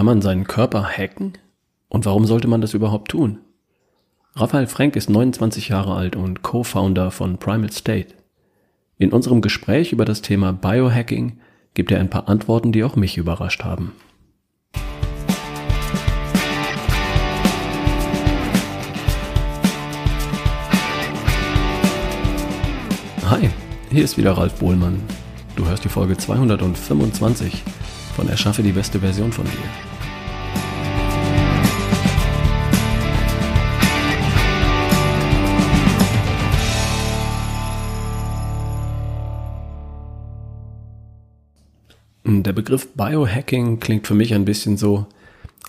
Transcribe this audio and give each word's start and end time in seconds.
Kann 0.00 0.06
man 0.06 0.22
seinen 0.22 0.46
Körper 0.46 0.84
hacken? 0.84 1.36
Und 1.90 2.06
warum 2.06 2.24
sollte 2.24 2.48
man 2.48 2.62
das 2.62 2.72
überhaupt 2.72 3.10
tun? 3.10 3.40
Raphael 4.34 4.66
Frank 4.66 4.96
ist 4.96 5.10
29 5.10 5.68
Jahre 5.68 5.94
alt 5.94 6.16
und 6.16 6.40
Co-Founder 6.40 7.10
von 7.10 7.36
Primal 7.36 7.70
State. 7.70 8.14
In 8.96 9.12
unserem 9.12 9.42
Gespräch 9.42 9.92
über 9.92 10.06
das 10.06 10.22
Thema 10.22 10.54
Biohacking 10.54 11.38
gibt 11.74 11.92
er 11.92 12.00
ein 12.00 12.08
paar 12.08 12.30
Antworten, 12.30 12.72
die 12.72 12.82
auch 12.82 12.96
mich 12.96 13.18
überrascht 13.18 13.62
haben. 13.62 13.92
Hi, 23.26 23.50
hier 23.90 24.04
ist 24.04 24.16
wieder 24.16 24.32
Ralf 24.32 24.60
Bohlmann. 24.60 24.98
Du 25.56 25.68
hörst 25.68 25.84
die 25.84 25.90
Folge 25.90 26.16
225 26.16 27.62
von 28.20 28.28
Erschaffe 28.28 28.62
die 28.62 28.72
beste 28.72 29.00
Version 29.00 29.32
von 29.32 29.46
dir. 29.46 29.52
Der 42.42 42.52
Begriff 42.52 42.92
Biohacking 42.94 43.80
klingt 43.80 44.06
für 44.06 44.12
mich 44.12 44.34
ein 44.34 44.44
bisschen 44.44 44.76
so, 44.76 45.06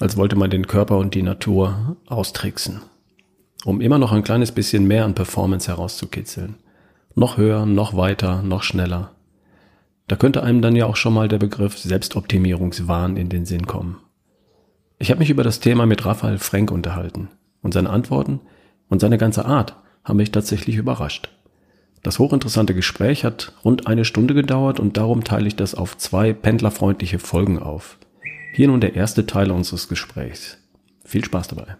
als 0.01 0.17
wollte 0.17 0.35
man 0.35 0.49
den 0.49 0.67
Körper 0.67 0.97
und 0.97 1.15
die 1.15 1.23
Natur 1.23 1.95
austricksen, 2.07 2.81
um 3.63 3.79
immer 3.79 3.97
noch 3.97 4.11
ein 4.11 4.23
kleines 4.23 4.51
bisschen 4.51 4.85
mehr 4.85 5.05
an 5.05 5.15
Performance 5.15 5.69
herauszukitzeln. 5.69 6.55
Noch 7.15 7.37
höher, 7.37 7.65
noch 7.65 7.95
weiter, 7.95 8.41
noch 8.41 8.63
schneller. 8.63 9.11
Da 10.07 10.15
könnte 10.15 10.43
einem 10.43 10.61
dann 10.61 10.75
ja 10.75 10.85
auch 10.85 10.95
schon 10.95 11.13
mal 11.13 11.27
der 11.27 11.37
Begriff 11.37 11.77
Selbstoptimierungswahn 11.77 13.17
in 13.17 13.29
den 13.29 13.45
Sinn 13.45 13.65
kommen. 13.67 13.97
Ich 14.99 15.09
habe 15.09 15.19
mich 15.19 15.29
über 15.29 15.43
das 15.43 15.59
Thema 15.59 15.85
mit 15.85 16.05
Raphael 16.05 16.37
Frank 16.37 16.71
unterhalten 16.71 17.29
und 17.61 17.73
seine 17.73 17.89
Antworten 17.89 18.39
und 18.89 18.99
seine 18.99 19.17
ganze 19.17 19.45
Art 19.45 19.75
haben 20.03 20.17
mich 20.17 20.31
tatsächlich 20.31 20.75
überrascht. 20.75 21.29
Das 22.03 22.19
hochinteressante 22.19 22.73
Gespräch 22.73 23.23
hat 23.23 23.53
rund 23.63 23.87
eine 23.87 24.05
Stunde 24.05 24.33
gedauert 24.33 24.79
und 24.79 24.97
darum 24.97 25.23
teile 25.23 25.47
ich 25.47 25.55
das 25.55 25.75
auf 25.75 25.97
zwei 25.97 26.33
pendlerfreundliche 26.33 27.19
Folgen 27.19 27.59
auf. 27.59 27.97
Hier 28.53 28.67
nun 28.67 28.81
der 28.81 28.95
erste 28.95 29.25
Teil 29.25 29.51
unseres 29.51 29.87
Gesprächs. 29.87 30.57
Viel 31.05 31.23
Spaß 31.23 31.49
dabei. 31.49 31.77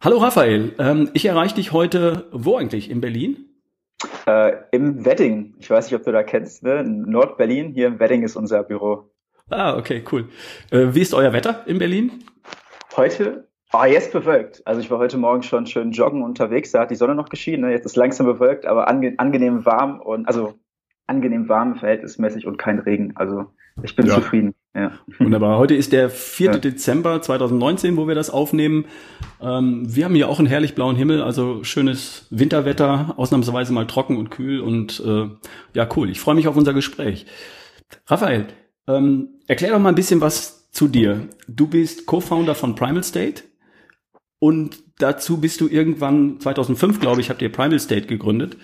Hallo 0.00 0.18
Raphael, 0.18 0.74
ähm, 0.78 1.10
ich 1.14 1.24
erreiche 1.24 1.56
dich 1.56 1.72
heute 1.72 2.28
wo 2.30 2.56
eigentlich? 2.56 2.90
In 2.90 3.00
Berlin? 3.00 3.36
Äh, 4.26 4.52
Im 4.72 5.04
Wedding. 5.04 5.54
Ich 5.58 5.70
weiß 5.70 5.86
nicht, 5.86 5.94
ob 5.98 6.04
du 6.04 6.12
da 6.12 6.22
kennst, 6.22 6.62
ne? 6.62 6.84
Nord-Berlin. 6.84 7.72
Hier 7.72 7.86
im 7.86 7.98
Wedding 7.98 8.22
ist 8.22 8.36
unser 8.36 8.62
Büro. 8.62 9.10
Ah, 9.50 9.76
okay, 9.76 10.02
cool. 10.10 10.28
Äh, 10.70 10.88
wie 10.90 11.00
ist 11.00 11.14
euer 11.14 11.32
Wetter 11.32 11.62
in 11.66 11.78
Berlin? 11.78 12.24
Heute? 12.96 13.48
Ah, 13.72 13.86
jetzt 13.86 14.12
bewölkt. 14.12 14.66
Also 14.66 14.80
ich 14.80 14.90
war 14.90 14.98
heute 14.98 15.18
Morgen 15.18 15.42
schon 15.42 15.66
schön 15.66 15.92
joggen 15.92 16.22
unterwegs. 16.22 16.72
Da 16.72 16.80
hat 16.80 16.90
die 16.90 16.96
Sonne 16.96 17.14
noch 17.14 17.28
geschienen. 17.28 17.62
Ne? 17.62 17.72
Jetzt 17.72 17.86
ist 17.86 17.96
langsam 17.96 18.26
bewölkt, 18.26 18.66
aber 18.66 18.88
ange 18.88 19.14
angenehm 19.18 19.64
warm 19.64 20.00
und 20.00 20.26
also 20.26 20.54
angenehm 21.06 21.48
warm 21.48 21.76
verhältnismäßig 21.76 22.46
und 22.46 22.58
kein 22.58 22.78
Regen. 22.78 23.12
Also 23.16 23.46
ich 23.82 23.94
bin 23.94 24.06
ja. 24.06 24.14
zufrieden. 24.14 24.54
Ja. 24.76 24.92
Wunderbar. 25.18 25.56
Heute 25.56 25.74
ist 25.74 25.92
der 25.92 26.10
4. 26.10 26.52
Ja. 26.52 26.58
Dezember 26.58 27.22
2019, 27.22 27.96
wo 27.96 28.08
wir 28.08 28.14
das 28.14 28.28
aufnehmen. 28.28 28.84
Ähm, 29.40 29.86
wir 29.88 30.04
haben 30.04 30.14
hier 30.14 30.28
auch 30.28 30.38
einen 30.38 30.48
herrlich 30.48 30.74
blauen 30.74 30.96
Himmel, 30.96 31.22
also 31.22 31.64
schönes 31.64 32.26
Winterwetter, 32.28 33.14
ausnahmsweise 33.16 33.72
mal 33.72 33.86
trocken 33.86 34.18
und 34.18 34.30
kühl 34.30 34.60
und 34.60 35.00
äh, 35.00 35.28
ja, 35.72 35.88
cool. 35.96 36.10
Ich 36.10 36.20
freue 36.20 36.34
mich 36.34 36.46
auf 36.46 36.58
unser 36.58 36.74
Gespräch. 36.74 37.24
Raphael, 38.06 38.48
ähm, 38.86 39.40
erklär 39.46 39.70
doch 39.70 39.78
mal 39.78 39.88
ein 39.88 39.94
bisschen 39.94 40.20
was 40.20 40.70
zu 40.72 40.88
dir. 40.88 41.26
Du 41.48 41.68
bist 41.68 42.04
Co-Founder 42.04 42.54
von 42.54 42.74
Primal 42.74 43.02
State 43.02 43.44
und 44.38 44.82
dazu 44.98 45.40
bist 45.40 45.62
du 45.62 45.68
irgendwann 45.68 46.38
2005, 46.38 47.00
glaube 47.00 47.22
ich, 47.22 47.30
habt 47.30 47.40
ihr 47.40 47.50
Primal 47.50 47.80
State 47.80 48.08
gegründet. 48.08 48.58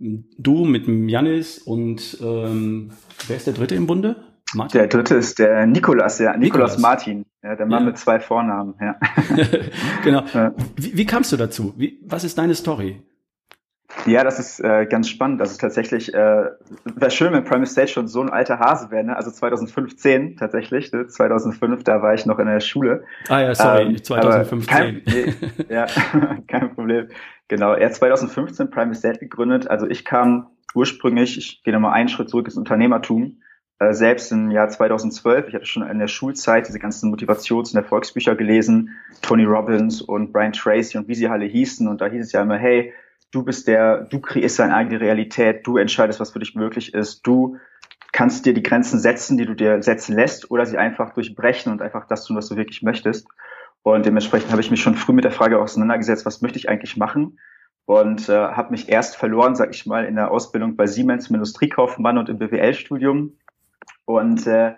Du 0.00 0.64
mit 0.64 0.88
Janis 0.88 1.58
und 1.58 2.18
ähm, 2.20 2.90
wer 3.28 3.36
ist 3.36 3.46
der 3.46 3.54
dritte 3.54 3.76
im 3.76 3.86
Bunde? 3.86 4.31
Martin? 4.54 4.78
Der 4.78 4.88
dritte 4.88 5.16
ist 5.16 5.38
der 5.38 5.66
Nikolas, 5.66 6.18
ja, 6.18 6.36
Nikolas, 6.36 6.78
Martin, 6.78 7.24
ja, 7.42 7.56
der 7.56 7.66
Mann 7.66 7.84
ja. 7.84 7.90
mit 7.90 7.98
zwei 7.98 8.20
Vornamen, 8.20 8.74
ja. 8.80 8.96
genau. 10.04 10.22
Ja. 10.32 10.52
Wie, 10.76 10.96
wie 10.96 11.06
kamst 11.06 11.32
du 11.32 11.36
dazu? 11.36 11.74
Wie, 11.76 12.00
was 12.04 12.24
ist 12.24 12.38
deine 12.38 12.54
Story? 12.54 13.02
Ja, 14.06 14.24
das 14.24 14.38
ist 14.38 14.60
äh, 14.60 14.86
ganz 14.86 15.08
spannend. 15.08 15.40
Das 15.40 15.52
ist 15.52 15.60
tatsächlich, 15.60 16.12
äh, 16.12 16.16
wäre 16.16 17.10
schön, 17.10 17.32
wenn 17.32 17.44
Prime 17.44 17.66
State 17.66 17.88
schon 17.88 18.08
so 18.08 18.20
ein 18.20 18.30
alter 18.30 18.58
Hase 18.58 18.90
wäre. 18.90 19.04
Ne? 19.04 19.16
Also 19.16 19.30
2015 19.30 20.36
tatsächlich. 20.36 20.92
Ne? 20.92 21.06
2005, 21.06 21.84
da 21.84 22.02
war 22.02 22.14
ich 22.14 22.26
noch 22.26 22.38
in 22.38 22.46
der 22.46 22.60
Schule. 22.60 23.04
Ah 23.28 23.40
ja, 23.40 23.54
sorry, 23.54 23.82
ähm, 23.82 24.02
2015. 24.02 24.66
Kein, 24.66 25.02
ja, 25.68 25.86
kein 26.48 26.74
Problem. 26.74 27.08
Genau, 27.48 27.74
er 27.74 27.86
hat 27.86 27.94
2015 27.94 28.70
Prime 28.70 28.94
State 28.94 29.18
gegründet. 29.18 29.70
Also 29.70 29.86
ich 29.86 30.04
kam 30.04 30.48
ursprünglich, 30.74 31.38
ich 31.38 31.62
gehe 31.62 31.72
nochmal 31.72 31.92
einen 31.92 32.08
Schritt 32.08 32.30
zurück 32.30 32.46
ins 32.46 32.56
Unternehmertum, 32.56 33.42
äh, 33.82 33.94
selbst 33.94 34.30
im 34.32 34.50
Jahr 34.50 34.68
2012. 34.68 35.48
Ich 35.48 35.54
hatte 35.54 35.66
schon 35.66 35.88
in 35.88 35.98
der 35.98 36.08
Schulzeit 36.08 36.68
diese 36.68 36.78
ganzen 36.78 37.12
Motivations- 37.12 37.72
und 37.72 37.76
Erfolgsbücher 37.76 38.34
gelesen, 38.36 38.90
Tony 39.22 39.44
Robbins 39.44 40.00
und 40.00 40.32
Brian 40.32 40.52
Tracy 40.52 40.98
und 40.98 41.08
wie 41.08 41.14
sie 41.14 41.28
alle 41.28 41.46
hießen. 41.46 41.88
Und 41.88 42.00
da 42.00 42.06
hieß 42.06 42.26
es 42.26 42.32
ja 42.32 42.42
immer, 42.42 42.58
hey, 42.58 42.92
du 43.32 43.42
bist 43.42 43.66
der, 43.66 44.02
du 44.02 44.20
kreierst 44.20 44.58
deine 44.58 44.74
eigene 44.74 45.00
Realität, 45.00 45.66
du 45.66 45.78
entscheidest, 45.78 46.20
was 46.20 46.30
für 46.30 46.38
dich 46.38 46.54
möglich 46.54 46.94
ist, 46.94 47.26
du 47.26 47.56
kannst 48.12 48.44
dir 48.44 48.52
die 48.52 48.62
Grenzen 48.62 49.00
setzen, 49.00 49.38
die 49.38 49.46
du 49.46 49.54
dir 49.54 49.82
setzen 49.82 50.14
lässt, 50.14 50.50
oder 50.50 50.66
sie 50.66 50.76
einfach 50.76 51.14
durchbrechen 51.14 51.72
und 51.72 51.80
einfach 51.80 52.06
das 52.06 52.24
tun, 52.24 52.36
was 52.36 52.48
du 52.48 52.56
wirklich 52.56 52.82
möchtest. 52.82 53.26
Und 53.82 54.06
dementsprechend 54.06 54.52
habe 54.52 54.60
ich 54.60 54.70
mich 54.70 54.82
schon 54.82 54.94
früh 54.94 55.12
mit 55.12 55.24
der 55.24 55.32
Frage 55.32 55.58
auseinandergesetzt, 55.58 56.26
was 56.26 56.42
möchte 56.42 56.58
ich 56.58 56.68
eigentlich 56.68 56.96
machen? 56.96 57.38
Und 57.84 58.28
äh, 58.28 58.32
habe 58.32 58.70
mich 58.70 58.88
erst 58.88 59.16
verloren, 59.16 59.56
sag 59.56 59.74
ich 59.74 59.86
mal, 59.86 60.04
in 60.04 60.14
der 60.14 60.30
Ausbildung 60.30 60.76
bei 60.76 60.86
Siemens 60.86 61.30
im 61.30 61.34
Industriekaufmann 61.36 62.18
und 62.18 62.28
im 62.28 62.38
BWL-Studium. 62.38 63.32
Und 64.04 64.46
äh, 64.46 64.74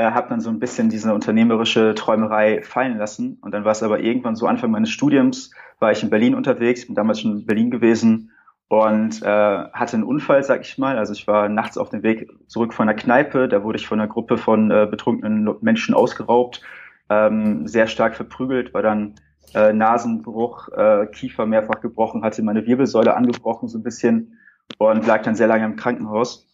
äh, 0.00 0.12
habe 0.12 0.30
dann 0.30 0.40
so 0.40 0.50
ein 0.50 0.58
bisschen 0.58 0.88
diese 0.88 1.12
unternehmerische 1.12 1.94
Träumerei 1.94 2.62
fallen 2.62 2.96
lassen. 2.96 3.38
Und 3.42 3.52
dann 3.52 3.64
war 3.64 3.72
es 3.72 3.82
aber 3.82 4.00
irgendwann 4.00 4.36
so 4.36 4.46
Anfang 4.46 4.70
meines 4.70 4.90
Studiums, 4.90 5.50
war 5.78 5.92
ich 5.92 6.02
in 6.02 6.10
Berlin 6.10 6.34
unterwegs, 6.34 6.86
bin 6.86 6.94
damals 6.94 7.20
schon 7.20 7.40
in 7.40 7.46
Berlin 7.46 7.70
gewesen 7.70 8.30
und 8.68 9.22
äh, 9.22 9.26
hatte 9.26 9.94
einen 9.94 10.04
Unfall, 10.04 10.42
sag 10.42 10.62
ich 10.62 10.78
mal. 10.78 10.96
Also 10.96 11.12
ich 11.12 11.26
war 11.26 11.48
nachts 11.48 11.76
auf 11.76 11.90
dem 11.90 12.02
Weg 12.02 12.30
zurück 12.46 12.72
von 12.72 12.86
der 12.86 12.96
Kneipe, 12.96 13.48
da 13.48 13.62
wurde 13.62 13.78
ich 13.78 13.86
von 13.86 14.00
einer 14.00 14.08
Gruppe 14.08 14.38
von 14.38 14.70
äh, 14.70 14.86
betrunkenen 14.90 15.56
Menschen 15.60 15.94
ausgeraubt, 15.94 16.62
ähm, 17.08 17.66
sehr 17.66 17.86
stark 17.86 18.14
verprügelt, 18.14 18.72
war 18.72 18.82
dann 18.82 19.16
äh, 19.54 19.72
Nasenbruch, 19.72 20.68
äh, 20.68 21.06
Kiefer 21.08 21.46
mehrfach 21.46 21.80
gebrochen, 21.80 22.22
hatte 22.22 22.42
meine 22.42 22.64
Wirbelsäule 22.64 23.16
angebrochen 23.16 23.68
so 23.68 23.78
ein 23.78 23.82
bisschen 23.82 24.38
und 24.78 25.06
lag 25.06 25.22
dann 25.22 25.34
sehr 25.34 25.48
lange 25.48 25.64
im 25.64 25.76
Krankenhaus. 25.76 26.49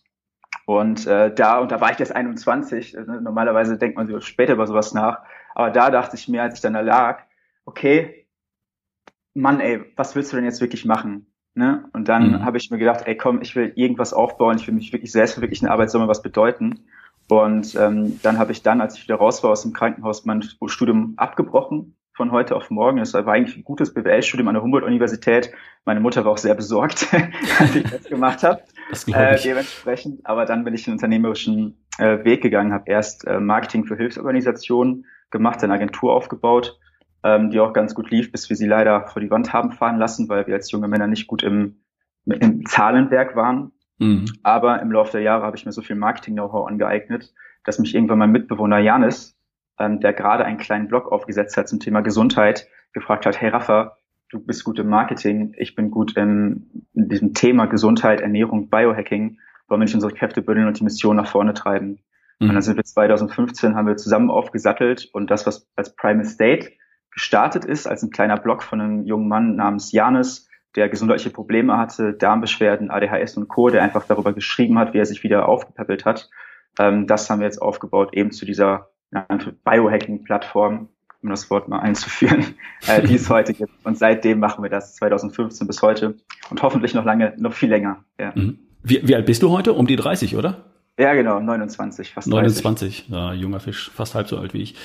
Und 0.66 1.06
äh, 1.06 1.32
da, 1.32 1.60
und 1.60 1.71
da 1.71 1.81
war 1.81 1.93
ich 1.93 1.99
jetzt 1.99 2.15
21, 2.15 2.99
also 2.99 3.12
normalerweise 3.12 3.78
denkt 3.78 3.97
man 3.97 4.21
später 4.21 4.54
über 4.54 4.66
sowas 4.66 4.93
nach, 4.93 5.21
aber 5.54 5.71
da 5.71 5.91
dachte 5.91 6.16
ich 6.16 6.28
mir, 6.28 6.43
als 6.43 6.54
ich 6.54 6.60
dann 6.60 6.75
da 6.75 6.81
lag, 6.81 7.22
okay, 7.65 8.27
Mann, 9.32 9.60
ey, 9.60 9.84
was 9.97 10.16
willst 10.16 10.32
du 10.32 10.37
denn 10.37 10.44
jetzt 10.44 10.60
wirklich 10.60 10.84
machen? 10.84 11.27
Ne? 11.54 11.88
Und 11.93 12.09
dann 12.09 12.32
mhm. 12.32 12.44
habe 12.44 12.59
ich 12.59 12.71
mir 12.71 12.78
gedacht, 12.78 13.03
ey, 13.06 13.16
komm, 13.16 13.41
ich 13.43 13.54
will 13.54 13.72
irgendwas 13.77 14.12
aufbauen, 14.12 14.56
ich 14.56 14.66
will 14.66 14.75
mich 14.75 14.93
wirklich 14.93 15.12
selbst 15.12 15.34
für 15.34 15.41
wirklich 15.41 15.60
soll 15.60 16.00
mir 16.00 16.09
was 16.09 16.22
bedeuten. 16.22 16.81
Und 17.28 17.75
ähm, 17.77 18.21
dann 18.22 18.38
habe 18.38 18.53
ich 18.53 18.62
dann, 18.62 18.81
als 18.81 18.97
ich 18.97 19.04
wieder 19.04 19.16
raus 19.16 19.43
war 19.43 19.50
aus 19.50 19.62
dem 19.62 19.72
Krankenhaus, 19.72 20.25
mein 20.25 20.43
Studium 20.43 21.15
abgebrochen 21.16 21.97
von 22.12 22.33
heute 22.33 22.56
auf 22.56 22.71
morgen. 22.71 22.98
Es 22.98 23.15
war 23.15 23.27
eigentlich 23.28 23.56
ein 23.56 23.65
gutes 23.65 23.94
BWL-Studium 23.94 24.48
an 24.48 24.54
der 24.54 24.62
Humboldt-Universität. 24.62 25.53
Meine 25.84 26.00
Mutter 26.00 26.25
war 26.25 26.33
auch 26.33 26.38
sehr 26.38 26.54
besorgt, 26.54 27.09
als 27.59 27.75
ich 27.75 27.91
das 27.91 28.04
gemacht 28.04 28.43
habe. 28.43 28.62
Das 28.91 29.06
äh, 29.08 29.38
dementsprechend, 29.42 30.24
aber 30.24 30.44
dann 30.44 30.64
bin 30.64 30.74
ich 30.74 30.84
den 30.84 30.92
unternehmerischen 30.92 31.84
äh, 31.98 32.24
Weg 32.24 32.42
gegangen, 32.42 32.72
habe 32.72 32.91
erst 32.91 33.26
äh, 33.26 33.41
Marketing 33.41 33.84
für 33.84 33.97
Hilfsorganisationen 33.97 35.06
gemacht, 35.30 35.62
eine 35.62 35.74
Agentur 35.74 36.12
aufgebaut, 36.12 36.78
ähm, 37.24 37.50
die 37.50 37.59
auch 37.59 37.72
ganz 37.72 37.94
gut 37.94 38.10
lief, 38.10 38.30
bis 38.30 38.48
wir 38.48 38.56
sie 38.56 38.66
leider 38.66 39.06
vor 39.09 39.21
die 39.21 39.30
Wand 39.30 39.53
haben 39.53 39.72
fahren 39.72 39.98
lassen, 39.98 40.28
weil 40.28 40.47
wir 40.47 40.54
als 40.54 40.71
junge 40.71 40.88
Männer 40.88 41.09
nicht 41.09 41.27
gut 41.27 41.42
im, 41.42 41.83
im 42.27 42.65
Zahlenwerk 42.66 43.34
waren. 43.34 43.72
Mhm. 43.98 44.27
Aber 44.42 44.80
im 44.80 44.92
Laufe 44.92 45.12
der 45.12 45.22
Jahre 45.22 45.44
habe 45.44 45.56
ich 45.56 45.66
mir 45.66 45.72
so 45.72 45.82
viel 45.82 45.97
Marketing-Know-how 45.97 46.68
angeeignet, 46.68 47.32
dass 47.65 47.78
mich 47.78 47.94
irgendwann 47.94 48.18
mein 48.18 48.30
Mitbewohner 48.30 48.78
Janis 48.78 49.36
ähm, 49.78 50.00
der 50.00 50.12
gerade 50.12 50.44
einen 50.44 50.59
kleinen 50.59 50.89
Blog 50.89 51.12
aufgesetzt 51.12 51.56
hat 51.56 51.68
zum 51.68 51.80
Thema 51.80 52.00
Gesundheit, 52.00 52.68
gefragt 52.92 53.27
hat, 53.27 53.41
hey 53.41 53.48
Rafa, 53.48 53.97
du 54.31 54.41
bist 54.41 54.65
gut 54.65 54.78
im 54.78 54.89
Marketing, 54.89 55.55
ich 55.59 55.75
bin 55.75 55.91
gut 55.91 56.17
in, 56.17 56.87
in 56.95 57.09
diesem 57.09 57.34
Thema 57.34 57.67
Gesundheit, 57.67 58.21
Ernährung, 58.21 58.69
Biohacking, 58.69 59.39
wollen 59.69 59.81
wir 59.81 59.84
nicht 59.84 59.95
unsere 59.95 60.13
Kräfte 60.13 60.43
bündeln 60.43 60.69
und 60.69 60.78
die 60.78 60.84
Mission 60.84 61.17
nach 61.17 61.28
vorne 61.28 61.55
treiben. 61.55 62.01
Mhm. 62.39 62.49
Und 62.49 62.55
dann 62.55 62.63
sind 62.63 62.77
wir 62.77 62.84
2015, 62.84 63.75
haben 63.75 63.87
wir 63.87 63.97
zusammen 63.97 64.31
aufgesattelt 64.31 65.09
und 65.13 65.31
das, 65.31 65.47
was 65.47 65.69
als 65.77 65.95
Prime 65.95 66.23
Estate 66.23 66.73
gestartet 67.11 67.65
ist, 67.65 67.87
als 67.87 68.03
ein 68.03 68.11
kleiner 68.11 68.37
Blog 68.37 68.63
von 68.63 68.81
einem 68.81 69.05
jungen 69.05 69.28
Mann 69.28 69.57
namens 69.57 69.93
Janis, 69.93 70.49
der 70.75 70.89
gesundheitliche 70.91 71.31
Probleme 71.31 71.78
hatte, 71.78 72.13
Darmbeschwerden, 72.13 72.91
ADHS 72.91 73.39
und 73.39 73.49
Co., 73.49 73.71
der 73.71 73.83
einfach 73.83 74.07
darüber 74.07 74.34
geschrieben 74.34 74.78
hat, 74.78 74.93
wie 74.93 74.99
er 74.99 75.07
sich 75.07 75.23
wieder 75.23 75.49
aufgepäppelt 75.49 76.05
hat. 76.05 76.28
Ähm, 76.78 77.07
das 77.07 77.31
haben 77.31 77.41
wir 77.41 77.47
jetzt 77.47 77.63
aufgebaut, 77.63 78.11
eben 78.13 78.31
zu 78.31 78.45
dieser 78.45 78.91
Biohacking-Plattform, 79.65 80.91
um 81.27 81.31
das 81.31 81.51
Wort 81.51 81.69
mal 81.69 81.81
einzuführen, 81.81 82.55
äh, 82.87 83.03
die 83.03 83.17
es 83.17 83.28
heute 83.28 83.53
gibt. 83.53 83.73
Und 83.84 83.99
seitdem 83.99 84.39
machen 84.39 84.63
wir 84.63 84.71
das 84.71 84.95
2015 84.97 85.67
bis 85.67 85.83
heute 85.83 86.15
und 86.51 86.63
hoffentlich 86.63 86.95
noch 86.95 87.05
lange, 87.05 87.34
noch 87.37 87.53
viel 87.53 87.69
länger. 87.69 88.05
Ja. 88.19 88.33
Mhm. 88.34 88.59
Wie, 88.83 89.07
wie 89.07 89.15
alt 89.15 89.27
bist 89.27 89.43
du 89.43 89.51
heute? 89.51 89.73
Um 89.73 89.87
die 89.87 89.97
30, 89.97 90.37
oder? 90.37 90.65
Ja, 90.99 91.13
genau, 91.15 91.41
29, 91.41 92.13
fast 92.13 92.28
29, 92.28 93.09
30. 93.09 93.09
ja, 93.11 93.33
junger 93.34 93.61
Fisch, 93.61 93.91
fast 93.95 94.15
halb 94.15 94.28
so 94.28 94.39
alt 94.39 94.55
wie 94.55 94.63
ich. 94.63 94.77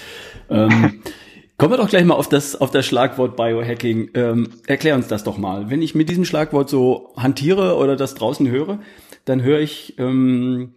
Ähm, 0.50 1.02
kommen 1.58 1.72
wir 1.72 1.78
doch 1.78 1.88
gleich 1.88 2.04
mal 2.04 2.16
auf 2.16 2.28
das, 2.28 2.60
auf 2.60 2.72
das 2.72 2.86
Schlagwort 2.86 3.38
Biohacking. 3.38 4.10
Ähm, 4.16 4.50
erklär 4.68 4.96
uns 4.96 5.08
das 5.08 5.24
doch 5.24 5.38
mal. 5.38 5.70
Wenn 5.70 5.82
ich 5.82 5.96
mit 5.96 6.10
diesem 6.10 6.26
Schlagwort 6.26 6.70
so 6.70 7.14
hantiere 7.16 7.78
oder 7.78 7.96
das 7.96 8.16
draußen 8.16 8.50
höre, 8.50 8.80
dann 9.26 9.44
höre 9.44 9.60
ich 9.60 9.98
ähm, 10.00 10.74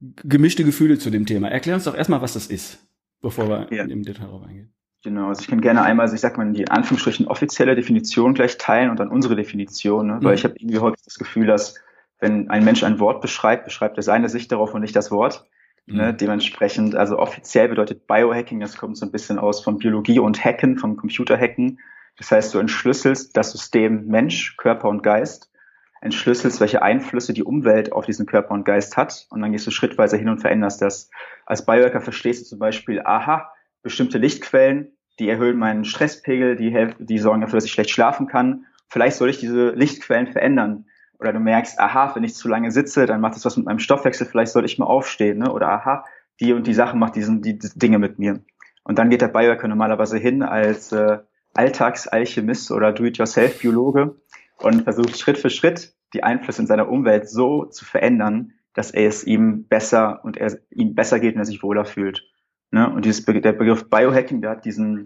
gemischte 0.00 0.64
Gefühle 0.64 0.98
zu 0.98 1.10
dem 1.10 1.26
Thema. 1.26 1.48
Erklär 1.48 1.74
uns 1.74 1.84
doch 1.84 1.96
erstmal, 1.96 2.20
was 2.20 2.34
das 2.34 2.46
ist, 2.46 2.86
bevor 3.20 3.48
wir 3.48 3.66
ja. 3.70 3.84
im 3.84 4.04
Detail 4.04 4.26
darauf 4.26 4.42
eingehen. 4.42 4.72
Genau, 5.04 5.28
also 5.28 5.42
ich 5.42 5.48
kann 5.48 5.60
gerne 5.60 5.82
einmal, 5.82 6.04
also 6.04 6.14
ich 6.16 6.20
sag 6.20 6.36
mal, 6.38 6.52
die 6.52 6.68
Anführungsstrichen 6.68 7.28
offizielle 7.28 7.76
Definition 7.76 8.34
gleich 8.34 8.58
teilen 8.58 8.90
und 8.90 8.98
dann 8.98 9.08
unsere 9.08 9.36
Definition, 9.36 10.08
ne? 10.08 10.18
weil 10.22 10.32
mhm. 10.32 10.34
ich 10.34 10.44
habe 10.44 10.54
irgendwie 10.58 10.78
häufig 10.78 11.04
das 11.04 11.18
Gefühl, 11.18 11.46
dass 11.46 11.76
wenn 12.18 12.50
ein 12.50 12.64
Mensch 12.64 12.82
ein 12.82 12.98
Wort 12.98 13.20
beschreibt, 13.20 13.64
beschreibt 13.64 13.96
er 13.96 14.02
seine 14.02 14.28
Sicht 14.28 14.50
darauf 14.50 14.74
und 14.74 14.80
nicht 14.80 14.96
das 14.96 15.12
Wort. 15.12 15.46
Ne? 15.86 15.94
Mhm. 15.94 15.98
Ne? 16.00 16.14
Dementsprechend, 16.14 16.96
also 16.96 17.18
offiziell 17.18 17.68
bedeutet 17.68 18.08
Biohacking, 18.08 18.58
das 18.58 18.76
kommt 18.76 18.96
so 18.96 19.06
ein 19.06 19.12
bisschen 19.12 19.38
aus 19.38 19.62
von 19.62 19.78
Biologie 19.78 20.18
und 20.18 20.44
Hacken, 20.44 20.78
vom 20.78 20.96
Computerhacken. 20.96 21.78
Das 22.16 22.32
heißt, 22.32 22.52
du 22.52 22.58
entschlüsselst 22.58 23.36
das 23.36 23.52
System 23.52 24.06
Mensch, 24.08 24.56
Körper 24.56 24.88
und 24.88 25.04
Geist, 25.04 25.52
entschlüsselst, 26.00 26.60
welche 26.60 26.82
Einflüsse 26.82 27.32
die 27.32 27.44
Umwelt 27.44 27.92
auf 27.92 28.06
diesen 28.06 28.26
Körper 28.26 28.52
und 28.52 28.64
Geist 28.64 28.96
hat 28.96 29.26
und 29.30 29.40
dann 29.40 29.52
gehst 29.52 29.66
du 29.66 29.70
schrittweise 29.70 30.16
hin 30.16 30.28
und 30.28 30.38
veränderst 30.38 30.82
das. 30.82 31.10
Als 31.46 31.64
Biohacker 31.64 32.00
verstehst 32.00 32.42
du 32.42 32.48
zum 32.48 32.58
Beispiel, 32.58 33.00
aha, 33.04 33.52
bestimmte 33.82 34.18
Lichtquellen, 34.18 34.96
die 35.18 35.28
erhöhen 35.28 35.58
meinen 35.58 35.84
Stresspegel, 35.84 36.56
die, 36.56 36.70
helfen, 36.70 37.06
die 37.06 37.18
sorgen 37.18 37.40
dafür, 37.40 37.56
dass 37.56 37.64
ich 37.64 37.72
schlecht 37.72 37.90
schlafen 37.90 38.26
kann. 38.26 38.66
Vielleicht 38.88 39.16
soll 39.16 39.30
ich 39.30 39.38
diese 39.38 39.70
Lichtquellen 39.70 40.28
verändern 40.28 40.86
oder 41.18 41.32
du 41.32 41.40
merkst, 41.40 41.80
aha, 41.80 42.14
wenn 42.14 42.24
ich 42.24 42.34
zu 42.34 42.48
lange 42.48 42.70
sitze, 42.70 43.06
dann 43.06 43.20
macht 43.20 43.34
das 43.34 43.44
was 43.44 43.56
mit 43.56 43.66
meinem 43.66 43.80
Stoffwechsel, 43.80 44.26
vielleicht 44.26 44.52
soll 44.52 44.64
ich 44.64 44.78
mal 44.78 44.86
aufstehen, 44.86 45.38
ne? 45.38 45.52
oder 45.52 45.68
aha, 45.68 46.04
die 46.40 46.52
und 46.52 46.66
die 46.66 46.74
Sache 46.74 46.96
macht 46.96 47.16
diesen, 47.16 47.42
die, 47.42 47.58
die 47.58 47.70
Dinge 47.74 47.98
mit 47.98 48.18
mir. 48.18 48.40
Und 48.84 48.98
dann 48.98 49.10
geht 49.10 49.20
der 49.20 49.28
Biohacker 49.28 49.68
normalerweise 49.68 50.16
hin 50.16 50.42
als 50.42 50.92
äh, 50.92 51.18
Alltagsalchemist 51.54 52.70
oder 52.70 52.92
Do-it-yourself-Biologe 52.92 54.16
und 54.58 54.82
versucht 54.82 55.18
Schritt 55.18 55.38
für 55.38 55.50
Schritt 55.50 55.94
die 56.14 56.22
Einflüsse 56.22 56.62
in 56.62 56.68
seiner 56.68 56.88
Umwelt 56.88 57.28
so 57.28 57.64
zu 57.64 57.84
verändern, 57.84 58.52
dass 58.74 58.92
er 58.92 59.08
es 59.08 59.24
ihm 59.24 59.66
besser 59.66 60.20
und 60.24 60.36
er 60.36 60.58
ihm 60.70 60.94
besser 60.94 61.18
geht 61.20 61.34
und 61.34 61.40
er 61.40 61.44
sich 61.44 61.62
wohler 61.62 61.84
fühlt. 61.84 62.22
Ne? 62.70 62.88
Und 62.88 63.04
dieses, 63.04 63.24
der 63.24 63.52
Begriff 63.52 63.88
Biohacking, 63.88 64.40
der 64.40 64.50
hat 64.50 64.64
diesen 64.64 65.04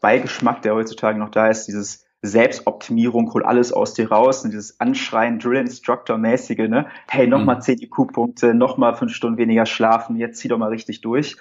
Beigeschmack, 0.00 0.62
der 0.62 0.74
heutzutage 0.74 1.18
noch 1.18 1.30
da 1.30 1.48
ist, 1.48 1.66
dieses 1.66 2.04
Selbstoptimierung, 2.22 3.32
hol 3.34 3.44
alles 3.44 3.72
aus 3.72 3.94
dir 3.94 4.10
raus 4.10 4.44
und 4.44 4.50
dieses 4.50 4.80
Anschreien, 4.80 5.38
Drill 5.38 5.58
Instructor 5.58 6.16
mäßige, 6.16 6.68
ne? 6.68 6.86
Hey, 7.08 7.26
nochmal 7.26 7.56
mhm. 7.56 7.60
10 7.60 7.78
IQ-Punkte, 7.82 8.54
nochmal 8.54 8.94
fünf 8.94 9.12
Stunden 9.12 9.38
weniger 9.38 9.66
schlafen, 9.66 10.16
jetzt 10.16 10.38
zieh 10.38 10.48
doch 10.48 10.58
mal 10.58 10.70
richtig 10.70 11.02
durch. 11.02 11.36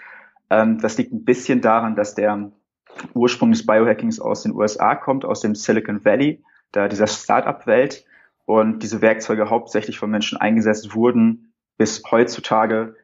Ähm, 0.49 0.79
das 0.79 0.97
liegt 0.97 1.13
ein 1.13 1.23
bisschen 1.23 1.61
daran, 1.61 1.95
dass 1.95 2.15
der 2.15 2.51
Ursprung 3.13 3.51
des 3.51 3.65
Biohackings 3.65 4.19
aus 4.19 4.43
den 4.43 4.53
USA 4.53 4.95
kommt, 4.95 5.23
aus 5.25 5.39
dem 5.39 5.55
Silicon 5.55 6.03
Valley, 6.03 6.43
da 6.73 6.87
dieser 6.87 7.07
Startup-Welt 7.07 8.05
und 8.45 8.83
diese 8.83 9.01
Werkzeuge 9.01 9.49
hauptsächlich 9.49 9.97
von 9.97 10.11
Menschen 10.11 10.37
eingesetzt 10.37 10.93
wurden 10.93 11.53
bis 11.77 12.03
heutzutage, 12.11 12.95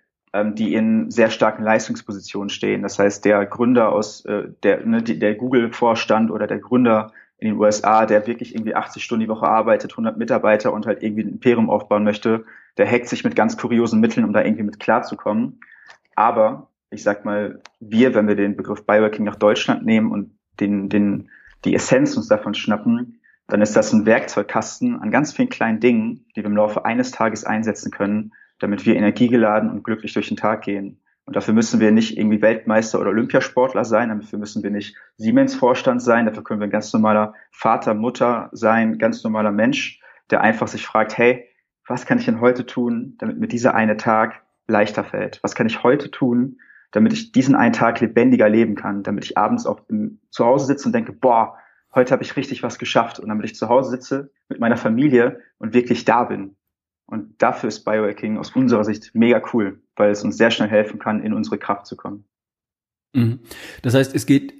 die 0.53 0.73
in 0.73 1.09
sehr 1.09 1.29
starken 1.29 1.63
Leistungspositionen 1.63 2.49
stehen. 2.49 2.83
Das 2.83 2.99
heißt, 2.99 3.25
der 3.25 3.45
Gründer 3.45 3.91
aus 3.91 4.25
äh, 4.25 4.49
der, 4.63 4.85
ne, 4.85 5.01
der 5.01 5.35
Google-Vorstand 5.35 6.31
oder 6.31 6.47
der 6.47 6.59
Gründer 6.59 7.11
in 7.39 7.49
den 7.49 7.57
USA, 7.57 8.05
der 8.05 8.27
wirklich 8.27 8.53
irgendwie 8.53 8.75
80 8.75 9.03
Stunden 9.03 9.21
die 9.21 9.29
Woche 9.29 9.47
arbeitet, 9.47 9.93
100 9.93 10.17
Mitarbeiter 10.17 10.73
und 10.73 10.85
halt 10.85 11.01
irgendwie 11.01 11.23
ein 11.23 11.29
Imperium 11.29 11.69
aufbauen 11.69 12.03
möchte, 12.03 12.45
der 12.77 12.89
hackt 12.89 13.07
sich 13.07 13.23
mit 13.23 13.35
ganz 13.35 13.57
kuriosen 13.57 13.99
Mitteln, 13.99 14.25
um 14.25 14.33
da 14.33 14.43
irgendwie 14.43 14.63
mit 14.63 14.79
klarzukommen. 14.79 15.61
Aber 16.15 16.69
ich 16.91 17.03
sag 17.03 17.25
mal, 17.25 17.61
wir, 17.79 18.13
wenn 18.13 18.27
wir 18.27 18.35
den 18.35 18.57
Begriff 18.57 18.85
Bioworking 18.85 19.25
nach 19.25 19.35
Deutschland 19.35 19.85
nehmen 19.85 20.11
und 20.11 20.31
den, 20.59 20.89
den, 20.89 21.29
die 21.65 21.75
Essenz 21.75 22.17
uns 22.17 22.27
davon 22.27 22.53
schnappen, 22.53 23.21
dann 23.47 23.61
ist 23.61 23.75
das 23.75 23.93
ein 23.93 24.05
Werkzeugkasten 24.05 24.99
an 24.99 25.11
ganz 25.11 25.33
vielen 25.33 25.49
kleinen 25.49 25.79
Dingen, 25.79 26.25
die 26.35 26.41
wir 26.41 26.45
im 26.45 26.55
Laufe 26.55 26.85
eines 26.85 27.11
Tages 27.11 27.45
einsetzen 27.45 27.91
können, 27.91 28.33
damit 28.59 28.85
wir 28.85 28.95
energiegeladen 28.95 29.69
und 29.69 29.83
glücklich 29.83 30.13
durch 30.13 30.27
den 30.27 30.37
Tag 30.37 30.63
gehen. 30.63 30.99
Und 31.25 31.35
dafür 31.35 31.53
müssen 31.53 31.79
wir 31.79 31.91
nicht 31.91 32.17
irgendwie 32.17 32.41
Weltmeister 32.41 32.99
oder 32.99 33.11
Olympiasportler 33.11 33.85
sein, 33.85 34.09
dafür 34.09 34.39
müssen 34.39 34.63
wir 34.63 34.71
nicht 34.71 34.95
Siemens-Vorstand 35.17 36.01
sein, 36.01 36.25
dafür 36.25 36.43
können 36.43 36.59
wir 36.59 36.67
ein 36.67 36.71
ganz 36.71 36.91
normaler 36.91 37.35
Vater, 37.51 37.93
Mutter 37.93 38.49
sein, 38.51 38.97
ganz 38.97 39.23
normaler 39.23 39.51
Mensch, 39.51 40.01
der 40.31 40.41
einfach 40.41 40.67
sich 40.67 40.85
fragt, 40.85 41.17
hey, 41.17 41.45
was 41.87 42.05
kann 42.05 42.17
ich 42.17 42.25
denn 42.25 42.41
heute 42.41 42.65
tun, 42.65 43.15
damit 43.19 43.39
mir 43.39 43.47
dieser 43.47 43.75
eine 43.75 43.97
Tag 43.97 44.41
leichter 44.67 45.03
fällt? 45.03 45.39
Was 45.43 45.55
kann 45.55 45.67
ich 45.67 45.83
heute 45.83 46.09
tun, 46.09 46.57
damit 46.91 47.13
ich 47.13 47.31
diesen 47.31 47.55
einen 47.55 47.73
Tag 47.73 47.99
lebendiger 47.99 48.49
leben 48.49 48.75
kann, 48.75 49.03
damit 49.03 49.25
ich 49.25 49.37
abends 49.37 49.65
auch 49.67 49.81
im, 49.87 50.19
zu 50.31 50.45
Hause 50.45 50.65
sitze 50.65 50.87
und 50.87 50.93
denke, 50.93 51.13
boah, 51.13 51.57
heute 51.93 52.11
habe 52.11 52.23
ich 52.23 52.35
richtig 52.35 52.63
was 52.63 52.79
geschafft 52.79 53.19
und 53.19 53.29
damit 53.29 53.45
ich 53.45 53.55
zu 53.55 53.69
Hause 53.69 53.91
sitze 53.91 54.31
mit 54.47 54.59
meiner 54.59 54.77
Familie 54.77 55.41
und 55.59 55.73
wirklich 55.73 56.05
da 56.05 56.23
bin 56.23 56.55
und 57.09 57.41
dafür 57.41 57.69
ist 57.69 57.83
Biohacking 57.83 58.37
aus 58.37 58.55
unserer 58.55 58.83
Sicht 58.83 59.11
mega 59.13 59.41
cool, 59.53 59.81
weil 59.95 60.11
es 60.11 60.23
uns 60.23 60.37
sehr 60.37 60.51
schnell 60.51 60.69
helfen 60.69 60.99
kann, 60.99 61.23
in 61.23 61.33
unsere 61.33 61.57
Kraft 61.57 61.87
zu 61.87 61.95
kommen. 61.95 62.25
Mhm. 63.13 63.39
Das 63.81 63.95
heißt, 63.95 64.15
es 64.15 64.25
geht 64.25 64.53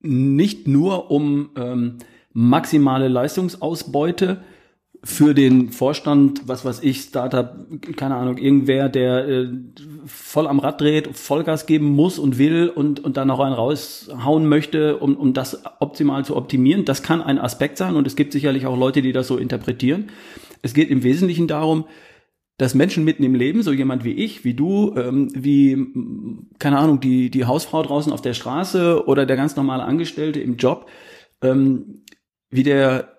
nicht 0.00 0.66
nur 0.66 1.10
um 1.10 1.50
ähm, 1.56 1.98
maximale 2.32 3.08
Leistungsausbeute 3.08 4.42
für 5.02 5.34
den 5.34 5.70
Vorstand, 5.70 6.46
was 6.46 6.64
weiß 6.64 6.82
ich, 6.82 7.00
Startup, 7.00 7.54
keine 7.96 8.16
Ahnung, 8.16 8.36
irgendwer, 8.36 8.88
der 8.90 9.28
äh, 9.28 9.48
voll 10.04 10.46
am 10.46 10.58
Rad 10.58 10.80
dreht, 10.80 11.16
Vollgas 11.16 11.64
geben 11.64 11.86
muss 11.86 12.18
und 12.18 12.36
will 12.38 12.68
und, 12.68 13.00
und 13.00 13.16
dann 13.16 13.28
noch 13.28 13.40
einen 13.40 13.54
raushauen 13.54 14.46
möchte, 14.46 14.98
um, 14.98 15.16
um 15.16 15.32
das 15.32 15.62
optimal 15.80 16.24
zu 16.24 16.36
optimieren. 16.36 16.84
Das 16.84 17.02
kann 17.02 17.22
ein 17.22 17.38
Aspekt 17.38 17.78
sein 17.78 17.96
und 17.96 18.06
es 18.06 18.16
gibt 18.16 18.32
sicherlich 18.32 18.66
auch 18.66 18.76
Leute, 18.76 19.00
die 19.00 19.12
das 19.12 19.26
so 19.26 19.38
interpretieren. 19.38 20.10
Es 20.62 20.74
geht 20.74 20.90
im 20.90 21.02
Wesentlichen 21.02 21.48
darum, 21.48 21.86
dass 22.60 22.74
Menschen 22.74 23.04
mitten 23.04 23.24
im 23.24 23.34
Leben, 23.34 23.62
so 23.62 23.72
jemand 23.72 24.04
wie 24.04 24.12
ich, 24.12 24.44
wie 24.44 24.52
du, 24.52 24.94
ähm, 24.94 25.30
wie, 25.34 25.78
keine 26.58 26.78
Ahnung, 26.78 27.00
die, 27.00 27.30
die 27.30 27.46
Hausfrau 27.46 27.82
draußen 27.82 28.12
auf 28.12 28.20
der 28.20 28.34
Straße 28.34 29.06
oder 29.06 29.24
der 29.24 29.36
ganz 29.36 29.56
normale 29.56 29.84
Angestellte 29.84 30.40
im 30.40 30.56
Job, 30.56 30.90
ähm, 31.40 32.02
wie 32.50 32.62
der 32.62 33.16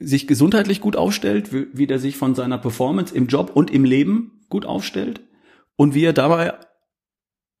sich 0.00 0.26
gesundheitlich 0.26 0.80
gut 0.80 0.96
aufstellt, 0.96 1.50
wie, 1.52 1.86
der 1.86 1.98
sich 1.98 2.16
von 2.16 2.34
seiner 2.34 2.56
Performance 2.56 3.14
im 3.14 3.26
Job 3.26 3.52
und 3.54 3.70
im 3.70 3.84
Leben 3.84 4.40
gut 4.48 4.64
aufstellt 4.64 5.20
und 5.76 5.94
wie 5.94 6.04
er 6.04 6.14
dabei 6.14 6.54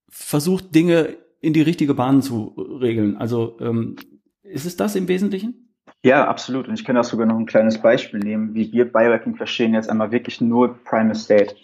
versucht, 0.08 0.74
Dinge 0.74 1.16
in 1.40 1.52
die 1.52 1.60
richtige 1.60 1.92
Bahn 1.92 2.22
zu 2.22 2.54
regeln. 2.80 3.16
Also 3.18 3.58
ähm, 3.60 3.96
ist 4.42 4.64
es 4.64 4.76
das 4.76 4.96
im 4.96 5.08
Wesentlichen? 5.08 5.61
Ja, 6.04 6.26
absolut. 6.26 6.66
Und 6.66 6.74
ich 6.74 6.84
kann 6.84 6.96
auch 6.96 7.04
sogar 7.04 7.26
noch 7.26 7.38
ein 7.38 7.46
kleines 7.46 7.78
Beispiel 7.78 8.18
nehmen, 8.18 8.54
wie 8.54 8.72
wir 8.72 8.90
Biohacking 8.90 9.36
verstehen, 9.36 9.74
jetzt 9.74 9.88
einmal 9.88 10.10
wirklich 10.10 10.40
nur 10.40 10.82
Primal 10.84 11.14
State. 11.14 11.54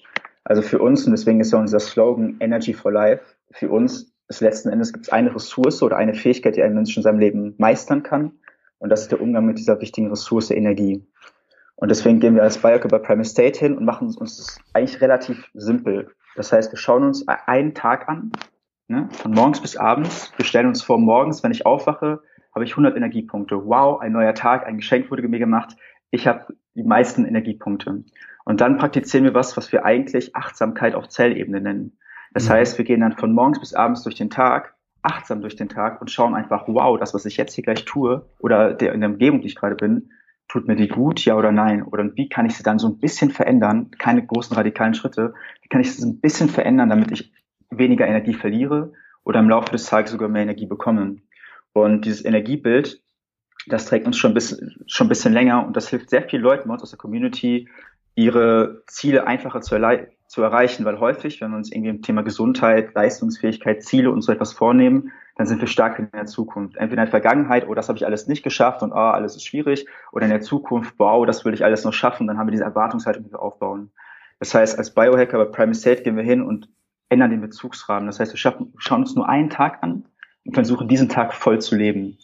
Also 0.45 0.63
für 0.63 0.79
uns, 0.79 1.05
und 1.05 1.13
deswegen 1.13 1.41
ist 1.41 1.53
ja 1.53 1.59
unser 1.59 1.81
Slogan 1.81 2.37
Energy 2.41 2.73
for 2.73 2.93
Life, 2.93 3.23
für 3.51 3.69
uns 3.69 4.13
ist 4.29 4.41
letzten 4.41 4.69
Endes 4.69 4.93
gibt 4.93 5.07
es 5.07 5.13
eine 5.13 5.35
Ressource 5.35 5.83
oder 5.83 5.97
eine 5.97 6.15
Fähigkeit, 6.15 6.55
die 6.57 6.63
ein 6.63 6.75
Mensch 6.75 6.97
in 6.97 7.03
seinem 7.03 7.19
Leben 7.19 7.55
meistern 7.59 8.03
kann. 8.03 8.33
Und 8.79 8.91
das 8.91 9.03
ist 9.03 9.11
der 9.11 9.21
Umgang 9.21 9.47
mit 9.47 9.59
dieser 9.59 9.81
wichtigen 9.81 10.09
Ressource 10.09 10.51
Energie. 10.51 11.05
Und 11.77 11.91
deswegen 11.91 12.21
gehen 12.21 12.35
wir 12.35 12.43
als 12.43 12.59
Biohacker 12.59 12.89
bei 12.89 12.99
Primal 12.99 13.25
State 13.25 13.59
hin 13.59 13.77
und 13.77 13.85
machen 13.85 14.15
uns 14.17 14.37
das 14.37 14.59
eigentlich 14.73 15.01
relativ 15.01 15.51
simpel. 15.55 16.11
Das 16.37 16.53
heißt, 16.53 16.73
wir 16.73 16.79
schauen 16.79 17.05
uns 17.05 17.27
einen 17.27 17.75
Tag 17.75 18.09
an, 18.09 18.31
ne, 18.87 19.09
von 19.13 19.33
morgens 19.33 19.61
bis 19.61 19.77
abends. 19.77 20.33
Wir 20.37 20.45
stellen 20.45 20.67
uns 20.67 20.83
vor, 20.83 20.99
morgens, 20.99 21.43
wenn 21.43 21.51
ich 21.51 21.67
aufwache, 21.67 22.21
habe 22.59 22.65
ich 22.65 22.73
100 22.73 22.97
Energiepunkte. 22.97 23.67
Wow, 23.67 24.01
ein 24.01 24.13
neuer 24.13 24.35
Tag, 24.35 24.67
ein 24.67 24.79
Geschenk 24.79 25.11
wurde 25.11 25.27
mir 25.29 25.39
gemacht. 25.39 25.77
Ich 26.11 26.27
habe 26.27 26.47
die 26.75 26.83
meisten 26.83 27.25
Energiepunkte. 27.25 28.03
Und 28.45 28.61
dann 28.61 28.79
praktizieren 28.79 29.25
wir 29.25 29.35
was, 29.35 29.57
was 29.57 29.71
wir 29.71 29.85
eigentlich 29.85 30.35
Achtsamkeit 30.35 30.95
auf 30.95 31.09
Zellebene 31.09 31.61
nennen. 31.61 31.99
Das 32.33 32.49
mhm. 32.49 32.55
heißt, 32.55 32.79
wir 32.79 32.85
gehen 32.85 33.01
dann 33.01 33.13
von 33.13 33.33
morgens 33.33 33.61
bis 33.61 33.75
abends 33.75 34.03
durch 34.03 34.17
den 34.17 34.31
Tag, 34.31 34.75
achtsam 35.03 35.41
durch 35.41 35.55
den 35.55 35.69
Tag 35.69 36.01
und 36.01 36.11
schauen 36.11 36.35
einfach, 36.35 36.65
wow, 36.67 36.99
das, 36.99 37.15
was 37.15 37.27
ich 37.27 37.37
jetzt 37.37 37.55
hier 37.55 37.63
gleich 37.63 37.85
tue 37.85 38.27
oder 38.41 38.75
der, 38.75 38.93
in 38.93 39.01
der 39.01 39.11
Umgebung, 39.11 39.41
die 39.41 39.47
ich 39.47 39.55
gerade 39.55 39.77
bin, 39.77 40.11
tut 40.49 40.67
mir 40.67 40.75
die 40.75 40.89
gut, 40.89 41.25
ja 41.25 41.37
oder 41.37 41.53
nein? 41.53 41.83
Oder 41.85 42.17
wie 42.17 42.29
kann 42.29 42.47
ich 42.47 42.57
sie 42.57 42.63
dann 42.65 42.81
so 42.81 42.89
ein 42.89 42.99
bisschen 42.99 43.31
verändern? 43.31 43.91
Keine 43.99 44.27
großen 44.27 44.57
radikalen 44.57 44.95
Schritte. 44.95 45.35
Wie 45.63 45.69
kann 45.69 45.81
ich 45.81 45.95
sie 45.95 46.05
ein 46.05 46.21
bisschen 46.21 46.49
verändern, 46.49 46.89
damit 46.89 47.13
ich 47.13 47.33
weniger 47.71 48.07
Energie 48.07 48.35
verliere 48.35 48.93
oder 49.25 49.41
im 49.41 49.49
Laufe 49.49 49.71
des 49.71 49.87
Tages 49.87 50.11
sogar 50.11 50.29
mehr 50.29 50.43
Energie 50.43 50.67
bekomme? 50.67 51.19
Und 51.73 52.05
dieses 52.05 52.25
Energiebild, 52.25 53.01
das 53.67 53.87
trägt 53.87 54.07
uns 54.07 54.17
schon 54.17 54.33
ein 54.33 54.35
bisschen, 54.35 54.83
schon 54.87 55.07
ein 55.07 55.11
bisschen 55.11 55.33
länger 55.33 55.67
und 55.67 55.77
das 55.77 55.89
hilft 55.89 56.11
sehr 56.11 56.23
vielen 56.23 56.43
Leuten 56.43 56.69
bei 56.69 56.75
uns 56.75 56.83
aus 56.83 56.91
der 56.91 56.99
Community, 56.99 57.69
ihre 58.15 58.83
Ziele 58.87 59.27
einfacher 59.27 59.61
zu, 59.61 59.77
zu 60.27 60.43
erreichen, 60.43 60.85
weil 60.85 60.99
häufig, 60.99 61.41
wenn 61.41 61.53
wir 61.53 61.57
uns 61.57 61.71
irgendwie 61.71 61.91
im 61.91 62.03
Thema 62.03 62.23
Gesundheit, 62.23 62.95
Leistungsfähigkeit, 62.95 63.83
Ziele 63.85 64.11
und 64.11 64.23
so 64.23 64.33
etwas 64.33 64.53
vornehmen, 64.53 65.13
dann 65.37 65.47
sind 65.47 65.61
wir 65.61 65.69
stark 65.69 66.01
in 66.01 66.11
der 66.13 66.27
Zukunft. 66.27 66.77
Entweder 66.77 67.03
in 67.03 67.07
der 67.07 67.11
Vergangenheit, 67.11 67.69
oh, 67.69 67.75
das 67.75 67.89
habe 67.89 67.97
ich 67.97 68.05
alles 68.05 68.27
nicht 68.27 68.43
geschafft 68.43 68.83
und 68.83 68.91
oh, 68.91 68.97
alles 68.97 69.37
ist 69.37 69.47
schwierig, 69.47 69.87
oder 70.11 70.25
in 70.25 70.33
der 70.33 70.41
Zukunft, 70.41 70.95
wow, 70.99 71.25
das 71.25 71.45
will 71.45 71.55
ich 71.55 71.65
alles 71.65 71.85
noch 71.85 71.93
schaffen, 71.93 72.27
dann 72.27 72.39
haben 72.39 72.49
wir 72.49 72.53
diese 72.53 72.65
Erwartungshaltung, 72.65 73.23
die 73.23 73.31
wir 73.31 73.41
aufbauen. 73.41 73.93
Das 74.41 74.53
heißt, 74.53 74.79
als 74.79 74.93
Biohacker 74.93 75.39
bei 75.39 75.45
Prime 75.45 75.71
Estate 75.71 76.03
gehen 76.03 76.17
wir 76.17 76.25
hin 76.25 76.43
und 76.43 76.69
ändern 77.09 77.31
den 77.31 77.41
Bezugsrahmen. 77.41 78.07
Das 78.07 78.19
heißt, 78.19 78.33
wir 78.33 78.39
schaffen, 78.39 78.73
schauen 78.79 79.03
uns 79.03 79.15
nur 79.15 79.29
einen 79.29 79.49
Tag 79.49 79.79
an 79.83 80.07
und 80.45 80.55
versuchen, 80.55 80.89
diesen 80.89 81.09
Tag 81.09 81.35
voll 81.35 81.61
zu 81.61 81.77
leben. 81.77 82.19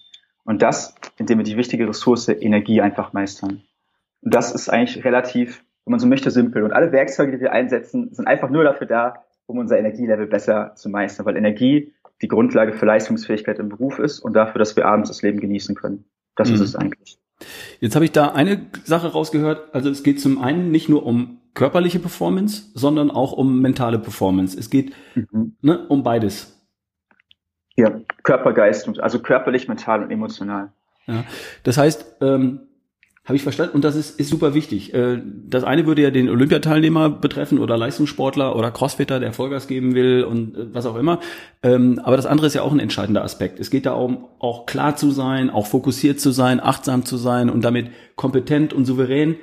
Und 0.44 0.62
das, 0.62 0.94
indem 1.16 1.38
wir 1.38 1.44
die 1.44 1.56
wichtige 1.56 1.88
Ressource 1.88 2.28
Energie 2.28 2.80
einfach 2.80 3.12
meistern. 3.12 3.62
Und 4.20 4.34
das 4.34 4.52
ist 4.52 4.68
eigentlich 4.68 5.04
relativ 5.04 5.64
wenn 5.84 5.92
man 5.92 6.00
so 6.00 6.06
möchte, 6.06 6.30
simpel. 6.30 6.62
Und 6.62 6.72
alle 6.72 6.92
Werkzeuge, 6.92 7.32
die 7.32 7.40
wir 7.40 7.52
einsetzen, 7.52 8.12
sind 8.12 8.26
einfach 8.26 8.50
nur 8.50 8.64
dafür 8.64 8.86
da, 8.86 9.24
um 9.46 9.58
unser 9.58 9.78
Energielevel 9.78 10.26
besser 10.26 10.72
zu 10.76 10.88
meistern, 10.88 11.26
weil 11.26 11.36
Energie 11.36 11.92
die 12.22 12.28
Grundlage 12.28 12.72
für 12.72 12.86
Leistungsfähigkeit 12.86 13.58
im 13.58 13.68
Beruf 13.68 13.98
ist 13.98 14.20
und 14.20 14.32
dafür, 14.34 14.58
dass 14.58 14.76
wir 14.76 14.86
abends 14.86 15.10
das 15.10 15.20
Leben 15.22 15.40
genießen 15.40 15.74
können. 15.74 16.04
Das 16.36 16.48
mhm. 16.48 16.54
ist 16.54 16.60
es 16.60 16.76
eigentlich. 16.76 17.18
Jetzt 17.80 17.94
habe 17.94 18.04
ich 18.04 18.12
da 18.12 18.28
eine 18.28 18.66
Sache 18.84 19.08
rausgehört. 19.08 19.74
Also 19.74 19.90
es 19.90 20.02
geht 20.02 20.20
zum 20.20 20.40
einen 20.40 20.70
nicht 20.70 20.88
nur 20.88 21.04
um 21.04 21.40
körperliche 21.52 21.98
Performance, 21.98 22.70
sondern 22.74 23.10
auch 23.10 23.32
um 23.32 23.60
mentale 23.60 23.98
Performance. 23.98 24.58
Es 24.58 24.70
geht 24.70 24.94
mhm. 25.14 25.56
ne, 25.60 25.86
um 25.88 26.02
beides. 26.02 26.53
Ja, 27.76 28.00
Körper, 28.22 28.52
Geist, 28.52 28.88
also 29.00 29.18
körperlich, 29.18 29.68
mental 29.68 30.02
und 30.02 30.10
emotional. 30.10 30.72
Ja, 31.06 31.24
das 31.64 31.76
heißt, 31.76 32.16
ähm, 32.20 32.60
habe 33.24 33.36
ich 33.36 33.42
verstanden. 33.42 33.74
Und 33.74 33.84
das 33.84 33.96
ist, 33.96 34.20
ist 34.20 34.28
super 34.28 34.52
wichtig. 34.52 34.92
Äh, 34.92 35.20
das 35.48 35.64
eine 35.64 35.86
würde 35.86 36.02
ja 36.02 36.10
den 36.10 36.28
Olympiateilnehmer 36.28 37.08
betreffen 37.08 37.58
oder 37.58 37.76
Leistungssportler 37.76 38.54
oder 38.54 38.70
Crossfitter, 38.70 39.18
der 39.18 39.32
Vollgas 39.32 39.66
geben 39.66 39.94
will 39.94 40.24
und 40.24 40.56
äh, 40.56 40.74
was 40.74 40.84
auch 40.84 40.96
immer. 40.96 41.20
Ähm, 41.62 42.00
aber 42.04 42.16
das 42.16 42.26
andere 42.26 42.46
ist 42.46 42.54
ja 42.54 42.62
auch 42.62 42.72
ein 42.72 42.80
entscheidender 42.80 43.24
Aspekt. 43.24 43.60
Es 43.60 43.70
geht 43.70 43.86
da 43.86 43.94
um 43.94 44.26
auch 44.38 44.66
klar 44.66 44.96
zu 44.96 45.10
sein, 45.10 45.48
auch 45.48 45.66
fokussiert 45.66 46.20
zu 46.20 46.32
sein, 46.32 46.60
achtsam 46.60 47.06
zu 47.06 47.16
sein 47.16 47.48
und 47.48 47.64
damit 47.64 47.90
kompetent 48.14 48.74
und 48.74 48.84
souverän 48.84 49.36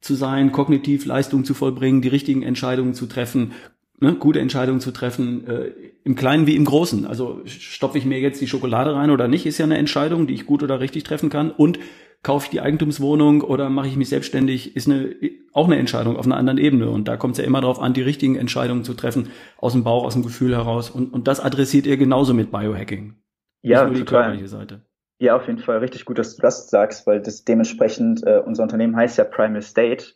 zu 0.00 0.14
sein, 0.14 0.52
kognitiv 0.52 1.04
Leistung 1.04 1.44
zu 1.44 1.54
vollbringen, 1.54 2.02
die 2.02 2.08
richtigen 2.08 2.42
Entscheidungen 2.42 2.94
zu 2.94 3.06
treffen, 3.06 3.52
ne, 4.00 4.14
gute 4.14 4.40
Entscheidungen 4.40 4.80
zu 4.80 4.90
treffen, 4.90 5.46
äh, 5.46 5.72
im 6.04 6.16
Kleinen 6.16 6.46
wie 6.46 6.56
im 6.56 6.64
Großen. 6.64 7.06
Also 7.06 7.40
stopfe 7.46 7.98
ich 7.98 8.04
mir 8.04 8.20
jetzt 8.20 8.40
die 8.40 8.48
Schokolade 8.48 8.94
rein 8.94 9.10
oder 9.10 9.28
nicht, 9.28 9.46
ist 9.46 9.58
ja 9.58 9.64
eine 9.64 9.78
Entscheidung, 9.78 10.26
die 10.26 10.34
ich 10.34 10.46
gut 10.46 10.62
oder 10.62 10.80
richtig 10.80 11.04
treffen 11.04 11.30
kann. 11.30 11.50
Und 11.50 11.78
kaufe 12.22 12.46
ich 12.46 12.50
die 12.50 12.60
Eigentumswohnung 12.60 13.42
oder 13.42 13.68
mache 13.70 13.86
ich 13.86 13.96
mich 13.96 14.08
selbstständig, 14.08 14.74
ist 14.74 14.88
eine, 14.88 15.14
auch 15.52 15.66
eine 15.66 15.78
Entscheidung 15.78 16.16
auf 16.16 16.24
einer 16.24 16.36
anderen 16.36 16.58
Ebene. 16.58 16.90
Und 16.90 17.06
da 17.06 17.16
kommt 17.16 17.32
es 17.32 17.38
ja 17.38 17.44
immer 17.44 17.60
darauf 17.60 17.80
an, 17.80 17.92
die 17.92 18.02
richtigen 18.02 18.36
Entscheidungen 18.36 18.82
zu 18.82 18.94
treffen, 18.94 19.30
aus 19.58 19.72
dem 19.72 19.84
Bauch, 19.84 20.04
aus 20.04 20.14
dem 20.14 20.22
Gefühl 20.22 20.56
heraus. 20.56 20.90
Und, 20.90 21.12
und 21.12 21.28
das 21.28 21.40
adressiert 21.40 21.86
ihr 21.86 21.96
genauso 21.96 22.34
mit 22.34 22.50
Biohacking. 22.50 23.14
Ja, 23.62 23.88
körperliche 23.88 24.48
Seite. 24.48 24.82
Ja, 25.18 25.36
auf 25.36 25.46
jeden 25.46 25.60
Fall 25.60 25.78
richtig 25.78 26.04
gut, 26.04 26.18
dass 26.18 26.36
du 26.36 26.42
das 26.42 26.68
sagst, 26.68 27.06
weil 27.06 27.22
das 27.22 27.44
dementsprechend, 27.44 28.26
äh, 28.26 28.42
unser 28.44 28.64
Unternehmen 28.64 28.96
heißt 28.96 29.16
ja 29.16 29.24
Primal 29.24 29.62
State, 29.62 30.06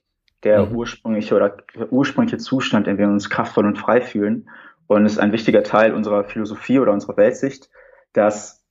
der 0.44 0.66
mhm. 0.66 0.76
ursprüngliche 0.76 1.34
oder 1.34 1.56
der 1.74 1.92
ursprüngliche 1.92 2.38
Zustand, 2.38 2.86
in 2.86 2.96
dem 2.96 2.98
wir 2.98 3.12
uns 3.12 3.30
kraftvoll 3.30 3.66
und 3.66 3.78
frei 3.78 4.00
fühlen. 4.00 4.48
Und 4.86 5.04
es 5.04 5.12
ist 5.12 5.18
ein 5.18 5.32
wichtiger 5.32 5.62
Teil 5.62 5.92
unserer 5.92 6.24
Philosophie 6.24 6.78
oder 6.78 6.92
unserer 6.92 7.16
Weltsicht, 7.16 7.70
dass 8.12 8.64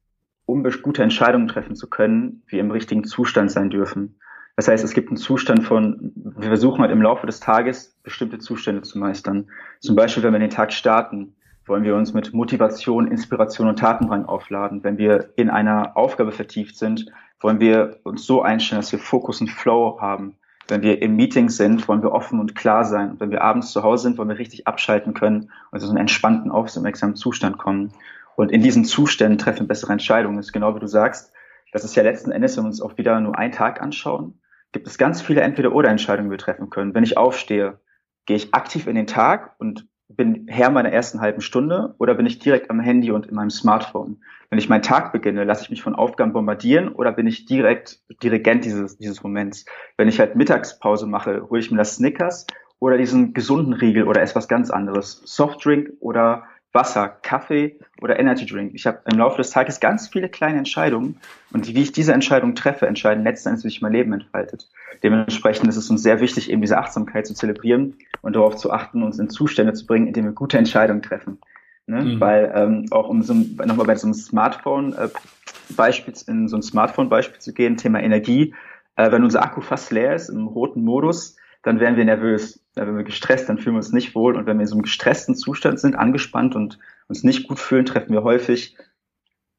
um 0.46 0.64
gute 0.82 1.04
Entscheidungen 1.04 1.48
treffen 1.48 1.76
zu 1.76 1.90
können, 1.90 2.42
wir 2.48 2.62
im 2.62 2.72
richtigen 2.72 3.04
Zustand 3.04 3.52
sein 3.52 3.70
dürfen. 3.70 4.18
Das 4.56 4.68
heißt, 4.68 4.84
es 4.84 4.94
gibt 4.94 5.10
einen 5.10 5.18
Zustand 5.18 5.64
von, 5.66 6.14
wir 6.16 6.48
versuchen 6.48 6.82
halt 6.82 6.92
im 6.92 7.02
Laufe 7.02 7.28
des 7.28 7.40
Tages 7.40 7.96
bestimmte 8.02 8.40
Zustände 8.40 8.82
zu 8.82 8.98
meistern. 8.98 9.50
Zum 9.82 9.96
Beispiel, 9.96 10.24
wenn 10.24 10.34
wir 10.34 10.40
den 10.40 10.50
Tag 10.50 10.74
starten, 10.74 11.36
wollen 11.68 11.84
wir 11.84 11.96
uns 11.96 12.14
mit 12.14 12.34
Motivation, 12.34 13.12
Inspiration 13.12 13.68
und 13.68 13.78
Tatendrang 13.78 14.26
aufladen. 14.26 14.84
Wenn 14.84 14.98
wir 14.98 15.32
in 15.36 15.50
einer 15.50 15.96
Aufgabe 15.96 16.32
vertieft 16.32 16.78
sind, 16.78 17.12
wollen 17.40 17.60
wir 17.60 18.00
uns 18.04 18.26
so 18.26 18.42
einstellen, 18.42 18.82
dass 18.82 18.92
wir 18.92 19.00
Fokus 19.00 19.42
und 19.42 19.50
Flow 19.50 20.00
haben. 20.02 20.38
Wenn 20.68 20.82
wir 20.82 21.02
im 21.02 21.16
Meeting 21.16 21.50
sind, 21.50 21.88
wollen 21.88 22.02
wir 22.02 22.12
offen 22.12 22.40
und 22.40 22.56
klar 22.56 22.84
sein. 22.84 23.20
Wenn 23.20 23.32
wir 23.32 23.42
abends 23.42 23.72
zu 23.72 23.84
Hause 23.84 24.04
sind, 24.04 24.18
wollen 24.18 24.30
wir 24.30 24.38
richtig 24.38 24.68
abschalten 24.68 25.14
können 25.14 25.52
und 25.72 25.80
so 25.80 25.88
einen 25.88 25.98
entspannten, 25.98 26.52
aufmerksamen 26.52 27.16
Zustand 27.16 27.58
kommen. 27.58 27.94
Und 28.36 28.52
in 28.52 28.62
diesen 28.62 28.86
Zuständen 28.86 29.38
treffen 29.38 29.68
bessere 29.68 29.94
Entscheidungen. 29.94 30.38
Das 30.38 30.48
ist 30.48 30.54
genau 30.54 30.76
wie 30.76 30.80
du 30.80 30.88
sagst. 30.88 31.32
Das 31.72 31.84
ist 31.84 31.96
ja 31.96 32.04
letzten 32.04 32.32
Endes, 32.32 32.56
wenn 32.58 32.64
wir 32.64 32.70
uns 32.70 32.82
auch 32.82 32.98
wieder 32.98 33.20
nur 33.20 33.38
einen 33.38 33.52
Tag 33.52 33.82
anschauen, 33.82 34.40
gibt 34.72 34.88
es 34.88 34.98
ganz 34.98 35.22
viele 35.22 35.42
Entweder-Oder-Entscheidungen, 35.42 36.30
die 36.30 36.34
wir 36.34 36.38
treffen 36.38 36.70
können. 36.70 36.94
Wenn 36.94 37.04
ich 37.04 37.18
aufstehe, 37.18 37.80
gehe 38.26 38.38
ich 38.38 38.54
aktiv 38.54 38.88
in 38.88 38.96
den 38.96 39.08
Tag 39.08 39.56
und 39.60 39.88
bin 40.10 40.48
Herr 40.48 40.70
meiner 40.70 40.92
ersten 40.92 41.20
halben 41.20 41.42
Stunde 41.42 41.96
oder 41.98 42.16
bin 42.16 42.26
ich 42.26 42.40
direkt 42.40 42.70
am 42.70 42.80
Handy 42.80 43.12
und 43.12 43.28
in 43.28 43.36
meinem 43.36 43.50
Smartphone? 43.50 44.22
Wenn 44.50 44.60
ich 44.60 44.70
meinen 44.70 44.82
Tag 44.82 45.12
beginne, 45.12 45.44
lasse 45.44 45.64
ich 45.64 45.70
mich 45.70 45.82
von 45.82 45.96
Aufgaben 45.96 46.32
bombardieren 46.32 46.90
oder 46.90 47.12
bin 47.12 47.28
ich 47.28 47.46
direkt 47.46 48.00
Dirigent 48.24 48.64
dieses, 48.64 48.98
dieses 48.98 49.22
Moments? 49.22 49.66
Wenn 49.98 50.08
ich 50.08 50.20
halt 50.20 50.36
Mittagspause 50.36 51.06
mache, 51.06 51.50
hole 51.50 51.60
ich 51.60 51.72
mir 51.72 51.78
das 51.78 51.96
Snickers 51.96 52.48
oder 52.80 52.98
diesen 52.98 53.34
gesunden 53.34 53.74
Riegel 53.74 54.08
oder 54.08 54.22
etwas 54.22 54.48
ganz 54.48 54.70
anderes? 54.70 55.22
Softdrink 55.26 55.92
oder 56.00 56.44
Wasser, 56.74 57.18
Kaffee 57.22 57.80
oder 58.02 58.20
Energy 58.20 58.46
Drink. 58.46 58.74
Ich 58.76 58.86
habe 58.86 59.00
im 59.12 59.18
Laufe 59.18 59.38
des 59.38 59.50
Tages 59.50 59.80
ganz 59.80 60.08
viele 60.08 60.30
kleine 60.30 60.58
Entscheidungen 60.58 61.18
und 61.52 61.68
wie 61.68 61.82
ich 61.82 61.92
diese 61.92 62.14
Entscheidung 62.14 62.56
treffe, 62.56 62.88
entscheiden 62.88 63.24
letzten 63.24 63.50
Endes, 63.50 63.64
wie 63.64 63.70
sich 63.70 63.82
mein 63.82 63.94
Leben 63.94 64.14
entfaltet. 64.14 64.68
Dementsprechend 65.02 65.70
ist 65.70 65.78
es 65.78 65.90
uns 65.90 66.04
sehr 66.04 66.20
wichtig, 66.20 66.52
eben 66.52 66.62
diese 66.62 66.78
Achtsamkeit 66.78 67.26
zu 67.26 67.34
zelebrieren 67.34 67.96
und 68.22 68.36
darauf 68.36 68.58
zu 68.58 68.72
achten, 68.72 69.04
uns 69.04 69.18
in 69.18 69.30
Zustände 69.30 69.74
zu 69.74 69.86
bringen, 69.86 70.08
in 70.08 70.14
denen 70.14 70.28
wir 70.28 70.34
gute 70.34 70.58
Entscheidungen 70.58 71.02
treffen. 71.02 71.40
Ne? 71.88 72.04
Mhm. 72.04 72.20
Weil 72.20 72.52
ähm, 72.54 72.86
auch 72.92 73.08
um 73.08 73.24
so, 73.24 73.34
nochmal 73.34 73.86
bei 73.86 73.96
so 73.96 74.08
einem 74.08 74.14
Smartphone-Beispiel, 74.14 76.14
äh, 76.14 76.32
in 76.32 76.48
so 76.48 76.58
ein 76.58 76.62
Smartphone-Beispiel 76.62 77.40
zu 77.40 77.54
gehen, 77.54 77.78
Thema 77.78 78.02
Energie, 78.02 78.54
äh, 78.98 79.12
wenn 79.12 79.24
unser 79.24 79.42
Akku 79.42 79.62
fast 79.62 79.92
leer 79.92 80.14
ist, 80.14 80.30
im 80.30 80.48
roten 80.48 80.84
Modus, 80.84 81.37
dann 81.64 81.80
werden 81.80 81.98
wir 81.98 82.06
nervös. 82.06 82.64
Wenn 82.76 82.96
wir 82.96 83.04
gestresst, 83.04 83.50
dann 83.50 83.58
fühlen 83.58 83.76
wir 83.76 83.80
uns 83.80 83.92
nicht 83.92 84.16
wohl. 84.16 84.36
Und 84.36 84.46
wenn 84.46 84.58
wir 84.58 84.62
in 84.62 84.68
so 84.68 84.76
einem 84.76 84.84
gestressten 84.84 85.36
Zustand 85.36 85.80
sind, 85.80 85.96
angespannt 85.96 86.56
und 86.56 86.80
uns 87.08 87.24
nicht 87.24 87.48
gut 87.48 87.60
fühlen, 87.60 87.86
treffen 87.86 88.14
wir 88.14 88.24
häufig 88.24 88.76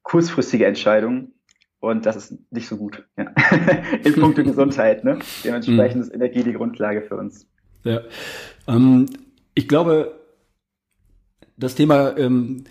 kurzfristige 0.03 0.65
Entscheidungen. 0.65 1.33
Und 1.79 2.05
das 2.05 2.15
ist 2.15 2.51
nicht 2.51 2.67
so 2.67 2.77
gut. 2.77 3.05
Ja. 3.17 3.25
in 4.03 4.13
puncto 4.13 4.43
Gesundheit. 4.43 5.03
Ne? 5.03 5.19
Dementsprechend 5.43 5.97
mhm. 5.97 6.01
ist 6.01 6.13
Energie 6.13 6.43
die 6.43 6.53
Grundlage 6.53 7.01
für 7.01 7.15
uns. 7.15 7.47
Ja. 7.83 8.01
Ähm, 8.67 9.05
ich 9.53 9.67
glaube, 9.67 10.19
das 11.57 11.75
Thema 11.75 12.17
ähm, 12.17 12.65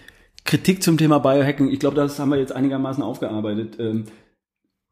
Kritik 0.44 0.82
zum 0.82 0.98
Thema 0.98 1.18
Biohacking, 1.18 1.68
ich 1.68 1.78
glaube, 1.78 1.96
das 1.96 2.18
haben 2.18 2.30
wir 2.30 2.38
jetzt 2.38 2.52
einigermaßen 2.52 3.02
aufgearbeitet. 3.02 3.78
Ähm, 3.78 4.04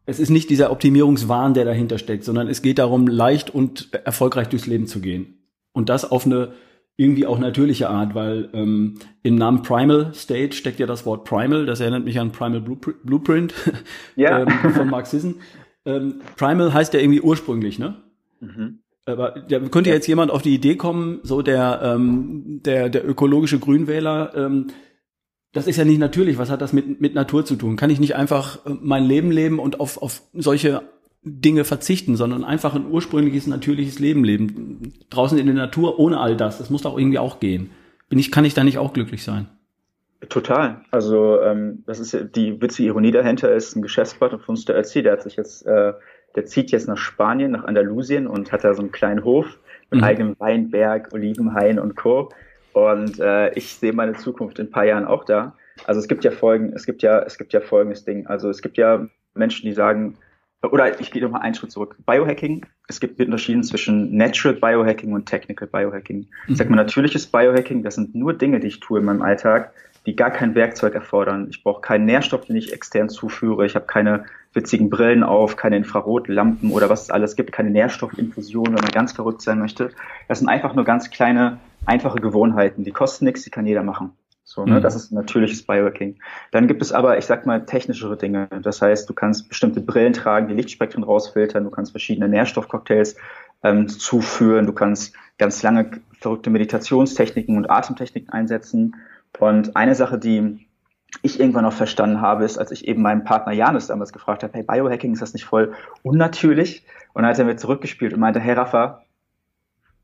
es 0.07 0.21
ist 0.21 0.31
nicht 0.31 0.49
dieser 0.51 0.71
Optimierungswahn, 0.71 1.55
der 1.55 1.65
dahinter 1.65 1.99
steckt, 1.99 2.25
sondern 2.25 2.49
es 2.49 2.63
geht 2.63 2.79
darum, 2.79 3.07
leicht 3.09 3.51
und 3.51 3.93
erfolgreich 3.93 4.49
durchs 4.49 4.67
Leben 4.67 4.87
zu 4.87 5.01
gehen. 5.01 5.35
Und 5.73 5.89
das 5.89 6.11
auf 6.11 6.25
eine 6.25 6.53
irgendwie 6.97 7.27
auch 7.27 7.39
natürliche 7.39 7.91
Art, 7.91 8.15
weil 8.15 8.49
ähm, 8.55 8.95
im 9.23 9.35
Namen 9.35 9.63
Primal 9.63 10.15
State 10.15 10.57
steckt 10.57 10.79
ja 10.79 10.87
das 10.87 11.05
Wort 11.05 11.25
Primal, 11.25 11.67
das 11.67 11.81
erinnert 11.81 12.05
mich 12.05 12.19
an 12.19 12.33
Primal 12.33 12.63
Blueprint 12.63 13.53
ja. 14.15 14.39
ähm, 14.43 14.49
von 14.73 14.89
Mark 14.89 15.07
Sisson. 15.07 15.37
Ähm, 15.85 16.23
Primal 16.37 16.73
heißt 16.73 16.95
ja 16.95 17.01
irgendwie 17.01 17.21
ursprünglich, 17.21 17.79
ne? 17.79 17.97
Mhm. 18.41 18.79
Aber 19.05 19.35
da 19.49 19.61
könnte 19.61 19.91
ja. 19.91 19.97
jetzt 19.97 20.09
jemand 20.09 20.31
auf 20.33 20.43
die 20.43 20.55
Idee 20.55 20.77
kommen, 20.77 21.21
so 21.23 21.43
der, 21.43 21.81
ähm, 21.83 22.61
der, 22.65 22.89
der 22.89 23.09
ökologische 23.09 23.59
Grünwähler, 23.59 24.33
ähm, 24.35 24.69
das 25.53 25.67
ist 25.67 25.77
ja 25.77 25.85
nicht 25.85 25.99
natürlich. 25.99 26.39
Was 26.39 26.51
hat 26.51 26.61
das 26.61 26.73
mit, 26.73 27.01
mit 27.01 27.15
Natur 27.15 27.45
zu 27.45 27.57
tun? 27.57 27.77
Kann 27.77 27.91
ich 27.91 28.01
nicht 28.01 28.15
einfach 28.15 28.65
äh, 28.67 28.71
mein 28.81 29.05
Leben 29.05 29.31
leben 29.31 29.59
und 29.59 29.81
auf, 29.81 30.01
auf 30.03 30.23
solche 30.35 30.83
Dinge 31.23 31.65
verzichten, 31.65 32.17
sondern 32.17 32.45
einfach 32.45 32.75
ein 32.75 32.87
ursprüngliches, 32.91 33.47
natürliches 33.47 33.99
Leben 33.99 34.23
leben. 34.23 34.93
Draußen 35.11 35.39
in 35.39 35.47
der 35.47 35.55
Natur 35.55 35.99
ohne 35.99 36.21
all 36.21 36.37
das. 36.37 36.59
Das 36.59 36.71
muss 36.71 36.83
doch 36.83 36.97
irgendwie 36.97 37.19
auch 37.19 37.41
gehen. 37.41 37.71
Bin 38.09 38.19
ich, 38.19 38.31
kann 38.31 38.45
ich 38.45 38.55
da 38.55 38.63
nicht 38.63 38.79
auch 38.79 38.93
glücklich 38.93 39.25
sein? 39.25 39.49
Total. 40.29 40.83
Also 40.91 41.41
ähm, 41.43 41.83
das 41.87 42.01
ist 42.01 42.13
ja 42.13 42.23
die 42.23 42.61
witzige 42.61 42.89
Ironie 42.89 43.11
dahinter 43.11 43.53
ist 43.53 43.77
ein 43.77 43.83
Geschäftspartner 43.83 44.39
von 44.39 44.55
uns, 44.55 44.65
der 44.65 44.77
erzählt, 44.77 45.07
der 45.07 45.13
hat 45.13 45.23
sich 45.23 45.37
jetzt, 45.37 45.67
äh, 45.67 45.93
der 46.35 46.47
zieht 46.47 46.71
jetzt 46.71 46.89
nach 46.89 46.97
Spanien, 46.97 47.51
nach 47.51 47.65
Andalusien 47.65 48.27
und 48.27 48.53
hat 48.53 48.65
da 48.65 48.73
so 48.75 48.83
einen 48.83 48.93
kleinen 48.93 49.25
Hof 49.25 49.59
mit 49.91 50.01
mhm. 50.01 50.05
eigenem 50.05 50.37
Weinberg, 50.39 51.13
Olivenhain 51.13 51.79
und 51.79 51.97
Co. 51.97 52.31
Und 52.77 53.19
äh, 53.21 53.55
ich 53.55 53.73
sehe 53.77 53.95
meine 53.95 54.13
Zukunft 54.13 54.59
in 54.59 54.67
ein 54.67 54.71
paar 54.71 54.85
Jahren 54.85 55.07
auch 55.07 55.25
da. 55.25 55.55
Also 55.87 55.99
es 55.99 56.09
gibt 56.09 56.25
ja 56.25 56.31
Folgen, 56.31 56.75
es 56.75 56.85
gibt 56.85 57.03
ja, 57.03 57.21
es 57.21 57.39
gibt 57.39 57.55
ja 57.55 57.63
folgendes 57.63 58.05
Ding. 58.05 58.27
Also 58.27 58.51
es 58.51 58.61
gibt 58.61 58.77
ja 58.77 59.09
Menschen, 59.33 59.67
die 59.67 59.73
sagen, 59.73 60.19
oder 60.61 61.01
ich 61.01 61.11
gehe 61.11 61.23
nochmal 61.23 61.41
einen 61.41 61.55
Schritt 61.55 61.73
zurück. 61.73 61.97
Biohacking, 62.05 62.67
es 62.87 63.01
gibt 63.01 63.19
Unterschiede 63.19 63.63
zwischen 63.63 64.15
Natural 64.15 64.55
Biohacking 64.55 65.15
und 65.15 65.25
Technical 65.25 65.67
Biohacking. 65.67 66.19
Mhm. 66.19 66.27
Ich 66.49 66.59
sag 66.59 66.69
mal, 66.69 66.77
natürliches 66.77 67.27
Biohacking, 67.27 67.83
das 67.83 67.95
sind 67.95 68.15
nur 68.15 68.35
Dinge, 68.35 68.61
die 68.61 68.67
ich 68.67 68.81
tue 68.81 68.99
in 68.99 69.07
meinem 69.07 69.23
Alltag, 69.23 69.73
die 70.07 70.17
gar 70.17 70.31
kein 70.31 70.55
Werkzeug 70.55 70.95
erfordern. 70.95 71.49
Ich 71.51 71.63
brauche 71.63 71.81
keinen 71.81 72.05
Nährstoff, 72.05 72.45
den 72.47 72.57
ich 72.57 72.73
extern 72.73 73.09
zuführe. 73.09 73.67
Ich 73.67 73.75
habe 73.75 73.87
keine 73.87 74.25
witzigen 74.53 74.89
Brillen 74.89 75.23
auf, 75.23 75.57
keine 75.57 75.77
Infrarotlampen 75.77 76.71
oder 76.71 76.89
was 76.89 77.03
es 77.03 77.11
alles 77.11 77.37
gibt, 77.37 77.53
keine 77.53 77.71
Nährstoffinfusion, 77.71 78.67
wenn 78.67 78.75
man 78.75 78.91
ganz 78.93 79.13
verrückt 79.13 79.43
sein 79.43 79.59
möchte. 79.59 79.91
Das 80.29 80.39
sind 80.39 80.49
einfach 80.49 80.75
nur 80.75 80.85
ganz 80.85 81.11
kleine, 81.11 81.59
einfache 81.85 82.21
Gewohnheiten. 82.21 82.85
Die 82.85 82.93
kosten 82.93 83.25
nichts, 83.25 83.43
die 83.43 83.51
kann 83.51 83.67
jeder 83.67 83.83
machen. 83.83 84.13
So, 84.45 84.65
ne? 84.65 84.79
Mhm. 84.79 84.83
Das 84.83 84.95
ist 84.95 85.11
natürliches 85.11 85.65
Biohacking. 85.65 86.21
Dann 86.53 86.69
gibt 86.69 86.81
es 86.81 86.93
aber, 86.93 87.19
ich 87.19 87.27
sag 87.27 87.45
mal, 87.47 87.67
technischere 87.67 88.17
Dinge. 88.17 88.49
Das 88.63 88.81
heißt, 88.81 89.11
du 89.11 89.13
kannst 89.13 89.49
bestimmte 89.49 89.81
Brillen 89.81 90.13
tragen, 90.13 90.47
die 90.47 90.55
Lichtspektren 90.55 91.03
rausfiltern, 91.03 91.65
du 91.65 91.71
kannst 91.71 91.91
verschiedene 91.91 92.29
Nährstoffcocktails 92.29 93.17
ähm, 93.65 93.89
zuführen, 93.89 94.67
du 94.67 94.73
kannst 94.73 95.17
ganz 95.37 95.63
lange 95.65 96.01
verrückte 96.21 96.51
Meditationstechniken 96.51 97.57
und 97.57 97.69
Atemtechniken 97.69 98.31
einsetzen. 98.31 98.95
Und 99.39 99.77
eine 99.77 99.95
Sache, 99.95 100.19
die 100.19 100.67
ich 101.23 101.41
irgendwann 101.41 101.65
noch 101.65 101.73
verstanden 101.73 102.21
habe, 102.21 102.45
ist, 102.45 102.59
als 102.59 102.71
ich 102.71 102.87
eben 102.87 103.03
meinem 103.03 103.25
Partner 103.25 103.53
Janis 103.53 103.87
damals 103.87 104.13
gefragt 104.13 104.43
habe, 104.43 104.53
hey, 104.55 104.63
Biohacking, 104.63 105.13
ist 105.13 105.23
das 105.23 105.35
nicht 105.35 105.45
voll 105.45 105.75
unnatürlich? 106.03 106.85
Und 107.13 107.23
dann 107.23 107.31
hat 107.31 107.39
er 107.39 107.45
mir 107.45 107.57
zurückgespielt 107.57 108.13
und 108.13 108.21
meinte, 108.21 108.41
hey 108.41 108.55
Rafa, 108.55 109.03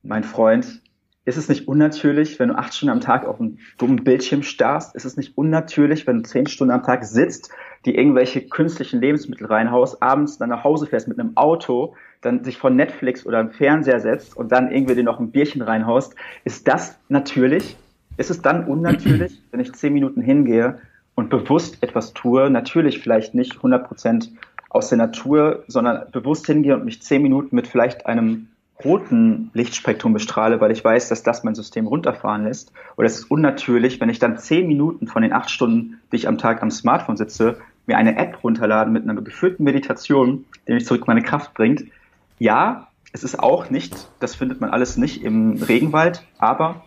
mein 0.02 0.24
Freund, 0.24 0.82
ist 1.24 1.36
es 1.36 1.48
nicht 1.48 1.68
unnatürlich, 1.68 2.40
wenn 2.40 2.48
du 2.48 2.58
acht 2.58 2.74
Stunden 2.74 2.94
am 2.94 3.00
Tag 3.00 3.26
auf 3.26 3.40
einen 3.40 3.60
dummen 3.78 4.02
Bildschirm 4.02 4.42
starrst? 4.42 4.96
Ist 4.96 5.04
es 5.04 5.16
nicht 5.16 5.38
unnatürlich, 5.38 6.06
wenn 6.06 6.18
du 6.18 6.22
zehn 6.24 6.46
Stunden 6.46 6.72
am 6.72 6.82
Tag 6.82 7.04
sitzt, 7.04 7.52
die 7.84 7.94
irgendwelche 7.94 8.48
künstlichen 8.48 9.00
Lebensmittel 9.00 9.46
reinhaust, 9.46 10.02
abends 10.02 10.38
dann 10.38 10.48
nach 10.48 10.64
Hause 10.64 10.86
fährst 10.86 11.06
mit 11.06 11.20
einem 11.20 11.36
Auto, 11.36 11.94
dann 12.22 12.42
sich 12.42 12.58
vor 12.58 12.70
Netflix 12.70 13.24
oder 13.24 13.38
einem 13.38 13.52
Fernseher 13.52 14.00
setzt 14.00 14.36
und 14.36 14.50
dann 14.50 14.72
irgendwie 14.72 14.96
dir 14.96 15.04
noch 15.04 15.20
ein 15.20 15.30
Bierchen 15.30 15.62
reinhaust? 15.62 16.16
Ist 16.44 16.66
das 16.66 16.98
natürlich? 17.08 17.76
Ist 18.16 18.30
es 18.30 18.42
dann 18.42 18.66
unnatürlich, 18.66 19.40
wenn 19.50 19.60
ich 19.60 19.72
zehn 19.72 19.92
Minuten 19.92 20.20
hingehe 20.20 20.78
und 21.14 21.30
bewusst 21.30 21.82
etwas 21.82 22.12
tue? 22.12 22.50
Natürlich 22.50 23.00
vielleicht 23.00 23.34
nicht 23.34 23.56
100 23.56 23.86
Prozent 23.86 24.30
aus 24.68 24.88
der 24.88 24.98
Natur, 24.98 25.64
sondern 25.66 26.10
bewusst 26.12 26.46
hingehe 26.46 26.74
und 26.74 26.84
mich 26.84 27.02
zehn 27.02 27.22
Minuten 27.22 27.54
mit 27.54 27.66
vielleicht 27.66 28.06
einem 28.06 28.48
roten 28.84 29.50
Lichtspektrum 29.54 30.12
bestrahle, 30.12 30.60
weil 30.60 30.72
ich 30.72 30.84
weiß, 30.84 31.08
dass 31.08 31.22
das 31.22 31.44
mein 31.44 31.54
System 31.54 31.86
runterfahren 31.86 32.44
lässt. 32.44 32.72
Oder 32.96 33.06
es 33.06 33.18
ist 33.18 33.30
unnatürlich, 33.30 34.00
wenn 34.00 34.08
ich 34.08 34.18
dann 34.18 34.38
zehn 34.38 34.66
Minuten 34.66 35.06
von 35.06 35.22
den 35.22 35.32
acht 35.32 35.50
Stunden, 35.50 36.00
die 36.10 36.16
ich 36.16 36.28
am 36.28 36.38
Tag 36.38 36.62
am 36.62 36.70
Smartphone 36.70 37.16
sitze, 37.16 37.58
mir 37.86 37.96
eine 37.96 38.16
App 38.16 38.42
runterladen 38.42 38.92
mit 38.92 39.02
einer 39.02 39.20
geführten 39.20 39.64
Meditation, 39.64 40.44
die 40.66 40.74
mich 40.74 40.86
zurück 40.86 41.06
meine 41.06 41.22
Kraft 41.22 41.54
bringt. 41.54 41.84
Ja, 42.38 42.88
es 43.12 43.24
ist 43.24 43.38
auch 43.38 43.70
nicht, 43.70 44.08
das 44.20 44.34
findet 44.34 44.60
man 44.60 44.70
alles 44.70 44.96
nicht 44.96 45.22
im 45.22 45.62
Regenwald, 45.62 46.24
aber 46.38 46.84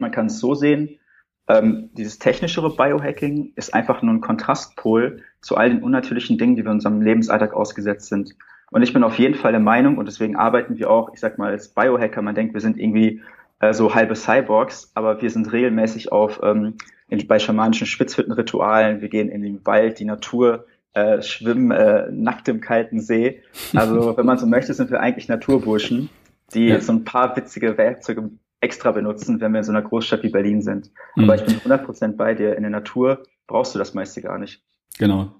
man 0.00 0.10
kann 0.10 0.26
es 0.26 0.38
so 0.38 0.54
sehen, 0.54 0.98
ähm, 1.46 1.90
dieses 1.92 2.18
technischere 2.18 2.74
Biohacking 2.74 3.52
ist 3.56 3.74
einfach 3.74 4.02
nur 4.02 4.14
ein 4.14 4.20
Kontrastpol 4.20 5.22
zu 5.40 5.56
all 5.56 5.70
den 5.70 5.82
unnatürlichen 5.82 6.38
Dingen, 6.38 6.56
die 6.56 6.62
wir 6.62 6.70
in 6.70 6.76
unserem 6.76 7.02
Lebensalltag 7.02 7.52
ausgesetzt 7.52 8.08
sind. 8.08 8.34
Und 8.70 8.82
ich 8.82 8.92
bin 8.92 9.04
auf 9.04 9.18
jeden 9.18 9.34
Fall 9.34 9.52
der 9.52 9.60
Meinung, 9.60 9.98
und 9.98 10.06
deswegen 10.06 10.36
arbeiten 10.36 10.78
wir 10.78 10.90
auch, 10.90 11.12
ich 11.12 11.20
sag 11.20 11.38
mal, 11.38 11.50
als 11.50 11.68
Biohacker, 11.68 12.22
man 12.22 12.34
denkt, 12.34 12.54
wir 12.54 12.60
sind 12.60 12.78
irgendwie 12.78 13.20
äh, 13.60 13.74
so 13.74 13.94
halbe 13.94 14.14
Cyborgs, 14.14 14.90
aber 14.94 15.20
wir 15.20 15.30
sind 15.30 15.52
regelmäßig 15.52 16.12
auf 16.12 16.40
ähm, 16.42 16.74
in, 17.08 17.26
bei 17.26 17.38
schamanischen 17.38 17.86
Spitzhüttenritualen, 17.86 19.02
wir 19.02 19.08
gehen 19.08 19.28
in 19.28 19.42
den 19.42 19.64
Wald, 19.66 19.98
die 19.98 20.06
Natur, 20.06 20.66
äh, 20.94 21.20
schwimmen 21.22 21.70
äh, 21.72 22.10
nackt 22.10 22.48
im 22.48 22.60
kalten 22.60 23.00
See. 23.00 23.42
Also 23.74 24.16
wenn 24.16 24.26
man 24.26 24.38
so 24.38 24.46
möchte, 24.46 24.72
sind 24.72 24.90
wir 24.90 25.00
eigentlich 25.00 25.28
Naturburschen, 25.28 26.08
die 26.54 26.68
ja. 26.68 26.80
so 26.80 26.92
ein 26.92 27.04
paar 27.04 27.36
witzige 27.36 27.76
Werkzeuge 27.76 28.30
extra 28.64 28.90
benutzen, 28.92 29.40
wenn 29.40 29.52
wir 29.52 29.58
in 29.58 29.64
so 29.64 29.72
einer 29.72 29.82
Großstadt 29.82 30.22
wie 30.22 30.30
Berlin 30.30 30.62
sind. 30.62 30.90
Mhm. 31.14 31.24
Aber 31.24 31.36
ich 31.36 31.44
bin 31.44 31.56
100% 31.56 32.16
bei 32.16 32.34
dir. 32.34 32.56
In 32.56 32.62
der 32.62 32.70
Natur 32.70 33.22
brauchst 33.46 33.74
du 33.74 33.78
das 33.78 33.94
meiste 33.94 34.22
gar 34.22 34.38
nicht. 34.38 34.62
Genau. 34.98 35.34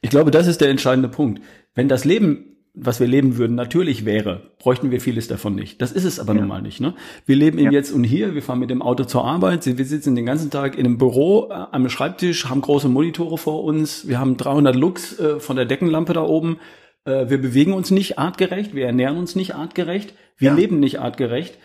Ich 0.00 0.10
glaube, 0.10 0.30
das 0.30 0.46
ist 0.46 0.60
der 0.60 0.70
entscheidende 0.70 1.08
Punkt. 1.08 1.40
Wenn 1.74 1.88
das 1.88 2.04
Leben 2.04 2.50
was 2.74 3.00
wir 3.00 3.06
leben 3.06 3.36
würden, 3.36 3.56
natürlich 3.56 4.04
wäre, 4.04 4.52
bräuchten 4.58 4.90
wir 4.90 5.00
vieles 5.00 5.26
davon 5.28 5.54
nicht. 5.54 5.82
Das 5.82 5.90
ist 5.92 6.04
es 6.04 6.20
aber 6.20 6.34
ja. 6.34 6.40
nun 6.40 6.48
mal 6.48 6.62
nicht. 6.62 6.80
Ne? 6.80 6.94
Wir 7.26 7.36
leben 7.36 7.58
ja. 7.58 7.66
im 7.66 7.72
Jetzt 7.72 7.92
und 7.92 8.04
Hier, 8.04 8.34
wir 8.34 8.42
fahren 8.42 8.60
mit 8.60 8.70
dem 8.70 8.80
Auto 8.80 9.04
zur 9.04 9.24
Arbeit, 9.24 9.66
wir 9.66 9.84
sitzen 9.84 10.14
den 10.14 10.26
ganzen 10.26 10.50
Tag 10.50 10.78
in 10.78 10.86
einem 10.86 10.98
Büro 10.98 11.48
äh, 11.50 11.52
am 11.52 11.88
Schreibtisch, 11.88 12.48
haben 12.48 12.60
große 12.60 12.88
Monitore 12.88 13.38
vor 13.38 13.64
uns, 13.64 14.06
wir 14.06 14.18
haben 14.18 14.36
300 14.36 14.76
Lux 14.76 15.18
äh, 15.18 15.40
von 15.40 15.56
der 15.56 15.66
Deckenlampe 15.66 16.12
da 16.12 16.22
oben, 16.22 16.58
äh, 17.04 17.28
wir 17.28 17.40
bewegen 17.40 17.72
uns 17.72 17.90
nicht 17.90 18.18
artgerecht, 18.18 18.74
wir 18.74 18.86
ernähren 18.86 19.18
uns 19.18 19.34
nicht 19.34 19.54
artgerecht, 19.54 20.14
wir 20.36 20.50
ja. 20.50 20.54
leben 20.54 20.78
nicht 20.78 21.00
artgerecht. 21.00 21.58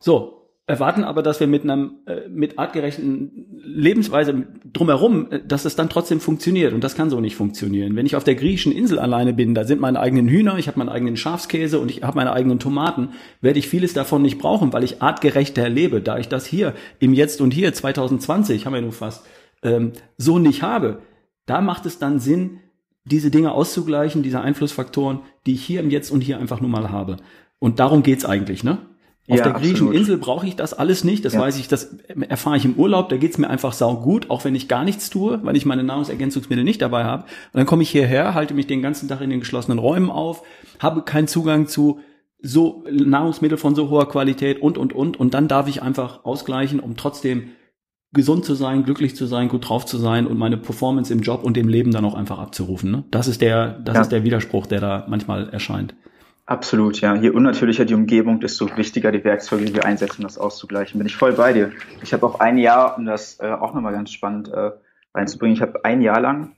So, 0.00 0.37
erwarten 0.68 1.02
aber, 1.02 1.22
dass 1.22 1.40
wir 1.40 1.46
mit 1.46 1.62
einem 1.62 1.96
äh, 2.06 2.28
mit 2.28 2.58
artgerechten 2.58 3.46
Lebensweise 3.64 4.46
drumherum, 4.70 5.32
äh, 5.32 5.40
dass 5.44 5.64
es 5.64 5.76
dann 5.76 5.88
trotzdem 5.88 6.20
funktioniert 6.20 6.74
und 6.74 6.84
das 6.84 6.94
kann 6.94 7.08
so 7.08 7.20
nicht 7.20 7.36
funktionieren. 7.36 7.96
Wenn 7.96 8.04
ich 8.04 8.14
auf 8.14 8.22
der 8.22 8.34
griechischen 8.34 8.72
Insel 8.72 8.98
alleine 8.98 9.32
bin, 9.32 9.54
da 9.54 9.64
sind 9.64 9.80
meine 9.80 9.98
eigenen 9.98 10.28
Hühner, 10.28 10.58
ich 10.58 10.68
habe 10.68 10.78
meinen 10.78 10.90
eigenen 10.90 11.16
Schafskäse 11.16 11.80
und 11.80 11.90
ich 11.90 12.02
habe 12.02 12.16
meine 12.16 12.32
eigenen 12.32 12.58
Tomaten, 12.58 13.10
werde 13.40 13.58
ich 13.58 13.66
vieles 13.66 13.94
davon 13.94 14.20
nicht 14.20 14.38
brauchen, 14.38 14.74
weil 14.74 14.84
ich 14.84 15.00
artgerechter 15.00 15.70
lebe, 15.70 16.02
da 16.02 16.18
ich 16.18 16.28
das 16.28 16.44
hier 16.44 16.74
im 17.00 17.14
Jetzt 17.14 17.40
und 17.40 17.52
hier 17.52 17.72
2020 17.72 18.66
haben 18.66 18.74
wir 18.74 18.82
nur 18.82 18.92
fast 18.92 19.24
ähm, 19.62 19.92
so 20.18 20.38
nicht 20.38 20.62
habe. 20.62 20.98
Da 21.46 21.62
macht 21.62 21.86
es 21.86 21.98
dann 21.98 22.20
Sinn, 22.20 22.60
diese 23.06 23.30
Dinge 23.30 23.52
auszugleichen, 23.52 24.22
diese 24.22 24.42
Einflussfaktoren, 24.42 25.20
die 25.46 25.54
ich 25.54 25.64
hier 25.64 25.80
im 25.80 25.88
Jetzt 25.88 26.10
und 26.10 26.20
hier 26.20 26.38
einfach 26.38 26.60
nur 26.60 26.68
mal 26.68 26.90
habe. 26.90 27.16
Und 27.58 27.80
darum 27.80 28.02
geht's 28.02 28.26
eigentlich, 28.26 28.62
ne? 28.62 28.78
Auf 29.28 29.36
ja, 29.36 29.44
der 29.44 29.52
griechischen. 29.52 29.92
Insel 29.92 30.16
brauche 30.16 30.46
ich 30.46 30.56
das 30.56 30.72
alles 30.72 31.04
nicht. 31.04 31.24
Das 31.24 31.34
ja. 31.34 31.40
weiß 31.40 31.58
ich, 31.58 31.68
das 31.68 31.96
erfahre 32.28 32.56
ich 32.56 32.64
im 32.64 32.74
Urlaub. 32.74 33.10
Da 33.10 33.18
geht's 33.18 33.36
mir 33.36 33.50
einfach 33.50 33.74
sau 33.74 33.96
gut, 33.96 34.30
auch 34.30 34.44
wenn 34.44 34.54
ich 34.54 34.68
gar 34.68 34.84
nichts 34.84 35.10
tue, 35.10 35.40
weil 35.42 35.56
ich 35.56 35.66
meine 35.66 35.84
Nahrungsergänzungsmittel 35.84 36.64
nicht 36.64 36.80
dabei 36.80 37.04
habe. 37.04 37.24
Und 37.24 37.58
dann 37.58 37.66
komme 37.66 37.82
ich 37.82 37.90
hierher, 37.90 38.32
halte 38.32 38.54
mich 38.54 38.66
den 38.66 38.80
ganzen 38.80 39.06
Tag 39.06 39.20
in 39.20 39.28
den 39.28 39.40
geschlossenen 39.40 39.78
Räumen 39.78 40.10
auf, 40.10 40.42
habe 40.78 41.02
keinen 41.02 41.28
Zugang 41.28 41.66
zu 41.66 42.00
so 42.40 42.84
Nahrungsmittel 42.90 43.58
von 43.58 43.74
so 43.74 43.90
hoher 43.90 44.08
Qualität 44.08 44.62
und 44.62 44.78
und 44.78 44.94
und. 44.94 45.18
Und 45.18 45.34
dann 45.34 45.46
darf 45.46 45.68
ich 45.68 45.82
einfach 45.82 46.24
ausgleichen, 46.24 46.80
um 46.80 46.96
trotzdem 46.96 47.50
gesund 48.12 48.44
zu 48.44 48.54
sein, 48.54 48.84
glücklich 48.84 49.14
zu 49.14 49.26
sein, 49.26 49.48
gut 49.48 49.68
drauf 49.68 49.84
zu 49.84 49.98
sein 49.98 50.26
und 50.26 50.38
meine 50.38 50.56
Performance 50.56 51.12
im 51.12 51.20
Job 51.20 51.44
und 51.44 51.58
im 51.58 51.68
Leben 51.68 51.90
dann 51.90 52.04
auch 52.04 52.14
einfach 52.14 52.38
abzurufen. 52.38 52.90
Ne? 52.90 53.04
Das 53.10 53.28
ist 53.28 53.42
der, 53.42 53.78
das 53.80 53.94
ja. 53.96 54.00
ist 54.02 54.12
der 54.12 54.24
Widerspruch, 54.24 54.66
der 54.66 54.80
da 54.80 55.06
manchmal 55.08 55.50
erscheint. 55.50 55.94
Absolut, 56.48 57.02
ja. 57.02 57.14
Je 57.14 57.28
unnatürlicher 57.28 57.84
die 57.84 57.92
Umgebung, 57.92 58.40
desto 58.40 58.74
wichtiger 58.78 59.12
die 59.12 59.22
Werkzeuge, 59.22 59.66
die 59.66 59.74
wir 59.74 59.84
einsetzen, 59.84 60.22
um 60.22 60.24
das 60.24 60.38
auszugleichen. 60.38 60.96
Bin 60.96 61.06
ich 61.06 61.14
voll 61.14 61.34
bei 61.34 61.52
dir. 61.52 61.72
Ich 62.02 62.14
habe 62.14 62.24
auch 62.24 62.40
ein 62.40 62.56
Jahr, 62.56 62.96
um 62.96 63.04
das 63.04 63.38
äh, 63.38 63.50
auch 63.50 63.74
nochmal 63.74 63.92
ganz 63.92 64.12
spannend 64.12 64.48
äh, 64.48 64.70
reinzubringen, 65.14 65.54
ich 65.54 65.60
habe 65.60 65.84
ein 65.84 66.00
Jahr 66.00 66.20
lang 66.20 66.56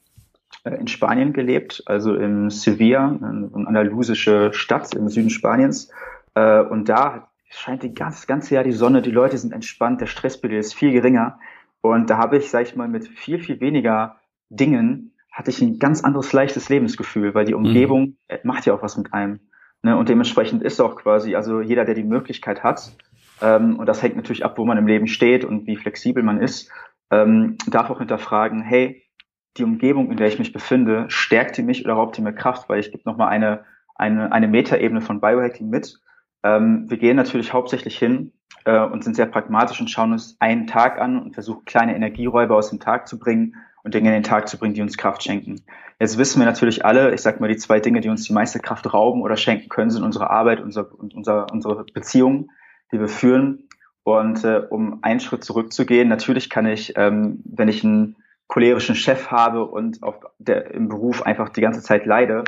äh, 0.62 0.76
in 0.76 0.86
Spanien 0.86 1.32
gelebt, 1.32 1.82
also 1.86 2.14
in 2.14 2.50
Sevilla, 2.50 3.18
eine 3.20 3.50
andalusische 3.66 4.52
Stadt 4.52 4.94
im 4.94 5.08
Süden 5.08 5.28
Spaniens. 5.28 5.90
Äh, 6.36 6.60
und 6.60 6.88
da 6.88 7.26
scheint 7.48 7.82
die 7.82 7.92
ganz, 7.92 8.28
ganze 8.28 8.54
Jahr 8.54 8.62
die 8.62 8.70
Sonne, 8.70 9.02
die 9.02 9.10
Leute 9.10 9.38
sind 9.38 9.52
entspannt, 9.52 10.00
der 10.00 10.06
Stresspegel 10.06 10.60
ist 10.60 10.72
viel 10.72 10.92
geringer. 10.92 11.40
Und 11.80 12.10
da 12.10 12.16
habe 12.16 12.36
ich, 12.36 12.48
sag 12.48 12.62
ich 12.62 12.76
mal, 12.76 12.86
mit 12.86 13.08
viel, 13.08 13.40
viel 13.40 13.58
weniger 13.58 14.20
Dingen 14.50 15.14
hatte 15.32 15.50
ich 15.50 15.60
ein 15.60 15.80
ganz 15.80 16.04
anderes 16.04 16.32
leichtes 16.32 16.68
Lebensgefühl, 16.68 17.34
weil 17.34 17.44
die 17.44 17.54
mhm. 17.54 17.66
Umgebung 17.66 18.00
mhm. 18.02 18.36
macht 18.44 18.66
ja 18.66 18.74
auch 18.74 18.82
was 18.82 18.96
mit 18.96 19.12
einem. 19.12 19.40
Ne? 19.82 19.96
Und 19.96 20.08
dementsprechend 20.08 20.62
ist 20.62 20.80
auch 20.80 20.96
quasi, 20.96 21.34
also 21.34 21.60
jeder, 21.60 21.84
der 21.84 21.94
die 21.94 22.04
Möglichkeit 22.04 22.62
hat, 22.62 22.92
ähm, 23.40 23.78
und 23.78 23.86
das 23.86 24.02
hängt 24.02 24.16
natürlich 24.16 24.44
ab, 24.44 24.58
wo 24.58 24.64
man 24.64 24.78
im 24.78 24.86
Leben 24.86 25.06
steht 25.06 25.44
und 25.44 25.66
wie 25.66 25.76
flexibel 25.76 26.22
man 26.22 26.40
ist, 26.40 26.70
ähm, 27.10 27.56
darf 27.68 27.90
auch 27.90 27.98
hinterfragen, 27.98 28.62
hey, 28.62 29.02
die 29.56 29.64
Umgebung, 29.64 30.10
in 30.10 30.16
der 30.16 30.28
ich 30.28 30.38
mich 30.38 30.52
befinde, 30.52 31.06
stärkt 31.08 31.56
die 31.56 31.62
mich 31.62 31.84
oder 31.84 31.94
raubt 31.94 32.16
die 32.16 32.22
mir 32.22 32.32
Kraft? 32.32 32.68
Weil 32.68 32.80
ich 32.80 32.92
gebe 32.92 33.02
nochmal 33.04 33.28
eine, 33.28 33.64
eine, 33.96 34.30
eine 34.32 34.46
Metaebene 34.46 35.00
von 35.00 35.20
Biohacking 35.20 35.68
mit. 35.68 36.00
Ähm, 36.42 36.88
wir 36.88 36.98
gehen 36.98 37.16
natürlich 37.16 37.52
hauptsächlich 37.52 37.98
hin 37.98 38.32
äh, 38.64 38.80
und 38.80 39.02
sind 39.02 39.16
sehr 39.16 39.26
pragmatisch 39.26 39.80
und 39.80 39.90
schauen 39.90 40.12
uns 40.12 40.36
einen 40.38 40.66
Tag 40.66 41.00
an 41.00 41.20
und 41.20 41.34
versuchen 41.34 41.64
kleine 41.64 41.96
Energieräuber 41.96 42.56
aus 42.56 42.70
dem 42.70 42.78
Tag 42.78 43.08
zu 43.08 43.18
bringen 43.18 43.56
und 43.82 43.94
Dinge 43.94 44.08
in 44.08 44.14
den 44.14 44.22
Tag 44.22 44.48
zu 44.48 44.58
bringen, 44.58 44.74
die 44.74 44.82
uns 44.82 44.96
Kraft 44.96 45.22
schenken. 45.22 45.62
Jetzt 45.98 46.18
wissen 46.18 46.40
wir 46.40 46.46
natürlich 46.46 46.84
alle, 46.84 47.12
ich 47.14 47.20
sag 47.20 47.40
mal, 47.40 47.48
die 47.48 47.56
zwei 47.56 47.80
Dinge, 47.80 48.00
die 48.00 48.08
uns 48.08 48.24
die 48.24 48.32
meiste 48.32 48.58
Kraft 48.58 48.92
rauben 48.92 49.22
oder 49.22 49.36
schenken 49.36 49.68
können, 49.68 49.90
sind 49.90 50.02
unsere 50.02 50.30
Arbeit 50.30 50.60
unser, 50.60 50.98
und 50.98 51.14
unser, 51.14 51.52
unsere 51.52 51.84
Beziehungen, 51.92 52.50
die 52.92 53.00
wir 53.00 53.08
führen. 53.08 53.68
Und 54.02 54.44
äh, 54.44 54.62
um 54.70 55.00
einen 55.02 55.20
Schritt 55.20 55.44
zurückzugehen, 55.44 56.08
natürlich 56.08 56.48
kann 56.48 56.66
ich, 56.66 56.94
ähm, 56.96 57.42
wenn 57.44 57.68
ich 57.68 57.84
einen 57.84 58.16
cholerischen 58.48 58.94
Chef 58.94 59.30
habe 59.30 59.66
und 59.66 60.02
auf 60.02 60.16
der, 60.38 60.72
im 60.72 60.88
Beruf 60.88 61.22
einfach 61.22 61.50
die 61.50 61.60
ganze 61.60 61.82
Zeit 61.82 62.06
leide, 62.06 62.44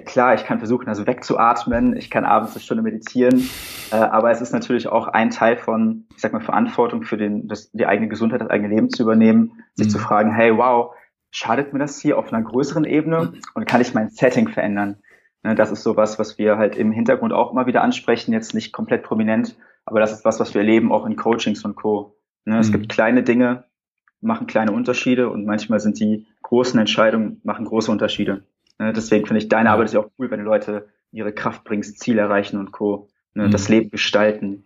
klar, 0.00 0.34
ich 0.34 0.44
kann 0.44 0.58
versuchen, 0.58 0.88
also 0.88 1.06
wegzuatmen, 1.06 1.94
ich 1.96 2.10
kann 2.10 2.24
abends 2.24 2.54
eine 2.54 2.62
Stunde 2.62 2.82
meditieren, 2.82 3.48
äh, 3.90 3.96
aber 3.96 4.30
es 4.30 4.40
ist 4.40 4.52
natürlich 4.52 4.88
auch 4.88 5.08
ein 5.08 5.30
Teil 5.30 5.56
von, 5.56 6.06
ich 6.14 6.22
sag 6.22 6.32
mal, 6.32 6.40
Verantwortung 6.40 7.02
für 7.02 7.18
den, 7.18 7.46
das, 7.46 7.70
die 7.72 7.86
eigene 7.86 8.08
Gesundheit, 8.08 8.40
das 8.40 8.48
eigene 8.48 8.74
Leben 8.74 8.88
zu 8.88 9.02
übernehmen, 9.02 9.62
sich 9.74 9.88
mhm. 9.88 9.90
zu 9.90 9.98
fragen, 9.98 10.32
hey, 10.34 10.56
wow, 10.56 10.94
schadet 11.30 11.72
mir 11.72 11.78
das 11.78 12.00
hier 12.00 12.18
auf 12.18 12.32
einer 12.32 12.42
größeren 12.42 12.84
Ebene 12.84 13.34
und 13.54 13.66
kann 13.66 13.82
ich 13.82 13.92
mein 13.92 14.08
Setting 14.08 14.48
verändern? 14.48 14.96
Ne, 15.42 15.54
das 15.54 15.70
ist 15.70 15.82
sowas, 15.82 16.18
was 16.18 16.38
wir 16.38 16.56
halt 16.56 16.76
im 16.76 16.92
Hintergrund 16.92 17.32
auch 17.32 17.52
immer 17.52 17.66
wieder 17.66 17.82
ansprechen, 17.82 18.32
jetzt 18.32 18.54
nicht 18.54 18.72
komplett 18.72 19.02
prominent, 19.02 19.56
aber 19.84 20.00
das 20.00 20.12
ist 20.12 20.24
was, 20.24 20.40
was 20.40 20.54
wir 20.54 20.60
erleben 20.60 20.92
auch 20.92 21.04
in 21.04 21.16
Coachings 21.16 21.64
und 21.64 21.74
Co. 21.74 22.16
Ne, 22.44 22.54
mhm. 22.54 22.60
Es 22.60 22.72
gibt 22.72 22.88
kleine 22.88 23.22
Dinge, 23.22 23.64
machen 24.20 24.46
kleine 24.46 24.72
Unterschiede 24.72 25.28
und 25.28 25.44
manchmal 25.44 25.80
sind 25.80 25.98
die 25.98 26.26
großen 26.42 26.78
Entscheidungen, 26.78 27.40
machen 27.42 27.64
große 27.64 27.90
Unterschiede. 27.90 28.44
Ne, 28.82 28.92
deswegen 28.92 29.26
finde 29.26 29.40
ich, 29.40 29.48
deine 29.48 29.70
Arbeit 29.70 29.86
ist 29.86 29.94
ja 29.94 30.00
auch 30.00 30.10
cool, 30.18 30.30
wenn 30.30 30.40
du 30.40 30.44
Leute 30.44 30.88
ihre 31.12 31.32
Kraft 31.32 31.62
bringst, 31.62 32.00
Ziel 32.00 32.18
erreichen 32.18 32.58
und 32.58 32.72
Co. 32.72 33.08
Ne, 33.34 33.46
mhm. 33.46 33.50
Das 33.52 33.68
Leben 33.68 33.90
gestalten. 33.90 34.64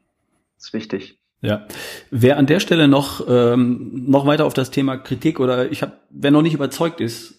Das 0.57 0.68
ist 0.68 0.72
wichtig. 0.72 1.18
Ja, 1.42 1.66
wer 2.11 2.38
an 2.38 2.46
der 2.46 2.61
Stelle 2.61 2.88
noch 2.88 3.26
ähm, 3.29 4.05
noch 4.09 4.26
weiter 4.26 4.46
auf 4.46 4.55
das 4.55 4.70
Thema 4.70 4.96
Kritik 4.96 5.38
oder 5.38 5.70
ich 5.70 5.83
habe, 5.83 5.92
wer 6.09 6.31
noch 6.31 6.40
nicht 6.40 6.55
überzeugt 6.55 7.02
ist, 7.02 7.36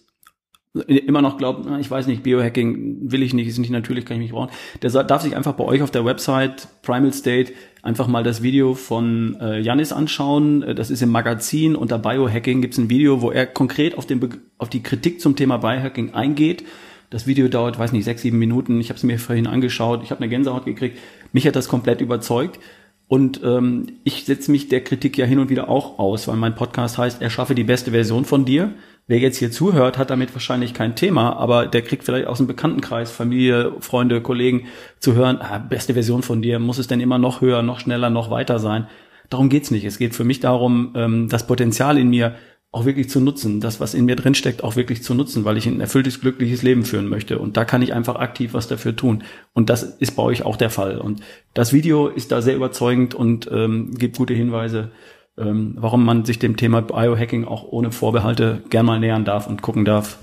immer 0.74 1.22
noch 1.22 1.38
glaubt, 1.38 1.66
ich 1.80 1.90
weiß 1.90 2.06
nicht, 2.06 2.22
Biohacking 2.22 3.10
will 3.10 3.22
ich 3.22 3.34
nicht, 3.34 3.48
ist 3.48 3.58
nicht 3.58 3.70
natürlich, 3.70 4.04
kann 4.04 4.16
ich 4.16 4.24
mich 4.24 4.32
brauchen, 4.32 4.50
der 4.82 4.90
darf 5.04 5.22
sich 5.22 5.34
einfach 5.34 5.54
bei 5.54 5.64
euch 5.64 5.82
auf 5.82 5.90
der 5.90 6.04
Website 6.04 6.68
Primal 6.82 7.12
State 7.12 7.52
einfach 7.82 8.06
mal 8.06 8.22
das 8.22 8.42
Video 8.42 8.74
von 8.74 9.36
äh, 9.40 9.60
Janis 9.60 9.92
anschauen. 9.92 10.62
Äh, 10.62 10.74
das 10.74 10.90
ist 10.90 11.02
im 11.02 11.10
Magazin 11.10 11.74
unter 11.74 11.98
Biohacking 11.98 12.60
gibt 12.60 12.74
es 12.74 12.78
ein 12.78 12.90
Video, 12.90 13.22
wo 13.22 13.30
er 13.30 13.46
konkret 13.46 13.96
auf, 13.96 14.06
den 14.06 14.20
auf 14.58 14.68
die 14.68 14.82
Kritik 14.82 15.20
zum 15.20 15.36
Thema 15.36 15.56
Biohacking 15.58 16.14
eingeht. 16.14 16.64
Das 17.10 17.26
Video 17.26 17.48
dauert, 17.48 17.78
weiß 17.78 17.92
nicht, 17.92 18.04
sechs, 18.04 18.20
sieben 18.22 18.38
Minuten. 18.38 18.80
Ich 18.80 18.90
habe 18.90 18.98
es 18.98 19.02
mir 19.02 19.18
vorhin 19.18 19.46
angeschaut. 19.46 20.02
Ich 20.02 20.10
habe 20.10 20.20
eine 20.20 20.28
Gänsehaut 20.28 20.66
gekriegt. 20.66 20.98
Mich 21.32 21.46
hat 21.46 21.56
das 21.56 21.68
komplett 21.68 22.02
überzeugt. 22.02 22.60
Und 23.06 23.40
ähm, 23.42 23.86
ich 24.04 24.26
setze 24.26 24.50
mich 24.50 24.68
der 24.68 24.84
Kritik 24.84 25.16
ja 25.16 25.24
hin 25.24 25.38
und 25.38 25.48
wieder 25.48 25.70
auch 25.70 25.98
aus, 25.98 26.28
weil 26.28 26.36
mein 26.36 26.54
Podcast 26.54 26.98
heißt, 26.98 27.22
erschaffe 27.22 27.54
die 27.54 27.64
beste 27.64 27.92
Version 27.92 28.26
von 28.26 28.44
dir. 28.44 28.74
Wer 29.08 29.18
jetzt 29.20 29.38
hier 29.38 29.50
zuhört, 29.50 29.96
hat 29.96 30.10
damit 30.10 30.34
wahrscheinlich 30.34 30.74
kein 30.74 30.94
Thema, 30.94 31.34
aber 31.34 31.66
der 31.66 31.80
kriegt 31.80 32.04
vielleicht 32.04 32.26
aus 32.26 32.36
dem 32.36 32.46
Bekanntenkreis, 32.46 33.10
Familie, 33.10 33.72
Freunde, 33.80 34.20
Kollegen 34.20 34.66
zu 35.00 35.14
hören, 35.14 35.38
ah, 35.40 35.56
beste 35.56 35.94
Version 35.94 36.22
von 36.22 36.42
dir, 36.42 36.58
muss 36.58 36.76
es 36.76 36.88
denn 36.88 37.00
immer 37.00 37.16
noch 37.16 37.40
höher, 37.40 37.62
noch 37.62 37.80
schneller, 37.80 38.10
noch 38.10 38.30
weiter 38.30 38.58
sein? 38.58 38.86
Darum 39.30 39.48
geht's 39.48 39.70
nicht. 39.70 39.86
Es 39.86 39.96
geht 39.96 40.14
für 40.14 40.24
mich 40.24 40.40
darum, 40.40 40.92
ähm, 40.94 41.28
das 41.30 41.46
Potenzial 41.46 41.96
in 41.96 42.10
mir 42.10 42.34
auch 42.70 42.84
wirklich 42.84 43.08
zu 43.08 43.20
nutzen, 43.20 43.60
das, 43.60 43.80
was 43.80 43.94
in 43.94 44.04
mir 44.04 44.14
drin 44.14 44.34
steckt, 44.34 44.62
auch 44.62 44.76
wirklich 44.76 45.02
zu 45.02 45.14
nutzen, 45.14 45.46
weil 45.46 45.56
ich 45.56 45.66
ein 45.66 45.80
erfülltes, 45.80 46.20
glückliches 46.20 46.62
Leben 46.62 46.84
führen 46.84 47.08
möchte. 47.08 47.38
Und 47.38 47.56
da 47.56 47.64
kann 47.64 47.80
ich 47.80 47.94
einfach 47.94 48.16
aktiv 48.16 48.52
was 48.52 48.68
dafür 48.68 48.94
tun. 48.94 49.24
Und 49.54 49.70
das 49.70 49.84
ist 49.84 50.16
bei 50.16 50.22
euch 50.22 50.42
auch 50.42 50.56
der 50.56 50.68
Fall. 50.68 50.98
Und 50.98 51.22
das 51.54 51.72
Video 51.72 52.08
ist 52.08 52.30
da 52.30 52.42
sehr 52.42 52.56
überzeugend 52.56 53.14
und 53.14 53.48
ähm, 53.50 53.94
gibt 53.94 54.18
gute 54.18 54.34
Hinweise, 54.34 54.90
ähm, 55.38 55.74
warum 55.78 56.04
man 56.04 56.24
sich 56.24 56.38
dem 56.38 56.56
Thema 56.56 56.82
Biohacking 56.82 57.46
auch 57.46 57.64
ohne 57.64 57.92
Vorbehalte 57.92 58.62
gern 58.70 58.86
mal 58.86 59.00
nähern 59.00 59.24
darf 59.24 59.46
und 59.46 59.62
gucken 59.62 59.84
darf, 59.84 60.18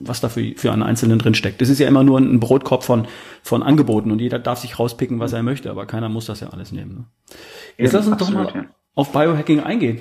was 0.00 0.20
da 0.20 0.28
für, 0.28 0.54
für 0.56 0.72
einen 0.72 0.82
Einzelnen 0.82 1.18
drin 1.18 1.34
steckt. 1.34 1.60
Das 1.60 1.68
ist 1.68 1.78
ja 1.78 1.88
immer 1.88 2.04
nur 2.04 2.18
ein 2.18 2.40
Brotkorb 2.40 2.84
von, 2.84 3.06
von 3.42 3.62
Angeboten 3.62 4.10
und 4.10 4.20
jeder 4.20 4.38
darf 4.38 4.60
sich 4.60 4.78
rauspicken, 4.78 5.20
was 5.20 5.32
er 5.32 5.42
möchte, 5.42 5.70
aber 5.70 5.86
keiner 5.86 6.08
muss 6.08 6.26
das 6.26 6.40
ja 6.40 6.48
alles 6.48 6.72
nehmen. 6.72 6.94
Ne? 6.94 7.04
Jetzt 7.76 7.92
ja, 7.92 7.98
lass 7.98 8.08
uns 8.08 8.20
absolut, 8.20 8.48
doch 8.48 8.54
mal 8.54 8.62
ja. 8.62 8.68
auf 8.94 9.12
Biohacking 9.12 9.60
eingehen. 9.60 10.00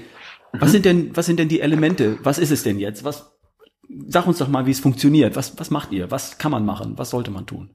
Was 0.53 0.71
sind 0.71 0.85
denn, 0.85 1.15
was 1.15 1.25
sind 1.25 1.39
denn 1.39 1.49
die 1.49 1.61
Elemente? 1.61 2.17
Was 2.23 2.39
ist 2.39 2.51
es 2.51 2.63
denn 2.63 2.79
jetzt? 2.79 3.03
Was, 3.03 3.37
sag 4.07 4.27
uns 4.27 4.37
doch 4.37 4.47
mal, 4.47 4.65
wie 4.65 4.71
es 4.71 4.79
funktioniert. 4.79 5.35
Was, 5.35 5.59
was 5.59 5.69
macht 5.69 5.91
ihr? 5.91 6.09
Was 6.09 6.37
kann 6.37 6.51
man 6.51 6.65
machen? 6.65 6.93
Was 6.97 7.09
sollte 7.09 7.31
man 7.31 7.45
tun? 7.45 7.71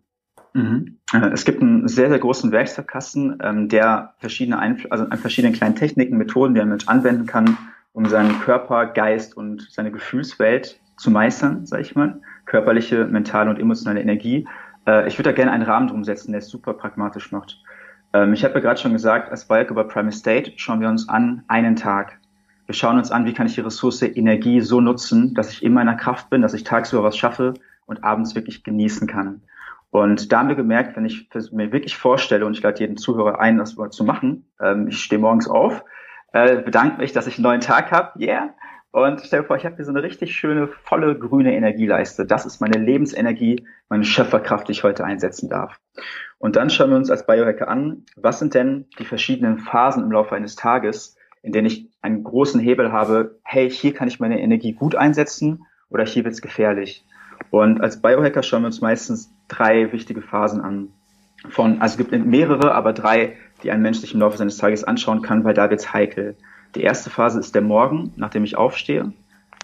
Mhm. 0.55 0.99
Äh, 1.13 1.31
es 1.33 1.45
gibt 1.45 1.63
einen 1.63 1.89
sehr, 1.89 2.09
sehr 2.09 2.19
großen 2.19 2.53
Werkzeugkasten, 2.53 3.39
ähm, 3.43 3.69
der 3.69 4.15
verschiedene 4.19 4.59
Einfl 4.59 4.89
also 4.89 5.05
an 5.05 5.19
verschiedenen 5.19 5.55
kleinen 5.55 5.77
Techniken, 5.77 6.17
Methoden, 6.17 6.55
die 6.55 6.61
ein 6.61 6.69
Mensch 6.69 6.89
anwenden 6.89 7.27
kann, 7.27 7.57
um 7.93 8.07
seinen 8.07 8.41
Körper, 8.41 8.87
Geist 8.87 9.37
und 9.37 9.69
seine 9.71 9.93
Gefühlswelt 9.93 10.81
zu 10.97 11.11
meistern, 11.11 11.67
sage 11.67 11.83
ich 11.83 11.95
mal. 11.95 12.21
Körperliche, 12.47 13.05
mentale 13.05 13.51
und 13.51 13.59
emotionale 13.59 14.01
Energie. 14.01 14.47
Äh, 14.87 15.09
ich 15.09 15.19
würde 15.19 15.31
da 15.31 15.37
gerne 15.37 15.53
einen 15.53 15.65
Rahmen 15.65 15.89
drum 15.89 16.05
setzen, 16.05 16.33
der 16.33 16.39
es 16.39 16.49
super 16.49 16.75
pragmatisch 16.75 17.33
macht. 17.33 17.63
Ähm, 18.13 18.33
ich 18.33 18.45
habe 18.45 18.55
ja 18.55 18.61
gerade 18.61 18.81
schon 18.81 18.93
gesagt, 18.93 19.31
als 19.31 19.47
Balk 19.47 19.71
über 19.71 19.85
Prime 19.85 20.13
State 20.13 20.53
schauen 20.57 20.81
wir 20.81 20.89
uns 20.89 21.09
an 21.09 21.45
einen 21.49 21.77
Tag. 21.77 22.19
Wir 22.67 22.75
schauen 22.75 22.97
uns 22.97 23.11
an, 23.11 23.27
wie 23.27 23.33
kann 23.33 23.47
ich 23.47 23.55
die 23.55 23.61
Ressource 23.61 24.03
Energie 24.03 24.61
so 24.61 24.81
nutzen, 24.81 25.35
dass 25.35 25.51
ich 25.51 25.63
in 25.63 25.75
meiner 25.75 25.95
Kraft 25.95 26.31
bin, 26.31 26.43
dass 26.43 26.55
ich 26.55 26.65
tagsüber 26.65 27.03
was 27.03 27.17
schaffe 27.17 27.55
und 27.87 28.05
abends 28.05 28.35
wirklich 28.35 28.63
genießen 28.63 29.07
kann. 29.09 29.43
Und 29.93 30.33
da 30.33 30.39
haben 30.39 30.49
wir 30.49 30.57
gemerkt, 30.57 30.97
wenn 30.97 31.05
ich 31.05 31.29
mir 31.53 31.71
wirklich 31.71 31.99
vorstelle, 31.99 32.47
und 32.47 32.57
ich 32.57 32.63
lade 32.63 32.81
jeden 32.81 32.97
Zuhörer 32.97 33.41
ein, 33.41 33.59
das 33.59 33.77
mal 33.77 33.91
zu 33.91 34.05
machen, 34.05 34.51
ähm, 34.59 34.89
ich 34.89 34.99
stehe 34.99 35.21
morgens 35.21 35.47
auf, 35.47 35.85
äh, 36.33 36.63
bedanke 36.63 36.97
mich, 36.97 37.13
dass 37.13 37.27
ich 37.27 37.37
einen 37.37 37.43
neuen 37.43 37.61
Tag 37.61 37.93
habe, 37.93 38.19
yeah, 38.19 38.55
und 38.91 39.21
stell 39.21 39.45
vor, 39.45 39.57
ich 39.57 39.67
habe 39.67 39.77
hier 39.77 39.85
so 39.85 39.91
eine 39.91 40.03
richtig 40.03 40.35
schöne, 40.35 40.67
volle 40.67 41.19
grüne 41.19 41.55
Energieleiste. 41.55 42.25
Das 42.25 42.47
ist 42.47 42.61
meine 42.61 42.79
Lebensenergie, 42.79 43.67
meine 43.91 44.05
Schöpferkraft, 44.05 44.69
die 44.69 44.73
ich 44.73 44.83
heute 44.83 45.05
einsetzen 45.05 45.51
darf. 45.51 45.79
Und 46.39 46.57
dann 46.57 46.71
schauen 46.71 46.91
wir 46.91 46.97
uns 46.97 47.11
als 47.11 47.27
Biohacker 47.27 47.69
an, 47.69 48.07
was 48.17 48.39
sind 48.39 48.55
denn 48.55 48.87
die 48.99 49.05
verschiedenen 49.05 49.59
Phasen 49.59 50.05
im 50.05 50.13
Laufe 50.13 50.35
eines 50.35 50.57
Tages, 50.57 51.17
in 51.43 51.53
denen 51.53 51.67
ich 51.67 51.91
einen 52.01 52.25
großen 52.25 52.61
Hebel 52.61 52.93
habe, 52.93 53.39
hey, 53.45 53.71
hier 53.71 53.93
kann 53.93 54.09
ich 54.09 54.21
meine 54.21 54.41
Energie 54.41 54.73
gut 54.73 54.95
einsetzen 54.95 55.67
oder 55.91 56.05
hier 56.07 56.25
wird's 56.25 56.41
gefährlich. 56.41 57.05
Und 57.51 57.83
als 57.83 58.01
Biohacker 58.01 58.43
schauen 58.43 58.63
wir 58.63 58.67
uns 58.67 58.81
meistens 58.81 59.31
drei 59.53 59.93
wichtige 59.93 60.23
Phasen 60.23 60.61
an. 60.61 60.89
Von, 61.49 61.81
also 61.81 61.95
es 61.95 61.99
gibt 61.99 62.27
mehrere, 62.27 62.75
aber 62.75 62.93
drei, 62.93 63.37
die 63.63 63.71
ein 63.71 63.83
Mensch 63.83 63.99
sich 63.99 64.15
im 64.15 64.21
Laufe 64.21 64.39
seines 64.39 64.57
Tages 64.57 64.85
anschauen 64.85 65.23
kann, 65.23 65.45
weil 65.45 65.55
da 65.55 65.71
wird's 65.71 65.93
heikel. 65.93 66.37
Die 66.75 66.83
erste 66.83 67.11
Phase 67.11 67.39
ist 67.41 67.55
der 67.55 67.63
Morgen, 67.63 68.13
nachdem 68.17 68.45
ich 68.45 68.57
aufstehe. 68.57 69.13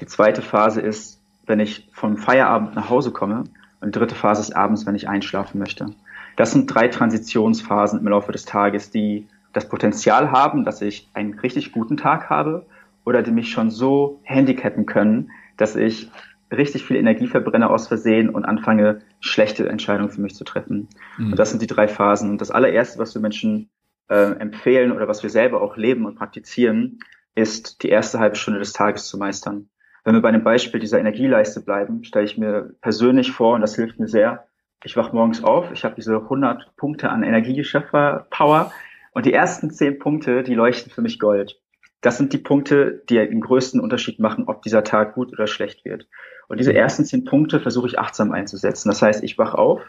Die 0.01 0.07
zweite 0.07 0.42
Phase 0.42 0.81
ist, 0.81 1.20
wenn 1.46 1.61
ich 1.61 1.88
vom 1.92 2.16
Feierabend 2.16 2.74
nach 2.74 2.90
Hause 2.90 3.11
komme. 3.12 3.44
Und 3.81 3.94
die 3.94 3.98
dritte 3.98 4.14
Phase 4.14 4.42
ist 4.42 4.55
abends, 4.55 4.87
wenn 4.87 4.94
ich 4.94 5.09
einschlafen 5.09 5.59
möchte. 5.59 5.94
Das 6.37 6.53
sind 6.53 6.66
drei 6.66 6.88
Transitionsphasen 6.88 8.01
im 8.01 8.09
Laufe 8.09 8.33
des 8.33 8.44
Tages, 8.44 8.90
die 8.90 9.27
das 9.53 9.68
Potenzial 9.68 10.31
haben, 10.31 10.64
dass 10.64 10.83
ich 10.83 11.09
einen 11.14 11.38
richtig 11.38 11.72
guten 11.72 11.96
Tag 11.96 12.29
habe 12.29 12.66
oder 13.05 13.22
die 13.22 13.31
mich 13.31 13.51
schon 13.51 13.70
so 13.70 14.20
handicappen 14.24 14.85
können, 14.87 15.31
dass 15.57 15.74
ich 15.74 16.11
richtig 16.50 16.84
viel 16.84 16.96
Energie 16.96 17.26
verbrenne 17.26 17.70
aus 17.70 17.88
Versehen 17.88 18.30
und 18.30 18.44
anfange, 18.44 19.00
schlechte 19.20 19.68
Entscheidungen 19.68 20.11
für 20.11 20.20
mich 20.20 20.34
zu 20.34 20.44
treffen. 20.44 20.88
Mhm. 21.18 21.32
Und 21.32 21.38
das 21.38 21.50
sind 21.50 21.62
die 21.62 21.66
drei 21.66 21.88
Phasen. 21.88 22.30
Und 22.30 22.40
das 22.40 22.50
allererste, 22.50 22.98
was 22.98 23.14
wir 23.14 23.22
Menschen 23.22 23.70
äh, 24.08 24.32
empfehlen 24.38 24.92
oder 24.92 25.08
was 25.08 25.22
wir 25.22 25.30
selber 25.30 25.61
auch 25.61 25.76
leben 25.76 26.06
und 26.06 26.16
praktizieren, 26.16 27.00
ist 27.34 27.82
die 27.82 27.88
erste 27.88 28.18
halbe 28.18 28.37
Stunde 28.37 28.58
des 28.58 28.72
Tages 28.72 29.06
zu 29.06 29.18
meistern. 29.18 29.68
Wenn 30.04 30.14
wir 30.14 30.22
bei 30.22 30.32
dem 30.32 30.44
Beispiel 30.44 30.80
dieser 30.80 30.98
Energieleiste 30.98 31.61
bleiben, 31.61 32.04
stelle 32.04 32.24
ich 32.24 32.38
mir 32.38 32.74
persönlich 32.80 33.32
vor, 33.32 33.54
und 33.54 33.61
das 33.61 33.76
hilft 33.76 33.98
mir 33.98 34.08
sehr, 34.08 34.46
ich 34.84 34.96
wach 34.96 35.12
morgens 35.12 35.42
auf, 35.42 35.70
ich 35.72 35.84
habe 35.84 35.96
diese 35.96 36.16
100 36.16 36.76
Punkte 36.76 37.11
an 37.11 37.22
Energiegeschöpfer-Power, 37.22 38.72
und 39.12 39.26
die 39.26 39.32
ersten 39.32 39.70
zehn 39.70 39.98
Punkte, 39.98 40.42
die 40.42 40.54
leuchten 40.54 40.92
für 40.92 41.02
mich 41.02 41.18
Gold. 41.18 41.61
Das 42.00 42.16
sind 42.16 42.32
die 42.32 42.38
Punkte, 42.38 43.02
die 43.08 43.16
den 43.16 43.40
größten 43.40 43.80
Unterschied 43.80 44.20
machen, 44.20 44.44
ob 44.46 44.62
dieser 44.62 44.84
Tag 44.84 45.14
gut 45.14 45.32
oder 45.32 45.46
schlecht 45.48 45.84
wird. 45.84 46.06
Und 46.48 46.58
diese 46.58 46.74
ersten 46.74 47.04
zehn 47.04 47.24
Punkte 47.24 47.61
versuche 47.61 47.87
ich 47.87 47.98
achtsam 47.98 48.32
einzusetzen. 48.32 48.88
Das 48.88 49.02
heißt, 49.02 49.22
ich 49.22 49.38
wach 49.38 49.54
auf 49.54 49.80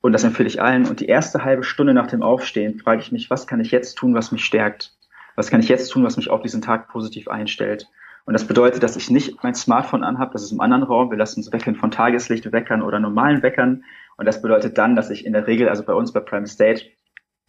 und 0.00 0.12
das 0.12 0.24
empfehle 0.24 0.48
ich 0.48 0.62
allen. 0.62 0.86
Und 0.86 1.00
die 1.00 1.06
erste 1.06 1.44
halbe 1.44 1.64
Stunde 1.64 1.94
nach 1.94 2.06
dem 2.06 2.22
Aufstehen 2.22 2.78
frage 2.78 3.02
ich 3.02 3.12
mich, 3.12 3.28
was 3.30 3.46
kann 3.46 3.60
ich 3.60 3.70
jetzt 3.70 3.96
tun, 3.96 4.14
was 4.14 4.32
mich 4.32 4.44
stärkt? 4.44 4.96
Was 5.36 5.50
kann 5.50 5.60
ich 5.60 5.68
jetzt 5.68 5.88
tun, 5.88 6.04
was 6.04 6.16
mich 6.16 6.30
auf 6.30 6.42
diesen 6.42 6.62
Tag 6.62 6.88
positiv 6.88 7.28
einstellt? 7.28 7.88
Und 8.24 8.32
das 8.32 8.46
bedeutet, 8.46 8.82
dass 8.82 8.96
ich 8.96 9.10
nicht 9.10 9.42
mein 9.42 9.54
Smartphone 9.54 10.04
anhabe, 10.04 10.32
das 10.32 10.44
ist 10.44 10.52
im 10.52 10.60
anderen 10.60 10.82
Raum. 10.82 11.10
Wir 11.10 11.18
lassen 11.18 11.40
uns 11.40 11.52
wecken 11.52 11.74
von 11.74 11.90
Tageslicht, 11.90 12.50
Weckern 12.52 12.80
oder 12.80 12.98
normalen 12.98 13.42
Weckern. 13.42 13.84
Und 14.16 14.26
das 14.26 14.40
bedeutet 14.40 14.78
dann, 14.78 14.96
dass 14.96 15.10
ich 15.10 15.26
in 15.26 15.32
der 15.32 15.46
Regel, 15.46 15.68
also 15.68 15.82
bei 15.82 15.92
uns 15.92 16.12
bei 16.12 16.20
Prime 16.20 16.46
State, 16.46 16.84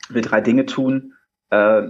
will 0.10 0.22
drei 0.22 0.42
Dinge 0.42 0.66
tun. 0.66 1.14
Äh, 1.52 1.90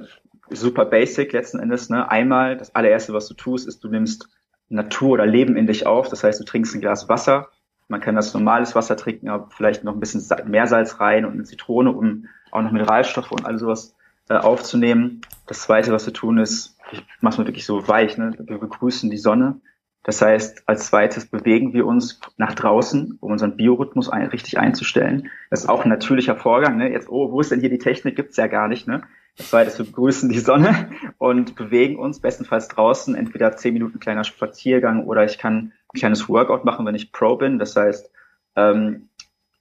super 0.50 0.86
basic 0.86 1.32
letzten 1.32 1.60
Endes. 1.60 1.90
Ne? 1.90 2.10
Einmal, 2.10 2.58
das 2.58 2.76
allererste, 2.76 3.14
was 3.14 3.28
du 3.28 3.34
tust, 3.34 3.68
ist, 3.68 3.84
du 3.84 3.90
nimmst 3.90 4.30
Natur 4.76 5.12
oder 5.12 5.26
Leben 5.26 5.56
in 5.58 5.68
dich 5.68 5.88
auf. 5.88 6.10
Das 6.10 6.24
heißt, 6.24 6.40
du 6.40 6.44
trinkst 6.44 6.76
ein 6.76 6.82
Glas 6.82 7.10
Wasser. 7.10 7.50
Man 7.88 8.02
kann 8.02 8.16
das 8.16 8.34
normales 8.34 8.76
Wasser 8.76 8.98
trinken, 8.98 9.30
aber 9.30 9.50
vielleicht 9.50 9.84
noch 9.84 9.94
ein 9.94 10.00
bisschen 10.00 10.24
Meersalz 10.48 11.00
rein 11.00 11.26
und 11.26 11.34
eine 11.34 11.44
Zitrone, 11.44 11.92
um 11.92 12.28
auch 12.52 12.62
noch 12.62 12.72
Mineralstoffe 12.72 13.32
und 13.32 13.46
all 13.46 13.58
sowas 13.58 13.96
äh, 14.30 14.36
aufzunehmen. 14.36 15.22
Das 15.46 15.62
zweite, 15.62 15.92
was 15.92 16.06
wir 16.06 16.14
tun, 16.14 16.40
ist, 16.40 16.78
ich 16.92 17.04
mach's 17.22 17.38
mal 17.38 17.46
wirklich 17.46 17.66
so 17.66 17.88
weich, 17.88 18.18
ne? 18.18 18.34
wir 18.40 18.58
begrüßen 18.58 19.10
die 19.10 19.18
Sonne. 19.18 19.62
Das 20.04 20.22
heißt, 20.22 20.64
als 20.68 20.88
zweites 20.88 21.26
bewegen 21.26 21.74
wir 21.74 21.88
uns 21.88 22.20
nach 22.38 22.54
draußen, 22.54 23.18
um 23.20 23.32
unseren 23.32 23.58
Biorhythmus 23.58 24.08
ein, 24.10 24.28
richtig 24.28 24.60
einzustellen. 24.60 25.32
Das 25.50 25.62
ist 25.62 25.70
auch 25.70 25.84
ein 25.84 25.90
natürlicher 25.90 26.36
Vorgang. 26.36 26.78
Ne? 26.78 26.92
Jetzt, 26.92 27.10
oh, 27.10 27.32
wo 27.32 27.42
ist 27.42 27.52
denn 27.52 27.60
hier 27.60 27.72
die 27.72 27.80
Technik? 27.80 28.16
Gibt's 28.16 28.38
ja 28.38 28.46
gar 28.46 28.68
nicht. 28.68 28.88
Ne? 28.88 29.02
Das 29.38 29.50
zweite 29.50 29.78
wir 29.78 29.86
begrüßen 29.86 30.30
die 30.30 30.40
Sonne 30.40 30.92
und 31.18 31.56
bewegen 31.56 31.98
uns 31.98 32.20
bestenfalls 32.20 32.70
draußen, 32.70 33.16
entweder 33.16 33.56
zehn 33.58 33.74
Minuten 33.74 34.00
kleiner 34.00 34.24
Spaziergang 34.24 35.06
oder 35.06 35.26
ich 35.26 35.38
kann 35.38 35.56
ein 35.94 36.00
kleines 36.00 36.30
Workout 36.30 36.64
machen, 36.64 36.86
wenn 36.86 36.96
ich 36.96 37.12
Pro 37.12 37.36
bin. 37.36 37.60
Das 37.60 37.76
heißt, 37.76 38.10
ähm, 38.56 39.10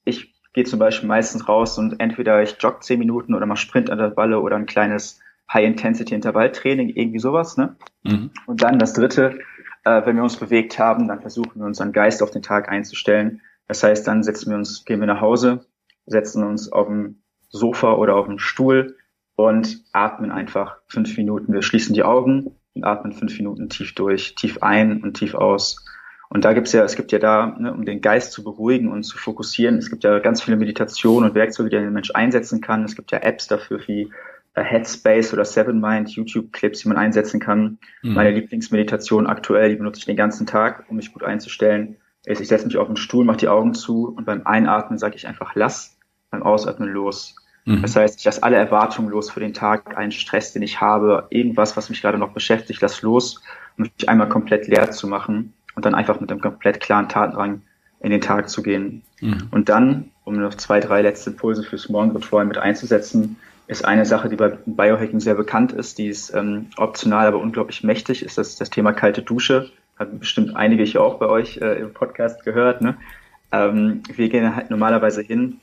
ich 0.05 0.33
gehe 0.53 0.65
zum 0.65 0.79
Beispiel 0.79 1.09
meistens 1.09 1.49
raus 1.49 1.77
und 1.79 1.99
entweder 1.99 2.41
ich 2.43 2.57
jogge 2.61 2.81
zehn 2.81 3.01
Minuten 3.01 3.35
oder 3.35 3.47
mache 3.47 3.59
Sprintintervalle 3.59 4.41
oder 4.41 4.57
ein 4.57 4.67
kleines 4.67 5.21
High-Intensity-Intervalltraining, 5.53 6.91
irgendwie 6.91 7.19
sowas. 7.19 7.57
Ne? 7.57 7.77
Mhm. 8.05 8.31
Und 8.47 8.63
dann 8.63 8.79
das 8.79 8.93
dritte, 8.93 9.41
äh, 9.85 10.07
wenn 10.07 10.17
wir 10.17 10.23
uns 10.23 10.37
bewegt 10.37 10.79
haben, 10.79 11.09
dann 11.09 11.21
versuchen 11.21 11.61
wir 11.61 11.67
unseren 11.67 11.93
Geist 11.93 12.23
auf 12.23 12.31
den 12.31 12.43
Tag 12.43 12.69
einzustellen. 12.69 13.43
Das 13.67 13.83
heißt, 13.83 14.07
dann 14.07 14.23
setzen 14.23 14.51
wir 14.51 14.57
uns, 14.57 14.85
gehen 14.85 15.01
wir 15.01 15.07
nach 15.07 15.21
Hause, 15.21 15.67
setzen 16.07 16.45
uns 16.45 16.71
auf 16.71 16.87
dem 16.87 17.23
Sofa 17.49 17.95
oder 17.95 18.15
auf 18.15 18.27
dem 18.27 18.39
Stuhl 18.39 18.97
und 19.37 19.83
atmen 19.93 20.31
einfach 20.31 20.77
fünf 20.87 21.17
Minuten. 21.17 21.53
Wir 21.53 21.63
schließen 21.63 21.95
die 21.95 22.03
Augen 22.03 22.57
und 22.75 22.85
atmen 22.85 23.13
fünf 23.13 23.37
Minuten 23.39 23.69
tief 23.69 23.95
durch, 23.95 24.35
tief 24.35 24.63
ein 24.63 25.03
und 25.03 25.15
tief 25.15 25.35
aus. 25.35 25.85
Und 26.29 26.45
da 26.45 26.53
gibt's 26.53 26.73
ja, 26.73 26.83
es 26.83 26.97
gibt 26.97 27.13
ja 27.13 27.19
da, 27.19 27.55
ne, 27.59 27.73
um 27.73 27.85
den 27.85 28.01
Geist 28.01 28.33
zu 28.33 28.43
beruhigen 28.43 28.91
und 28.91 29.05
zu 29.05 29.17
fokussieren, 29.19 29.79
es 29.79 29.91
gibt 29.91 30.05
ja 30.05 30.19
ganz 30.19 30.43
viele 30.43 30.57
Meditationen 30.57 31.29
und 31.29 31.35
Werkzeuge, 31.35 31.71
die 31.71 31.77
der 31.77 31.91
Mensch 31.91 32.11
einsetzen 32.13 32.61
kann. 32.61 32.85
Es 32.85 32.97
gibt 32.97 33.13
ja 33.13 33.19
Apps 33.19 33.47
dafür 33.47 33.81
wie 33.87 34.11
äh, 34.55 34.63
Headspace 34.63 35.33
oder 35.33 35.45
Seven 35.45 35.81
Mind, 35.81 36.11
YouTube-Clips, 36.11 36.81
die 36.81 36.89
man 36.89 36.97
einsetzen 36.97 37.41
kann. 37.41 37.79
Mhm. 38.03 38.15
Meine 38.15 38.31
Lieblingsmeditation 38.33 39.27
aktuell, 39.27 39.71
die 39.71 39.77
benutze 39.77 40.01
ich 40.01 40.07
den 40.07 40.17
ganzen 40.17 40.47
Tag, 40.47 40.85
um 40.89 40.97
mich 40.97 41.13
gut 41.13 41.23
einzustellen, 41.23 41.97
ist, 42.25 42.41
ich 42.41 42.49
setze 42.49 42.67
mich 42.67 42.79
auf 42.79 42.87
den 42.87 42.97
Stuhl, 42.97 43.25
mache 43.25 43.37
die 43.37 43.49
Augen 43.49 43.75
zu 43.75 44.09
und 44.09 44.25
beim 44.25 44.47
Einatmen 44.47 44.99
sage 44.99 45.17
ich 45.17 45.29
einfach 45.29 45.55
lass, 45.55 45.99
beim 46.31 46.43
Ausatmen 46.43 46.89
los. 46.89 47.37
Mhm. 47.65 47.83
Das 47.83 47.97
heißt, 47.97 48.19
ich 48.19 48.25
lasse 48.25 48.43
alle 48.43 48.57
Erwartungen 48.57 49.09
los 49.09 49.31
für 49.31 49.41
den 49.41 49.55
Tag, 49.55 49.97
einen 49.97 50.13
Stress, 50.13 50.53
den 50.53 50.63
ich 50.63 50.81
habe, 50.81 51.27
irgendwas, 51.31 51.77
was 51.77 51.91
mich 51.91 52.03
gerade 52.03 52.19
noch 52.19 52.33
beschäftigt, 52.33 52.81
lass 52.83 53.03
los, 53.03 53.43
um 53.79 53.85
mich 53.85 54.09
einmal 54.09 54.29
komplett 54.29 54.69
leer 54.69 54.91
zu 54.91 55.09
machen 55.09 55.53
und 55.75 55.85
dann 55.85 55.95
einfach 55.95 56.21
mit 56.21 56.31
einem 56.31 56.41
komplett 56.41 56.81
klaren 56.81 57.09
Tatendrang 57.09 57.63
in 58.01 58.11
den 58.11 58.21
Tag 58.21 58.49
zu 58.51 58.63
gehen. 58.63 59.03
Mhm. 59.21 59.49
Und 59.51 59.69
dann, 59.69 60.11
um 60.25 60.35
noch 60.35 60.55
zwei, 60.55 60.81
drei 60.81 61.03
letzte 61.03 61.31
Impulse 61.31 61.63
fürs 61.63 61.89
Morgenritual 61.89 62.45
mit 62.45 62.59
einzusetzen, 62.59 63.37
ist 63.67 63.85
eine 63.85 64.05
Sache, 64.05 64.29
die 64.29 64.37
bei 64.37 64.51
Biohacking 64.67 65.21
sehr 65.21 65.35
bekannt 65.35 65.73
ist, 65.73 65.97
die 65.97 66.09
ist 66.09 66.35
ähm, 66.35 66.67
optional, 66.77 67.27
aber 67.27 67.39
unglaublich 67.39 67.83
mächtig, 67.83 68.23
ist 68.23 68.37
das, 68.37 68.57
das 68.57 68.69
Thema 68.69 68.93
kalte 68.93 69.23
Dusche. 69.23 69.71
Hat 69.99 70.19
bestimmt 70.21 70.55
einige 70.55 70.83
hier 70.83 71.03
auch 71.03 71.19
bei 71.19 71.27
euch 71.27 71.59
äh, 71.59 71.81
im 71.81 71.95
Podcast 71.95 72.45
gehört. 72.45 72.83
Ne? 72.83 72.97
Ähm, 73.53 74.03
wir 74.15 74.29
gehen 74.29 74.55
halt 74.55 74.69
normalerweise 74.69 75.23
hin, 75.23 75.61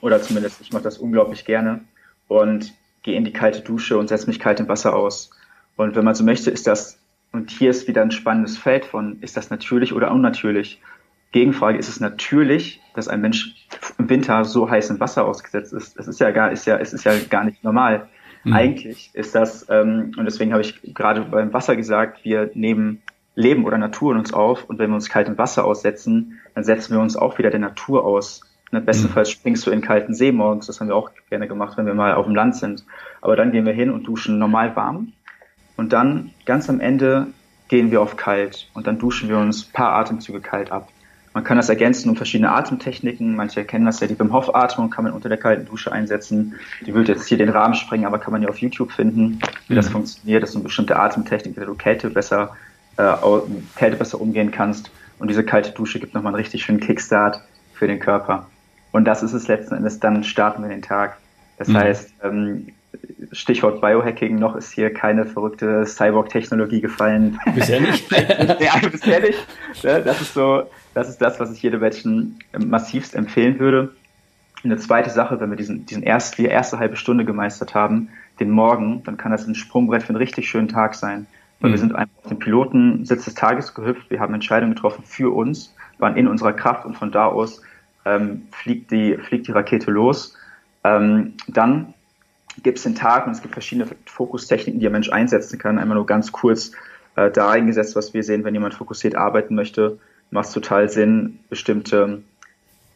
oder 0.00 0.20
zumindest 0.20 0.60
ich 0.60 0.72
mache 0.72 0.82
das 0.82 0.98
unglaublich 0.98 1.44
gerne 1.44 1.80
und 2.28 2.74
gehe 3.02 3.16
in 3.16 3.24
die 3.24 3.32
kalte 3.32 3.60
Dusche 3.60 3.98
und 3.98 4.08
setze 4.08 4.26
mich 4.26 4.40
kalt 4.40 4.60
im 4.60 4.68
Wasser 4.68 4.94
aus. 4.94 5.30
Und 5.76 5.94
wenn 5.96 6.04
man 6.04 6.14
so 6.14 6.24
möchte, 6.24 6.50
ist 6.50 6.66
das, 6.66 6.98
und 7.32 7.50
hier 7.50 7.70
ist 7.70 7.88
wieder 7.88 8.02
ein 8.02 8.10
spannendes 8.10 8.58
Feld 8.58 8.84
von, 8.84 9.18
ist 9.20 9.36
das 9.36 9.50
natürlich 9.50 9.92
oder 9.92 10.10
unnatürlich? 10.10 10.80
Gegenfrage, 11.32 11.78
ist 11.78 11.88
es 11.88 12.00
natürlich, 12.00 12.80
dass 12.94 13.06
ein 13.06 13.20
Mensch 13.20 13.54
im 13.98 14.08
Winter 14.08 14.44
so 14.44 14.68
heiß 14.68 14.90
im 14.90 15.00
Wasser 15.00 15.26
ausgesetzt 15.26 15.72
ist? 15.72 15.96
Es 15.98 16.08
ist 16.08 16.20
ja 16.20 16.30
gar, 16.30 16.50
ist 16.50 16.66
ja, 16.66 16.78
es 16.78 16.92
ist 16.92 17.04
ja 17.04 17.12
gar 17.28 17.44
nicht 17.44 17.62
normal. 17.62 18.08
Mhm. 18.44 18.52
Eigentlich 18.54 19.10
ist 19.12 19.34
das, 19.34 19.66
ähm, 19.68 20.12
und 20.16 20.24
deswegen 20.24 20.52
habe 20.52 20.62
ich 20.62 20.80
gerade 20.94 21.22
beim 21.22 21.52
Wasser 21.52 21.76
gesagt, 21.76 22.24
wir 22.24 22.50
nehmen 22.54 23.02
Leben 23.34 23.64
oder 23.64 23.78
Natur 23.78 24.12
in 24.12 24.18
uns 24.18 24.32
auf 24.32 24.64
und 24.64 24.78
wenn 24.78 24.90
wir 24.90 24.94
uns 24.94 25.08
kalt 25.08 25.28
im 25.28 25.38
Wasser 25.38 25.64
aussetzen, 25.64 26.40
dann 26.54 26.64
setzen 26.64 26.94
wir 26.94 27.00
uns 27.00 27.16
auch 27.16 27.38
wieder 27.38 27.50
der 27.50 27.60
Natur 27.60 28.04
aus. 28.04 28.42
Und 28.70 28.84
bestenfalls 28.84 29.28
mhm. 29.28 29.32
springst 29.32 29.66
du 29.66 29.70
in 29.70 29.80
kalten 29.80 30.14
See 30.14 30.32
morgens, 30.32 30.66
das 30.66 30.80
haben 30.80 30.88
wir 30.88 30.96
auch 30.96 31.10
gerne 31.30 31.48
gemacht, 31.48 31.78
wenn 31.78 31.86
wir 31.86 31.94
mal 31.94 32.14
auf 32.14 32.26
dem 32.26 32.34
Land 32.34 32.56
sind. 32.56 32.84
Aber 33.20 33.36
dann 33.36 33.52
gehen 33.52 33.64
wir 33.64 33.72
hin 33.72 33.90
und 33.90 34.04
duschen 34.04 34.38
normal 34.38 34.76
warm 34.76 35.12
und 35.76 35.92
dann 35.92 36.30
ganz 36.44 36.68
am 36.68 36.80
Ende 36.80 37.28
gehen 37.68 37.90
wir 37.90 38.02
auf 38.02 38.16
kalt 38.16 38.68
und 38.74 38.86
dann 38.86 38.98
duschen 38.98 39.28
wir 39.28 39.38
uns 39.38 39.64
paar 39.64 39.92
Atemzüge 39.92 40.40
kalt 40.40 40.72
ab. 40.72 40.88
Man 41.34 41.44
kann 41.44 41.56
das 41.56 41.68
ergänzen 41.68 42.08
um 42.10 42.16
verschiedene 42.16 42.50
Atemtechniken. 42.50 43.36
Manche 43.36 43.64
kennen 43.64 43.84
das 43.84 44.00
ja, 44.00 44.08
die 44.08 44.14
beim 44.14 44.32
Hof-Atmung 44.32 44.90
kann 44.90 45.04
man 45.04 45.12
unter 45.12 45.28
der 45.28 45.38
kalten 45.38 45.66
Dusche 45.66 45.92
einsetzen. 45.92 46.54
Die 46.84 46.94
würde 46.94 47.12
jetzt 47.12 47.28
hier 47.28 47.38
den 47.38 47.50
Rahmen 47.50 47.74
sprengen, 47.74 48.06
aber 48.06 48.18
kann 48.18 48.32
man 48.32 48.42
ja 48.42 48.48
auf 48.48 48.58
YouTube 48.58 48.90
finden, 48.90 49.38
wie 49.68 49.74
mhm. 49.74 49.76
das 49.76 49.88
funktioniert. 49.88 50.42
Das 50.42 50.50
ist 50.50 50.56
eine 50.56 50.64
bestimmte 50.64 50.96
Atemtechnik, 50.96 51.54
mit 51.54 51.58
der 51.58 51.66
du 51.66 51.74
Kälte 51.74 52.10
besser, 52.10 52.56
äh, 52.96 53.12
Kälte 53.76 53.98
besser 53.98 54.20
umgehen 54.20 54.50
kannst. 54.50 54.90
Und 55.20 55.28
diese 55.28 55.44
kalte 55.44 55.70
Dusche 55.70 56.00
gibt 56.00 56.14
nochmal 56.14 56.32
einen 56.32 56.42
richtig 56.42 56.64
schönen 56.64 56.80
Kickstart 56.80 57.40
für 57.74 57.86
den 57.86 58.00
Körper. 58.00 58.46
Und 58.92 59.04
das 59.04 59.22
ist 59.22 59.32
es 59.32 59.48
letzten 59.48 59.74
Endes, 59.74 60.00
dann 60.00 60.24
starten 60.24 60.62
wir 60.62 60.68
den 60.68 60.82
Tag. 60.82 61.18
Das 61.58 61.68
mhm. 61.68 61.76
heißt, 61.76 62.14
ähm, 62.22 62.68
Stichwort 63.32 63.80
Biohacking, 63.80 64.38
noch 64.38 64.56
ist 64.56 64.72
hier 64.72 64.92
keine 64.92 65.26
verrückte 65.26 65.84
Cyborg-Technologie 65.84 66.80
gefallen. 66.80 67.38
Bisher 67.54 67.80
nicht. 67.80 68.10
ja, 68.60 68.74
bisher 68.90 69.20
nicht. 69.20 69.46
Das 69.82 70.20
ist 70.20 70.34
so, 70.34 70.64
das 70.94 71.08
ist 71.08 71.20
das, 71.20 71.38
was 71.38 71.52
ich 71.52 71.62
jedem 71.62 71.80
Menschen 71.80 72.38
massivst 72.56 73.14
empfehlen 73.14 73.58
würde. 73.58 73.92
eine 74.64 74.78
zweite 74.78 75.10
Sache, 75.10 75.38
wenn 75.40 75.50
wir 75.50 75.56
diesen, 75.56 75.84
diesen 75.84 76.02
erst, 76.02 76.38
die 76.38 76.46
erste 76.46 76.78
halbe 76.78 76.96
Stunde 76.96 77.24
gemeistert 77.24 77.74
haben, 77.74 78.08
den 78.40 78.50
Morgen, 78.50 79.02
dann 79.04 79.16
kann 79.16 79.32
das 79.32 79.46
ein 79.46 79.54
Sprungbrett 79.54 80.04
für 80.04 80.10
einen 80.10 80.18
richtig 80.18 80.48
schönen 80.48 80.68
Tag 80.68 80.94
sein. 80.94 81.26
Weil 81.60 81.70
mhm. 81.70 81.74
wir 81.74 81.78
sind 81.78 81.94
einfach 81.94 82.16
auf 82.22 82.28
den 82.28 82.38
Pilotensitz 82.38 83.24
des 83.24 83.34
Tages 83.34 83.74
gehüpft, 83.74 84.10
wir 84.10 84.20
haben 84.20 84.32
Entscheidungen 84.32 84.74
getroffen 84.74 85.04
für 85.04 85.34
uns, 85.34 85.74
waren 85.98 86.16
in 86.16 86.28
unserer 86.28 86.52
Kraft 86.52 86.86
und 86.86 86.96
von 86.96 87.10
da 87.10 87.26
aus 87.26 87.62
ähm, 88.04 88.48
fliegt, 88.52 88.90
die, 88.90 89.16
fliegt 89.16 89.46
die 89.48 89.52
Rakete 89.52 89.90
los. 89.90 90.36
Ähm, 90.84 91.34
dann 91.46 91.94
gibt 92.62 92.78
es 92.78 92.84
den 92.84 92.94
Tag 92.94 93.26
und 93.26 93.32
es 93.32 93.42
gibt 93.42 93.54
verschiedene 93.54 93.88
Fokustechniken, 94.06 94.80
die 94.80 94.84
der 94.84 94.90
Mensch 94.90 95.10
einsetzen 95.10 95.58
kann. 95.58 95.78
Einmal 95.78 95.96
nur 95.96 96.06
ganz 96.06 96.32
kurz 96.32 96.72
äh, 97.16 97.30
da 97.30 97.50
eingesetzt, 97.50 97.96
was 97.96 98.14
wir 98.14 98.22
sehen, 98.22 98.44
wenn 98.44 98.54
jemand 98.54 98.74
fokussiert 98.74 99.14
arbeiten 99.14 99.54
möchte, 99.54 99.98
macht 100.30 100.46
es 100.46 100.52
total 100.52 100.88
Sinn, 100.88 101.40
bestimmte 101.48 102.22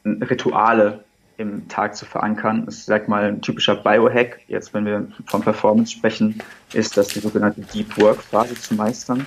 ähm, 0.05 0.23
Rituale 0.23 1.05
im 1.39 1.69
Tag 1.69 1.97
zu 1.97 2.05
verankern. 2.05 2.65
Das 2.67 2.77
ist, 2.79 2.87
sag 2.87 3.09
mal, 3.09 3.25
ein 3.25 3.41
typischer 3.41 3.77
Biohack, 3.77 4.41
jetzt 4.49 4.75
wenn 4.75 4.85
wir 4.85 5.09
von 5.27 5.43
Performance 5.43 5.93
sprechen, 5.93 6.41
ist 6.73 6.97
das 6.97 7.09
die 7.09 7.21
sogenannte 7.21 7.63
Deep 7.63 7.99
Work 8.01 8.23
Phase 8.23 8.55
zu 8.55 8.75
meistern 8.75 9.27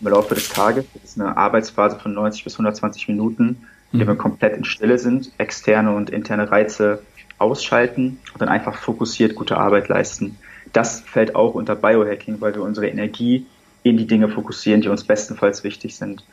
im 0.00 0.08
Laufe 0.08 0.34
des 0.34 0.48
Tages. 0.48 0.84
Das 0.94 1.04
ist 1.04 1.20
eine 1.20 1.36
Arbeitsphase 1.36 1.98
von 1.98 2.14
90 2.14 2.44
bis 2.44 2.54
120 2.54 3.08
Minuten, 3.08 3.66
in 3.94 4.00
der 4.00 4.08
wir 4.08 4.16
komplett 4.16 4.56
in 4.56 4.64
Stille 4.64 4.98
sind, 4.98 5.30
externe 5.38 5.94
und 5.94 6.10
interne 6.10 6.50
Reize 6.50 7.00
ausschalten 7.38 8.18
und 8.32 8.42
dann 8.42 8.48
einfach 8.48 8.74
fokussiert 8.74 9.36
gute 9.36 9.56
Arbeit 9.56 9.88
leisten. 9.88 10.36
Das 10.72 11.00
fällt 11.00 11.36
auch 11.36 11.54
unter 11.54 11.76
Biohacking, 11.76 12.40
weil 12.40 12.56
wir 12.56 12.62
unsere 12.62 12.88
Energie 12.88 13.46
in 13.84 13.96
die 13.96 14.08
Dinge 14.08 14.28
fokussieren, 14.28 14.80
die 14.80 14.88
uns 14.88 15.04
bestenfalls 15.04 15.62
wichtig 15.62 15.94
sind. 15.94 16.24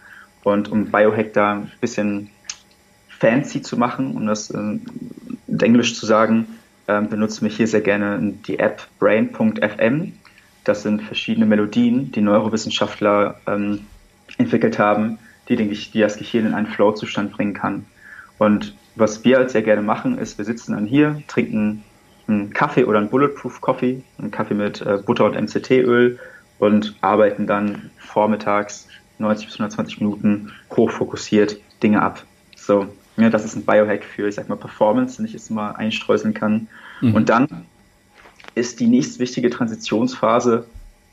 Und 0.43 0.71
um 0.71 0.85
Biohack 0.85 1.33
da 1.33 1.53
ein 1.53 1.71
bisschen 1.79 2.31
fancy 3.09 3.61
zu 3.61 3.77
machen, 3.77 4.15
um 4.15 4.25
das 4.25 4.49
in 4.49 4.81
Englisch 5.59 5.95
zu 5.95 6.07
sagen, 6.07 6.47
äh, 6.87 6.99
benutzen 6.99 7.45
wir 7.45 7.51
hier 7.51 7.67
sehr 7.67 7.81
gerne 7.81 8.33
die 8.47 8.57
App 8.57 8.87
brain.fm. 8.97 10.13
Das 10.63 10.81
sind 10.81 11.03
verschiedene 11.03 11.45
Melodien, 11.45 12.11
die 12.11 12.21
Neurowissenschaftler 12.21 13.39
ähm, 13.45 13.85
entwickelt 14.39 14.79
haben, 14.79 15.19
die, 15.51 15.57
den, 15.57 15.69
die 15.69 15.99
das 15.99 16.17
Gehirn 16.17 16.47
in 16.47 16.53
einen 16.53 16.67
Flow-Zustand 16.67 17.33
bringen 17.33 17.53
kann. 17.53 17.85
Und 18.37 18.75
was 18.95 19.23
wir 19.23 19.37
halt 19.37 19.51
sehr 19.51 19.61
gerne 19.61 19.81
machen, 19.81 20.17
ist, 20.17 20.37
wir 20.37 20.45
sitzen 20.45 20.73
dann 20.73 20.85
hier, 20.85 21.21
trinken 21.27 21.83
einen 22.27 22.53
Kaffee 22.53 22.85
oder 22.85 22.99
einen 22.99 23.09
Bulletproof 23.09 23.59
Coffee, 23.61 24.01
einen 24.17 24.31
Kaffee 24.31 24.53
mit 24.53 24.81
äh, 24.81 24.97
Butter 25.05 25.25
und 25.25 25.35
MCT-Öl 25.35 26.19
und 26.59 26.95
arbeiten 27.01 27.47
dann 27.47 27.91
vormittags 27.97 28.87
90 29.19 29.47
bis 29.47 29.55
120 29.55 29.99
Minuten 29.99 30.51
hochfokussiert 30.75 31.57
Dinge 31.83 32.01
ab. 32.01 32.23
So, 32.55 32.87
ja, 33.17 33.29
das 33.29 33.43
ist 33.43 33.55
ein 33.55 33.65
Biohack 33.65 34.03
für, 34.03 34.27
ich 34.27 34.35
sag 34.35 34.47
mal, 34.47 34.55
Performance, 34.55 35.17
den 35.17 35.25
ich 35.25 35.33
jetzt 35.33 35.51
mal 35.51 35.71
einstreuseln 35.71 36.33
kann. 36.33 36.67
Mhm. 37.01 37.15
Und 37.15 37.29
dann 37.29 37.65
ist 38.55 38.79
die 38.79 38.87
nächste 38.87 39.19
wichtige 39.19 39.49
Transitionsphase 39.49 40.65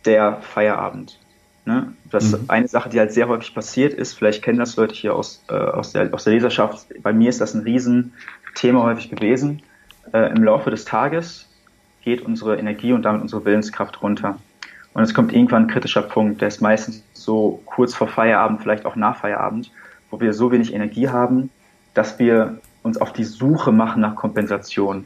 der 0.05 0.41
Feierabend. 0.43 1.19
Ne? 1.69 1.93
Das 2.11 2.33
mhm. 2.33 2.45
eine 2.49 2.67
Sache, 2.67 2.89
die 2.89 2.99
halt 2.99 3.13
sehr 3.13 3.29
häufig 3.29 3.55
passiert 3.55 3.93
ist, 3.93 4.15
vielleicht 4.15 4.43
kennen 4.43 4.59
das 4.59 4.77
Leute 4.77 4.95
hier 4.95 5.15
aus, 5.15 5.45
äh, 5.51 5.53
aus, 5.53 5.93
der, 5.93 6.15
aus 6.15 6.25
der 6.25 6.33
Leserschaft, 6.33 6.87
bei 7.03 7.13
mir 7.13 7.29
ist 7.29 7.43
das 7.43 7.53
ein 7.53 7.61
Riesenthema 7.61 8.85
häufig 8.85 9.11
gewesen. 9.11 9.61
Äh, 10.15 10.33
Im 10.35 10.43
Laufe 10.43 10.71
des 10.71 10.87
Tages 10.87 11.47
geht 12.05 12.23
unsere 12.23 12.57
Energie 12.57 12.95
und 12.95 13.03
damit 13.03 13.21
unsere 13.21 13.45
Willenskraft 13.45 14.01
runter. 14.01 14.39
Und 14.95 15.03
es 15.03 15.13
kommt 15.13 15.35
irgendwann 15.35 15.65
ein 15.65 15.69
kritischer 15.69 16.01
Punkt, 16.01 16.41
der 16.41 16.49
ist 16.49 16.63
meistens 16.63 17.05
so 17.13 17.61
kurz 17.67 17.95
vor 17.95 18.09
Feierabend, 18.09 18.63
vielleicht 18.63 18.87
auch 18.87 18.97
nach 18.97 19.19
Feierabend, 19.19 19.71
wo 20.11 20.23
wir 20.23 20.33
so 20.33 20.51
wenig 20.51 20.73
Energie 20.73 21.11
haben, 21.11 21.51
dass 21.93 22.19
wir 22.19 22.63
uns 22.83 22.99
auf 22.99 23.13
die 23.13 23.25
Suche 23.25 23.73
machen 23.73 24.01
nach 24.01 24.15
Kompensation. 24.15 25.05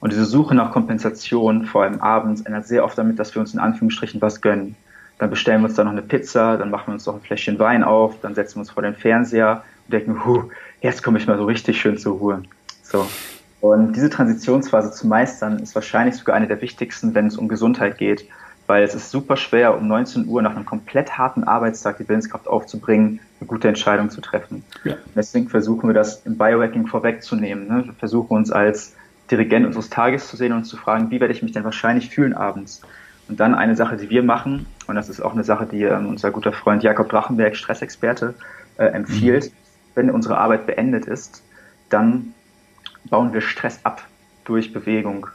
Und 0.00 0.14
diese 0.14 0.24
Suche 0.24 0.54
nach 0.54 0.72
Kompensation, 0.72 1.66
vor 1.66 1.82
allem 1.82 2.00
abends, 2.00 2.40
ändert 2.40 2.66
sehr 2.66 2.84
oft 2.84 2.96
damit, 2.96 3.18
dass 3.18 3.34
wir 3.34 3.40
uns 3.40 3.52
in 3.52 3.60
Anführungsstrichen 3.60 4.22
was 4.22 4.40
gönnen. 4.40 4.76
Dann 5.20 5.28
bestellen 5.28 5.60
wir 5.60 5.66
uns 5.66 5.76
da 5.76 5.84
noch 5.84 5.92
eine 5.92 6.00
Pizza, 6.00 6.56
dann 6.56 6.70
machen 6.70 6.88
wir 6.88 6.94
uns 6.94 7.04
noch 7.04 7.14
ein 7.14 7.20
Fläschchen 7.20 7.58
Wein 7.58 7.84
auf, 7.84 8.14
dann 8.22 8.34
setzen 8.34 8.56
wir 8.56 8.60
uns 8.60 8.70
vor 8.70 8.82
den 8.82 8.94
Fernseher 8.94 9.62
und 9.86 9.92
denken, 9.92 10.24
huh, 10.24 10.44
jetzt 10.80 11.02
komme 11.02 11.18
ich 11.18 11.26
mal 11.26 11.36
so 11.36 11.44
richtig 11.44 11.78
schön 11.78 11.98
zur 11.98 12.16
Ruhe. 12.16 12.42
So. 12.82 13.06
Und 13.60 13.92
diese 13.92 14.08
Transitionsphase 14.08 14.92
zu 14.92 15.06
meistern, 15.06 15.58
ist 15.58 15.74
wahrscheinlich 15.74 16.16
sogar 16.16 16.36
eine 16.36 16.46
der 16.46 16.62
wichtigsten, 16.62 17.14
wenn 17.14 17.26
es 17.26 17.36
um 17.36 17.48
Gesundheit 17.48 17.98
geht, 17.98 18.24
weil 18.66 18.82
es 18.82 18.94
ist 18.94 19.10
super 19.10 19.36
schwer, 19.36 19.76
um 19.76 19.86
19 19.88 20.26
Uhr 20.26 20.40
nach 20.40 20.56
einem 20.56 20.64
komplett 20.64 21.18
harten 21.18 21.44
Arbeitstag 21.44 21.98
die 21.98 22.08
Willenskraft 22.08 22.48
aufzubringen, 22.48 23.20
eine 23.40 23.46
gute 23.46 23.68
Entscheidung 23.68 24.08
zu 24.08 24.22
treffen. 24.22 24.64
Ja. 24.84 24.94
Deswegen 25.14 25.50
versuchen 25.50 25.86
wir 25.86 25.94
das 25.94 26.22
im 26.24 26.38
Biohacking 26.38 26.86
vorwegzunehmen. 26.86 27.68
Ne? 27.68 27.84
Wir 27.84 27.92
versuchen 27.92 28.38
uns 28.38 28.50
als 28.50 28.94
Dirigent 29.30 29.66
unseres 29.66 29.90
Tages 29.90 30.28
zu 30.28 30.36
sehen 30.38 30.54
und 30.54 30.64
zu 30.64 30.78
fragen, 30.78 31.10
wie 31.10 31.20
werde 31.20 31.34
ich 31.34 31.42
mich 31.42 31.52
denn 31.52 31.64
wahrscheinlich 31.64 32.08
fühlen 32.08 32.32
abends? 32.32 32.80
Und 33.28 33.38
dann 33.38 33.54
eine 33.54 33.76
Sache, 33.76 33.96
die 33.96 34.10
wir 34.10 34.24
machen, 34.24 34.66
und 34.90 34.96
das 34.96 35.08
ist 35.08 35.20
auch 35.20 35.32
eine 35.32 35.44
Sache, 35.44 35.66
die 35.66 35.82
ähm, 35.82 36.08
unser 36.08 36.30
guter 36.30 36.52
Freund 36.52 36.82
Jakob 36.82 37.08
Drachenberg, 37.08 37.56
Stressexperte, 37.56 38.34
äh, 38.76 38.86
empfiehlt. 38.86 39.46
Mhm. 39.46 39.56
Wenn 39.94 40.10
unsere 40.10 40.38
Arbeit 40.38 40.66
beendet 40.66 41.06
ist, 41.06 41.42
dann 41.88 42.34
bauen 43.08 43.32
wir 43.32 43.40
Stress 43.40 43.80
ab 43.84 44.02
durch 44.44 44.72
Bewegung. 44.72 45.26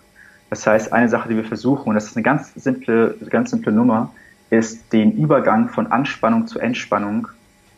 Das 0.49 0.65
heißt, 0.67 0.93
eine 0.93 1.09
Sache, 1.09 1.29
die 1.29 1.35
wir 1.35 1.43
versuchen, 1.43 1.89
und 1.89 1.95
das 1.95 2.05
ist 2.05 2.15
eine 2.15 2.23
ganz 2.23 2.53
simple, 2.53 3.15
ganz 3.29 3.49
simple 3.49 3.71
Nummer, 3.71 4.11
ist 4.49 4.93
den 4.93 5.11
Übergang 5.13 5.69
von 5.69 5.87
Anspannung 5.91 6.47
zu 6.47 6.59
Entspannung 6.59 7.27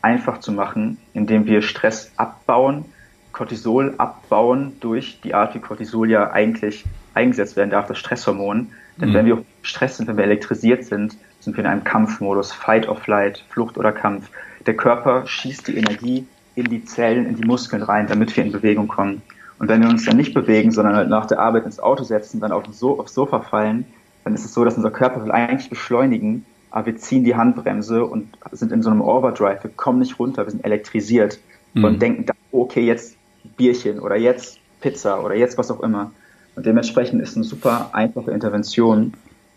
einfach 0.02 0.40
zu 0.40 0.52
machen, 0.52 0.98
indem 1.13 1.46
wir 1.46 1.62
Stress 1.62 2.12
abbauen, 2.18 2.86
Cortisol 3.32 3.96
abbauen 3.98 4.74
durch 4.80 5.22
die 5.22 5.34
Art, 5.34 5.56
wie 5.56 5.60
Cortisol 5.60 6.10
ja 6.10 6.32
eigentlich 6.32 6.86
eingesetzt 7.13 7.56
werden 7.56 7.70
darf, 7.70 7.88
das 7.88 7.98
Stresshormon. 7.98 8.72
Denn 9.00 9.10
mhm. 9.10 9.14
wenn 9.14 9.26
wir 9.26 9.46
Stress 9.62 9.98
sind, 9.98 10.08
wenn 10.08 10.18
wir 10.18 10.24
elektrisiert 10.24 10.86
sind, 10.86 11.18
sind 11.40 11.56
wir 11.56 11.64
in 11.64 11.70
einem 11.70 11.84
Kampfmodus, 11.84 12.52
Fight 12.52 12.88
or 12.88 12.96
Flight, 12.96 13.44
Flucht 13.50 13.78
oder 13.78 13.92
Kampf. 13.92 14.30
Der 14.66 14.76
Körper 14.76 15.26
schießt 15.26 15.68
die 15.68 15.78
Energie 15.78 16.26
in 16.56 16.66
die 16.66 16.84
Zellen, 16.84 17.28
in 17.28 17.36
die 17.36 17.46
Muskeln 17.46 17.84
rein, 17.84 18.08
damit 18.08 18.36
wir 18.36 18.44
in 18.44 18.52
Bewegung 18.52 18.88
kommen. 18.88 19.22
Und 19.60 19.70
wenn 19.70 19.82
wir 19.82 19.90
uns 19.90 20.06
dann 20.06 20.18
nicht 20.18 20.34
bewegen, 20.34 20.72
sondern 20.72 20.96
halt 20.96 21.10
nach 21.10 21.26
der 21.26 21.40
Arbeit 21.40 21.66
ins 21.66 21.80
Auto 21.80 22.04
setzen, 22.04 22.40
dann 22.40 22.52
auf 22.52 22.66
so 22.72 23.00
aufs 23.00 23.14
Sofa 23.14 23.42
fallen, 23.42 23.86
dann 24.24 24.34
ist 24.34 24.46
es 24.46 24.54
so, 24.54 24.66
dass 24.66 24.76
unser 24.76 24.92
Körper 24.92 25.24
will 25.24 25.32
eigentlich 25.32 25.70
beschleunigen, 25.70 26.46
aber 26.70 26.88
wir 26.88 26.98
ziehen 26.98 27.24
die 27.24 27.36
Handbremse 27.36 28.06
und 28.06 28.28
sind 28.52 28.72
in 28.72 28.84
so 28.84 28.90
einem 28.90 29.02
Overdrive. 29.02 29.64
Wir 29.64 29.72
kommen 29.72 30.00
nicht 30.00 30.20
runter, 30.20 30.46
wir 30.46 30.52
sind 30.52 30.66
elektrisiert 30.66 31.40
mhm. 31.74 31.84
und 31.86 32.02
denken, 32.02 32.26
okay, 32.52 32.86
jetzt 32.86 33.16
Bierchen 33.56 34.00
oder 34.00 34.16
jetzt 34.16 34.60
Pizza 34.82 35.24
oder 35.24 35.36
jetzt 35.36 35.58
was 35.58 35.72
auch 35.72 35.82
immer. 35.82 36.12
Und 36.58 36.65
dementsprechend 36.65 37.22
ist 37.22 37.36
eine 37.36 37.46
super 37.46 37.91
einfache 37.93 38.32
Intervention, 38.32 39.13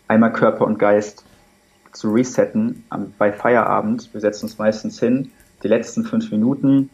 einmal 0.07 0.31
Körper 0.31 0.67
und 0.67 0.77
Geist 0.77 1.25
zu 1.93 2.13
resetten 2.13 2.83
bei 3.17 3.33
Feierabend. 3.33 4.13
Wir 4.13 4.21
setzen 4.21 4.45
uns 4.45 4.59
meistens 4.59 4.99
hin, 4.99 5.31
die 5.63 5.67
letzten 5.67 6.05
fünf 6.05 6.29
Minuten 6.29 6.91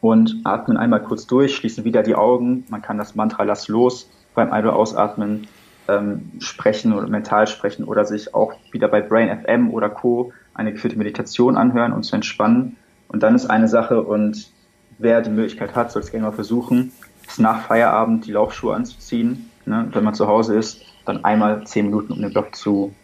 und 0.00 0.40
atmen 0.42 0.76
einmal 0.76 1.00
kurz 1.00 1.28
durch, 1.28 1.54
schließen 1.54 1.84
wieder 1.84 2.02
die 2.02 2.16
Augen. 2.16 2.64
Man 2.70 2.82
kann 2.82 2.98
das 2.98 3.14
Mantra 3.14 3.44
Lass 3.44 3.68
los 3.68 4.10
beim 4.34 4.50
Ein- 4.50 4.64
oder 4.64 4.74
Ausatmen 4.74 5.46
ähm, 5.86 6.32
sprechen 6.40 6.92
oder 6.92 7.06
mental 7.06 7.46
sprechen 7.46 7.84
oder 7.84 8.04
sich 8.04 8.34
auch 8.34 8.54
wieder 8.72 8.88
bei 8.88 9.00
Brain 9.00 9.44
FM 9.44 9.70
oder 9.70 9.88
Co. 9.90 10.32
eine 10.54 10.72
geführte 10.72 10.98
Meditation 10.98 11.56
anhören 11.56 11.92
und 11.92 12.02
zu 12.02 12.16
entspannen. 12.16 12.78
Und 13.06 13.22
dann 13.22 13.36
ist 13.36 13.46
eine 13.46 13.68
Sache 13.68 14.02
und 14.02 14.50
wer 14.98 15.22
die 15.22 15.30
Möglichkeit 15.30 15.76
hat, 15.76 15.92
soll 15.92 16.02
es 16.02 16.10
gerne 16.10 16.26
mal 16.26 16.32
versuchen, 16.32 16.90
ist 17.26 17.38
nach 17.38 17.66
Feierabend 17.66 18.26
die 18.26 18.32
Laufschuhe 18.32 18.74
anzuziehen. 18.74 19.50
Ne? 19.64 19.88
Wenn 19.92 20.04
man 20.04 20.14
zu 20.14 20.26
Hause 20.26 20.56
ist, 20.56 20.82
dann 21.04 21.24
einmal 21.24 21.66
zehn 21.66 21.86
Minuten 21.86 22.12
um 22.12 22.22
den 22.22 22.32
Block 22.32 22.54
zu 22.54 22.94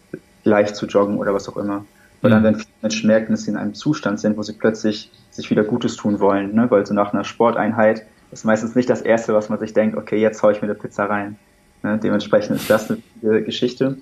leicht 0.45 0.77
zu 0.77 0.87
joggen 0.87 1.19
oder 1.19 1.35
was 1.35 1.49
auch 1.49 1.57
immer. 1.57 1.85
Weil 2.21 2.31
dann, 2.31 2.41
mhm. 2.41 2.47
wenn 2.47 2.55
viele 2.57 2.69
Menschen 2.83 3.07
merken, 3.09 3.33
dass 3.33 3.43
sie 3.43 3.51
in 3.51 3.57
einem 3.57 3.75
Zustand 3.75 4.21
sind, 4.21 4.37
wo 4.37 4.43
sie 4.43 4.53
plötzlich 4.53 5.11
sich 5.31 5.51
wieder 5.51 5.65
Gutes 5.65 5.97
tun 5.97 6.21
wollen, 6.21 6.55
ne? 6.55 6.71
weil 6.71 6.87
so 6.87 6.95
nach 6.95 7.13
einer 7.13 7.25
Sporteinheit 7.25 8.07
ist 8.31 8.45
meistens 8.45 8.75
nicht 8.75 8.89
das 8.89 9.03
Erste, 9.03 9.35
was 9.35 9.49
man 9.49 9.59
sich 9.59 9.73
denkt, 9.73 9.97
okay, 9.97 10.21
jetzt 10.21 10.43
haue 10.43 10.53
ich 10.53 10.63
mir 10.63 10.69
eine 10.69 10.75
Pizza 10.75 11.05
rein. 11.05 11.37
Ne? 11.83 11.99
Dementsprechend 11.99 12.57
ist 12.57 12.71
das 12.71 12.91
eine 12.91 13.43
Geschichte. 13.43 13.99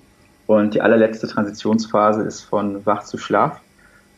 Und 0.47 0.73
die 0.73 0.81
allerletzte 0.81 1.27
Transitionsphase 1.27 2.23
ist 2.23 2.41
von 2.41 2.85
Wach 2.85 3.03
zu 3.03 3.17
Schlaf. 3.17 3.59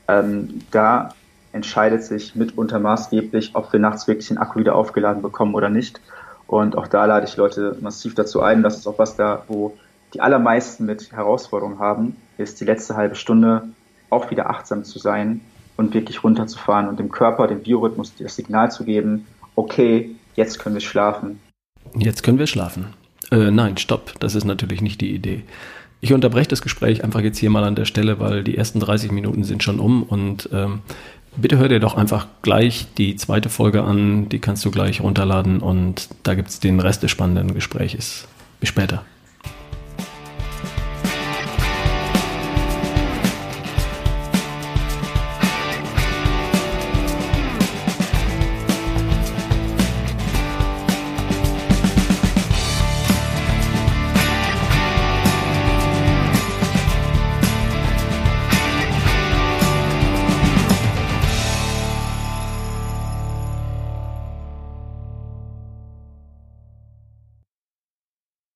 Ähm, 0.07 0.61
da 0.71 1.13
entscheidet 1.53 2.03
sich 2.03 2.35
mitunter 2.35 2.79
maßgeblich, 2.79 3.51
ob 3.53 3.71
wir 3.71 3.79
nachts 3.79 4.07
wirklich 4.07 4.27
den 4.27 4.37
Akku 4.37 4.59
wieder 4.59 4.75
aufgeladen 4.75 5.21
bekommen 5.21 5.55
oder 5.55 5.69
nicht. 5.69 6.01
Und 6.47 6.77
auch 6.77 6.87
da 6.87 7.05
lade 7.05 7.25
ich 7.25 7.37
Leute 7.37 7.77
massiv 7.79 8.15
dazu 8.15 8.41
ein. 8.41 8.63
Das 8.63 8.77
ist 8.77 8.87
auch 8.87 8.99
was 8.99 9.15
da, 9.15 9.43
wo 9.47 9.77
die 10.13 10.21
allermeisten 10.21 10.85
mit 10.85 11.11
Herausforderungen 11.11 11.79
haben, 11.79 12.15
ist 12.37 12.59
die 12.59 12.65
letzte 12.65 12.95
halbe 12.95 13.15
Stunde 13.15 13.63
auch 14.09 14.29
wieder 14.29 14.49
achtsam 14.49 14.83
zu 14.83 14.99
sein 14.99 15.41
und 15.77 15.93
wirklich 15.93 16.23
runterzufahren 16.23 16.87
und 16.87 16.99
dem 16.99 17.09
Körper, 17.09 17.47
dem 17.47 17.61
Biorhythmus 17.61 18.13
das 18.15 18.35
Signal 18.35 18.71
zu 18.71 18.83
geben, 18.83 19.25
okay, 19.55 20.15
jetzt 20.35 20.59
können 20.59 20.75
wir 20.75 20.81
schlafen. 20.81 21.39
Jetzt 21.95 22.23
können 22.23 22.39
wir 22.39 22.47
schlafen. 22.47 22.93
Äh, 23.31 23.51
nein, 23.51 23.77
stopp, 23.77 24.13
das 24.19 24.35
ist 24.35 24.45
natürlich 24.45 24.81
nicht 24.81 25.01
die 25.01 25.13
Idee. 25.13 25.43
Ich 26.01 26.13
unterbreche 26.13 26.49
das 26.49 26.61
Gespräch 26.61 27.03
einfach 27.03 27.21
jetzt 27.21 27.37
hier 27.37 27.49
mal 27.49 27.63
an 27.63 27.75
der 27.75 27.85
Stelle, 27.85 28.19
weil 28.19 28.43
die 28.43 28.57
ersten 28.57 28.79
30 28.79 29.11
Minuten 29.11 29.43
sind 29.43 29.63
schon 29.63 29.79
um 29.79 30.03
und 30.03 30.49
ähm, 30.51 30.81
bitte 31.35 31.57
hör 31.57 31.69
dir 31.69 31.79
doch 31.79 31.95
einfach 31.95 32.27
gleich 32.41 32.87
die 32.97 33.15
zweite 33.15 33.49
Folge 33.49 33.83
an, 33.83 34.29
die 34.29 34.39
kannst 34.39 34.63
du 34.65 34.71
gleich 34.71 35.01
runterladen 35.01 35.59
und 35.59 36.09
da 36.23 36.35
gibt 36.35 36.49
es 36.49 36.59
den 36.59 36.79
Rest 36.79 37.03
des 37.03 37.11
spannenden 37.11 37.53
Gesprächs. 37.53 38.27
Bis 38.59 38.69
später. 38.69 39.03